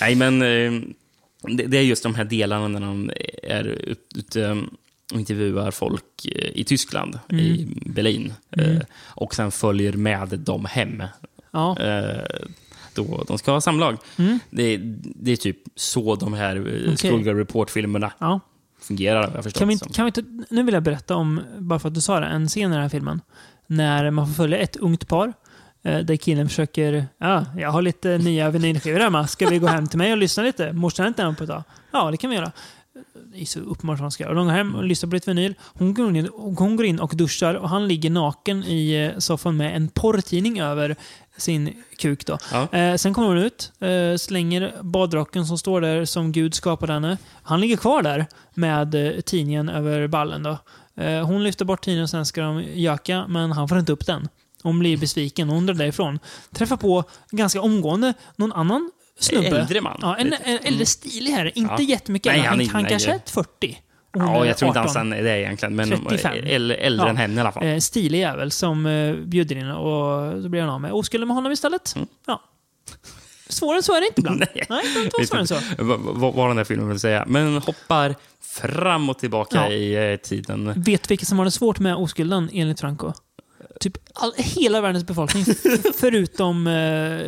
[0.00, 0.82] Nej, men eh,
[1.56, 3.10] det, det är just de här delarna när de
[3.42, 4.62] är ut- ute
[5.12, 8.34] och intervjuar folk eh, i Tyskland, i Berlin.
[8.56, 8.76] Eh,
[9.08, 11.02] Och sen följer med dem hem.
[11.50, 11.78] Ja.
[11.80, 12.18] Eh,
[12.94, 13.96] då de ska ha samlag.
[14.50, 17.10] Det, det är typ så de här eh, Okej.
[17.10, 18.40] Schoolgirl Report-filmerna ja.
[18.82, 20.22] Fungerar, jag förstått Kan vi, inte- kan vi inte,
[20.54, 22.82] nu vill jag berätta om, bara för att du sa det, en scen i den
[22.82, 23.20] här filmen.
[23.66, 25.32] När man får följa ett ungt par.
[25.82, 29.26] eh, Där killen försöker, ja, jag har lite nya vinylskivor hemma.
[29.26, 30.72] Ska vi gå hem till mig och lyssna lite?
[30.72, 31.62] Morsan är inte hemma på ett tag.
[31.92, 32.52] Ja, det kan vi göra.
[33.32, 34.34] Det är så uppenbart vad han ska göra.
[34.34, 35.54] De går hem och lyssnar på lite vinyl.
[35.62, 39.56] Hon går, in, hon går in och duschar och han ligger naken i eh, soffan
[39.56, 40.96] med en porrtidning över
[41.36, 42.26] sin kuk.
[42.26, 42.38] Då.
[42.52, 42.78] Ja.
[42.78, 47.18] Eh, sen kommer hon ut, eh, slänger badrocken som står där som Gud skapade henne.
[47.42, 50.42] Han ligger kvar där med eh, tidningen över ballen.
[50.42, 50.58] Då.
[51.02, 54.06] Eh, hon lyfter bort tidningen och sen ska de göka, men han får inte upp
[54.06, 54.28] den.
[54.62, 56.18] Hon blir besviken och hon drar därifrån.
[56.54, 59.60] Träffar på ganska omgående någon annan snubbe.
[59.60, 59.98] Äldre man.
[60.02, 61.58] Ja, en, en äldre stilig här.
[61.58, 61.88] Inte Ja.
[61.88, 62.48] jättemycket Nej, äldre.
[62.50, 63.20] Han, han han, kanske är nej.
[63.24, 63.78] ett 40.
[64.12, 64.88] Ja, jag tror inte 18.
[64.88, 66.32] alls han är det egentligen, men 35.
[66.46, 67.08] äldre, Ja.
[67.08, 67.66] än henne i alla fall.
[67.66, 71.34] Eh, stilig jävel som eh, bjuder in och så blir han av med oskulden med
[71.34, 71.94] honom istället.
[72.26, 72.42] Ja.
[73.48, 74.42] Svårare än så är det inte ibland.
[74.42, 74.48] Mm.
[74.54, 74.66] Nej.
[74.68, 75.56] Nej, det inte svårare än så.
[75.78, 77.24] vad, vad, den här filmen vill säga.
[77.28, 79.68] Men hoppar fram och tillbaka Ja.
[79.72, 80.72] i eh, tiden.
[80.76, 83.12] Vet du vilka som har det svårt med oskulden enligt Franco?
[83.80, 85.44] Typ all, hela världens befolkning,
[86.00, 87.20] förutom eh,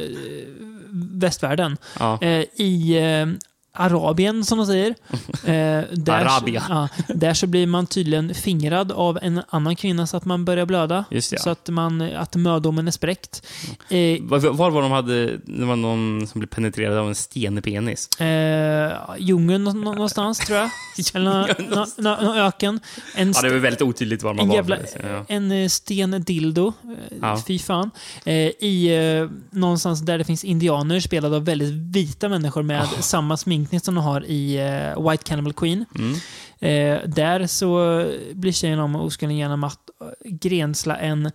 [0.92, 1.76] västvärlden.
[1.98, 2.18] Ja.
[2.22, 3.26] Eh, I eh,
[3.74, 4.94] Arabien, som de säger.
[5.44, 6.62] Eh, där, Arabia.
[6.68, 10.66] Ja, där så blir man tydligen fingrad av en annan kvinna så att man börjar
[10.66, 11.04] blöda.
[11.10, 11.42] Just det, ja.
[11.42, 13.46] Så att, man, att mödomen är spräckt.
[13.88, 15.36] Eh, Var, var var de hade...
[15.36, 18.20] Det var någon som blev penetrerad av en stenpenis.
[18.20, 20.70] Eh, djungeln nå- nå- någonstans, tror jag.
[21.14, 21.46] Eller nå-
[21.76, 22.80] nå- nå- nå- öken.
[23.14, 24.56] En, Ja, det var väldigt otydligt var man en var.
[24.56, 25.24] jävla Ja.
[25.28, 26.72] en eh, sten dildo.
[26.84, 27.42] Eh, Ja.
[27.46, 27.90] Fy fan.
[28.24, 33.02] Eh, I eh, någonstans där det finns indianer spelade av väldigt vita människor med Ah.
[33.02, 35.84] samma sminkning som de har i eh, White Cannibal Queen.
[35.98, 36.14] Mm.
[36.60, 41.30] Eh, där så blir tjejen av med oskulden genom att eh, grensla en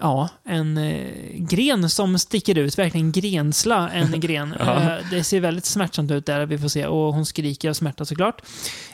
[0.00, 2.78] Ja, en eh, gren som sticker ut.
[2.78, 4.54] Verkligen grensla en gren.
[4.58, 4.80] Ja.
[4.80, 6.86] eh, det ser väldigt smärtsamt ut där, vi får se.
[6.86, 8.42] Och hon skriker av smärta såklart.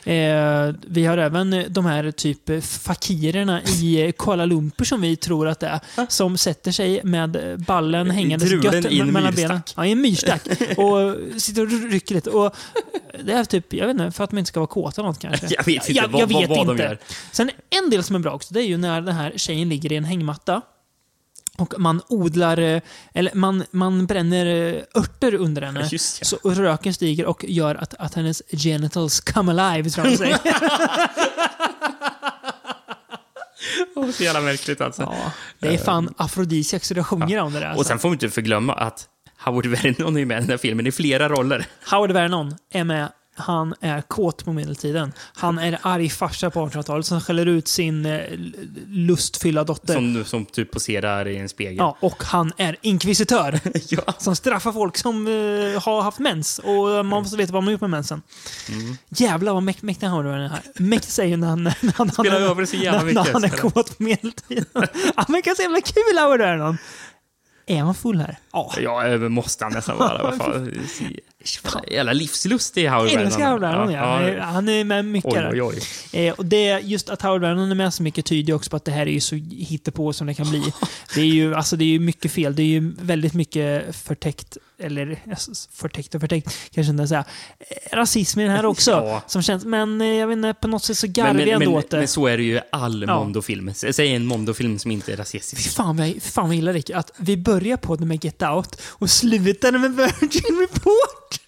[0.08, 5.00] Eh, vi har även eh, de här typ eh, fakirerna i eh, Kuala Lumpur som
[5.00, 6.06] vi tror att det är.
[6.08, 9.60] Som sätter sig med ballen hängandes gött i en me- mellan benen.
[9.76, 10.42] Ja, i en myrstack.
[10.76, 12.30] Och sitter och rycker lite.
[12.30, 12.54] Och
[13.24, 15.18] det är typ, jag vet inte, för att de inte ska vara kåta eller något
[15.18, 15.46] kanske.
[15.50, 16.72] Jag vet inte jag, vad, jag vad, vet vad inte.
[16.72, 16.98] de gör.
[17.32, 17.50] Sen
[17.84, 19.96] en del som är bra också, det är ju när den här tjejen ligger i
[19.96, 20.62] en hängmatta.
[21.58, 22.80] Och man odlar, eh,
[23.14, 25.88] eller man, man bränner eh, örter under henne.
[25.92, 25.98] Ja.
[25.98, 30.38] Så röken stiger och gör att, att hennes genitals come alive, tror jag säger.
[34.12, 35.02] Så jävla märkligt alltså.
[35.02, 37.66] ja, det är fan afrodisiak så det sjunger om det där.
[37.66, 37.84] Och Alltså.
[37.84, 39.06] sen får vi inte förglömma att
[39.44, 41.66] Howard Vernon är med i den här filmen i flera roller.
[41.90, 43.08] Howard Vernon är med.
[43.38, 45.12] Han är kåt på medeltiden.
[45.34, 48.20] Han är arg farsa på 1800-talet som skäller ut sin eh,
[48.86, 49.94] lustfyllda dotter.
[49.94, 51.76] Som, som typ poserar i en spegel.
[51.76, 53.60] Ja, och han är inkvisitör.
[53.88, 54.02] Ja.
[54.18, 56.58] Som straffar folk som eh, har haft mens.
[56.58, 58.22] Och man måste veta vad man gjort med mensen.
[58.72, 58.96] Mm.
[59.08, 60.60] Jävlar vad mäk- mäktig han var den här.
[60.74, 63.32] Mäktig säger när han, när han, Spelar när- över så jävla när, när mycket.
[63.32, 64.64] han är kåt på medeltiden.
[65.14, 66.78] Han verkar så jävla kul Howard Vernon.
[67.68, 68.36] Är han full här?
[68.52, 68.74] Ja.
[68.80, 70.22] Ja, måste han nästan vara.
[70.22, 70.72] Vad fan.
[71.64, 71.82] Fan.
[71.90, 73.88] Jävla livslustig Howard Jag älskar Howard Vernon.
[73.92, 74.42] Vernon, ja.
[74.44, 75.80] Han är- med mycket Oj, oj,
[76.12, 76.26] oj.
[76.26, 78.84] Eh, och det, just att Howard Vernon är med så mycket tyder också på att
[78.84, 80.62] det här är ju så hittepå som det kan bli.
[81.14, 82.54] Det är ju, alltså, det är ju mycket fel.
[82.56, 85.18] Det är ju väldigt mycket förtäckt, eller
[85.72, 87.24] förtäckt och förtäckt, kanske inte säga.
[87.58, 88.90] Eh, Rasism i den här också.
[88.90, 89.22] Ja.
[89.26, 91.78] Som känns, men eh, jag vet inte, på något sätt så garvar Men, jag ändå
[91.78, 91.96] åt det.
[91.98, 93.14] men så är det ju i all Ja.
[93.18, 93.72] Mondo-film.
[93.74, 95.74] Säg en Mondo-film som inte är Fy rasistisk.
[95.76, 98.42] fan vad, jag- fan vad jag gillar Rick, att vi börjar på det med Get
[98.42, 101.40] Out och slutar med Virgin Report.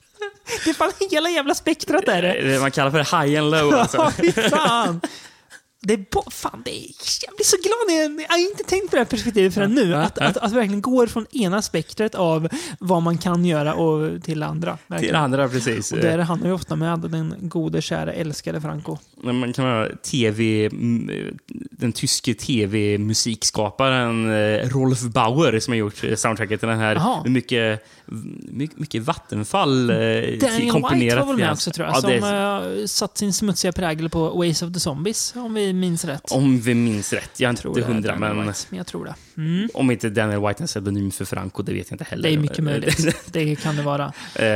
[0.64, 2.42] Det är fan hela jävla spektrat är det.
[2.52, 3.96] Det man kallar för high and low alltså.
[3.96, 5.00] Ja, fy fan.
[5.82, 6.90] Det är bo- fan, det är,
[7.26, 9.94] jag blir så glad jag, jag har inte tänkt på det här perspektivet förrän nu.
[9.94, 12.48] Att, att, att verkligen går från ena spektret av
[12.78, 14.72] vad man kan göra och till andra.
[14.76, 15.14] Till Verkligen.
[15.14, 15.92] det andra precis.
[15.92, 18.98] Och där handlar ju ofta med den gode, kära, älskade Franco.
[19.22, 21.10] Man kan ha TV, m-
[21.70, 26.94] den tyske tv-musikskaparen eh, Rolf Bauer som har gjort eh, soundtracket till den här.
[27.22, 27.84] Med mycket,
[28.52, 32.10] mycket, mycket vattenfall eh, Daniel komponerat White var väl med också tror jag, Ja, som
[32.10, 36.32] det satt sin smutsiga prägel på Ways of the Zombies, om vi minns rätt.
[36.32, 37.40] Om vi minns rätt.
[37.40, 38.36] Jag är tror inte det är hundra, men
[38.70, 39.14] men jag tror det.
[39.40, 39.68] Mm.
[39.74, 42.28] om inte Daniel White är pseudonym för Franco, det vet jag inte heller.
[42.28, 43.16] Det är mycket möjligt.
[43.32, 44.12] Det kan det vara.
[44.34, 44.46] Eh,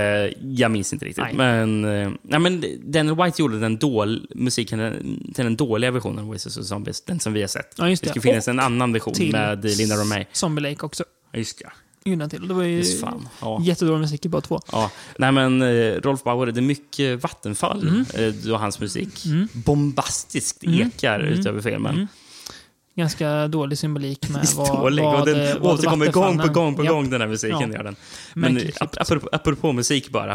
[0.43, 1.24] jag minns inte riktigt.
[1.24, 1.35] Nej.
[1.35, 4.78] Men, eh, nej, men Daniel White gjorde den dål, musiken
[5.35, 7.74] till den dåliga versionen av Oasis of Zombies, den som vi har sett.
[7.77, 7.97] Ja, det det.
[7.97, 10.24] skulle finnas Och en annan version med Linda Romay.
[10.32, 11.05] Zombie Lake också.
[11.32, 11.59] Ja, Just
[12.20, 12.48] han till.
[12.48, 12.85] Det var ju.
[13.40, 13.61] Ja.
[13.62, 14.61] jättedålig musik i båda två.
[14.73, 14.90] Ja.
[15.19, 18.52] Nej, men eh, Rolf Bauer, det är mycket vattenfall Mm.
[18.52, 19.24] och hans musik.
[19.52, 21.94] Bombastiskt ekar utöver filmen.
[21.94, 22.06] Mm.
[22.96, 25.04] Ganska dålig symbolik med vad, Dålig.
[25.04, 27.60] vad, och den eh, vad återkommer gång på gång på gång, den här musiken.
[27.70, 27.76] Ja.
[27.76, 27.96] Gör den.
[28.34, 30.32] Men Märkligt eh, apropå, apropå musik bara.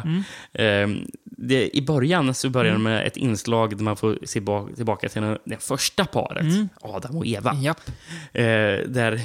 [0.53, 0.87] Eh,
[1.23, 2.83] det, I början så börjar Mm.
[2.83, 6.69] med ett inslag där man får se bak, tillbaka till det första paret, Mm.
[6.81, 7.53] Adam och Eva.
[7.55, 7.81] Japp.
[8.33, 8.43] Eh,
[8.87, 9.21] där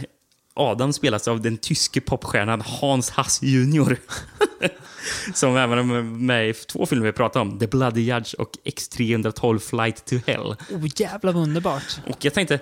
[0.55, 3.97] Adam spelas av den tyske popstjärnan Hans Hass Jr.
[5.35, 7.59] Som även är med i två filmer vi pratar om.
[7.59, 10.56] The Bloody Judge och X312 Flight to Hell.
[10.70, 11.97] Oh, jävla underbart.
[12.06, 12.59] Och jag tänkte,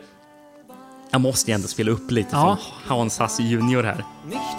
[1.12, 2.58] jag måste ju ändå spela upp lite Ja.
[2.86, 4.04] från Hans Hass Jr här.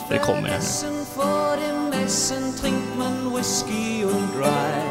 [0.09, 0.47] Det kommer här nu.
[0.49, 4.83] vergessen, vor dem Essen trinkt man Whisky und Rye.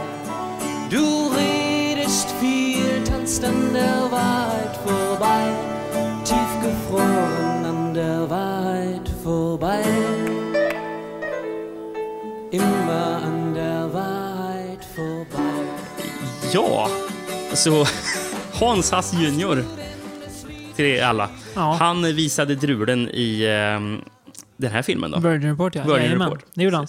[0.90, 5.52] Du redest viel, tanzt an der Wahrheit vorbei,
[6.24, 9.84] tiefgefroren an der Wahrheit vorbei.
[12.50, 15.64] Immer an der Wahrheit vorbei.
[16.52, 16.88] Ja,
[17.54, 17.86] så
[18.60, 19.64] Hans Hass Jr.
[20.76, 21.30] Till er alla.
[21.54, 21.72] Ja.
[21.80, 24.00] Han visade drulen i ehm,
[24.56, 25.18] den här filmen då.
[25.20, 25.82] Virgin Report, ja.
[25.82, 26.44] Virgin Jajamän, Report.
[26.54, 26.86] Det gjorde han.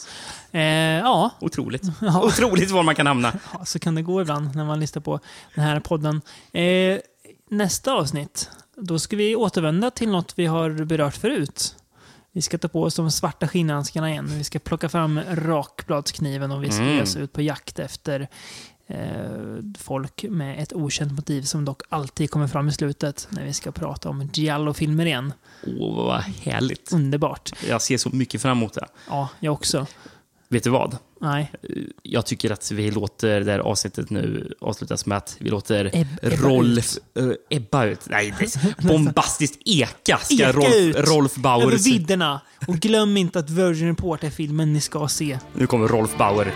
[0.52, 0.62] Eh,
[1.00, 1.84] ja, Otroligt.
[2.02, 2.22] Ja.
[2.24, 3.34] Otroligt var man kan hamna.
[3.54, 5.20] Ja, så kan det gå ibland när man lyssnar på
[5.56, 6.22] den här podden.
[6.52, 6.98] Eh,
[7.50, 11.76] nästa avsnitt, då ska vi återvända till något vi har berört förut.
[12.36, 14.28] Vi ska ta på oss de svarta skinnhandskarna igen.
[14.38, 16.96] Vi ska plocka fram rakbladskniven och vi ska Mm.
[16.96, 18.28] ge oss ut på jakt efter eh,
[19.78, 23.72] folk med ett okänt motiv som dock alltid kommer fram i slutet när vi ska
[23.72, 25.34] prata om Giallo-filmer igen.
[25.80, 26.92] Åh, vad härligt.
[26.94, 27.52] Underbart.
[27.68, 28.88] Jag ser så mycket fram emot det.
[29.10, 29.88] Ja, jag också.
[30.50, 30.98] Vet du vad?
[31.22, 31.52] Nej,
[32.04, 36.20] Jag tycker att vi låter det här avsnittet nu avslutas med att vi låter Ebb-
[36.22, 36.98] ebba Rolf...
[37.18, 38.00] Äh, ebba ut.
[38.10, 38.34] Nej,
[38.82, 41.64] bombastiskt eka ska Eka Rolf, ut Rolf Bauer...
[41.68, 42.42] över vidderna.
[42.68, 45.40] Och glöm inte att Virgin Report är filmen ni ska se.
[45.54, 46.54] Nu kommer Rolf Bauer.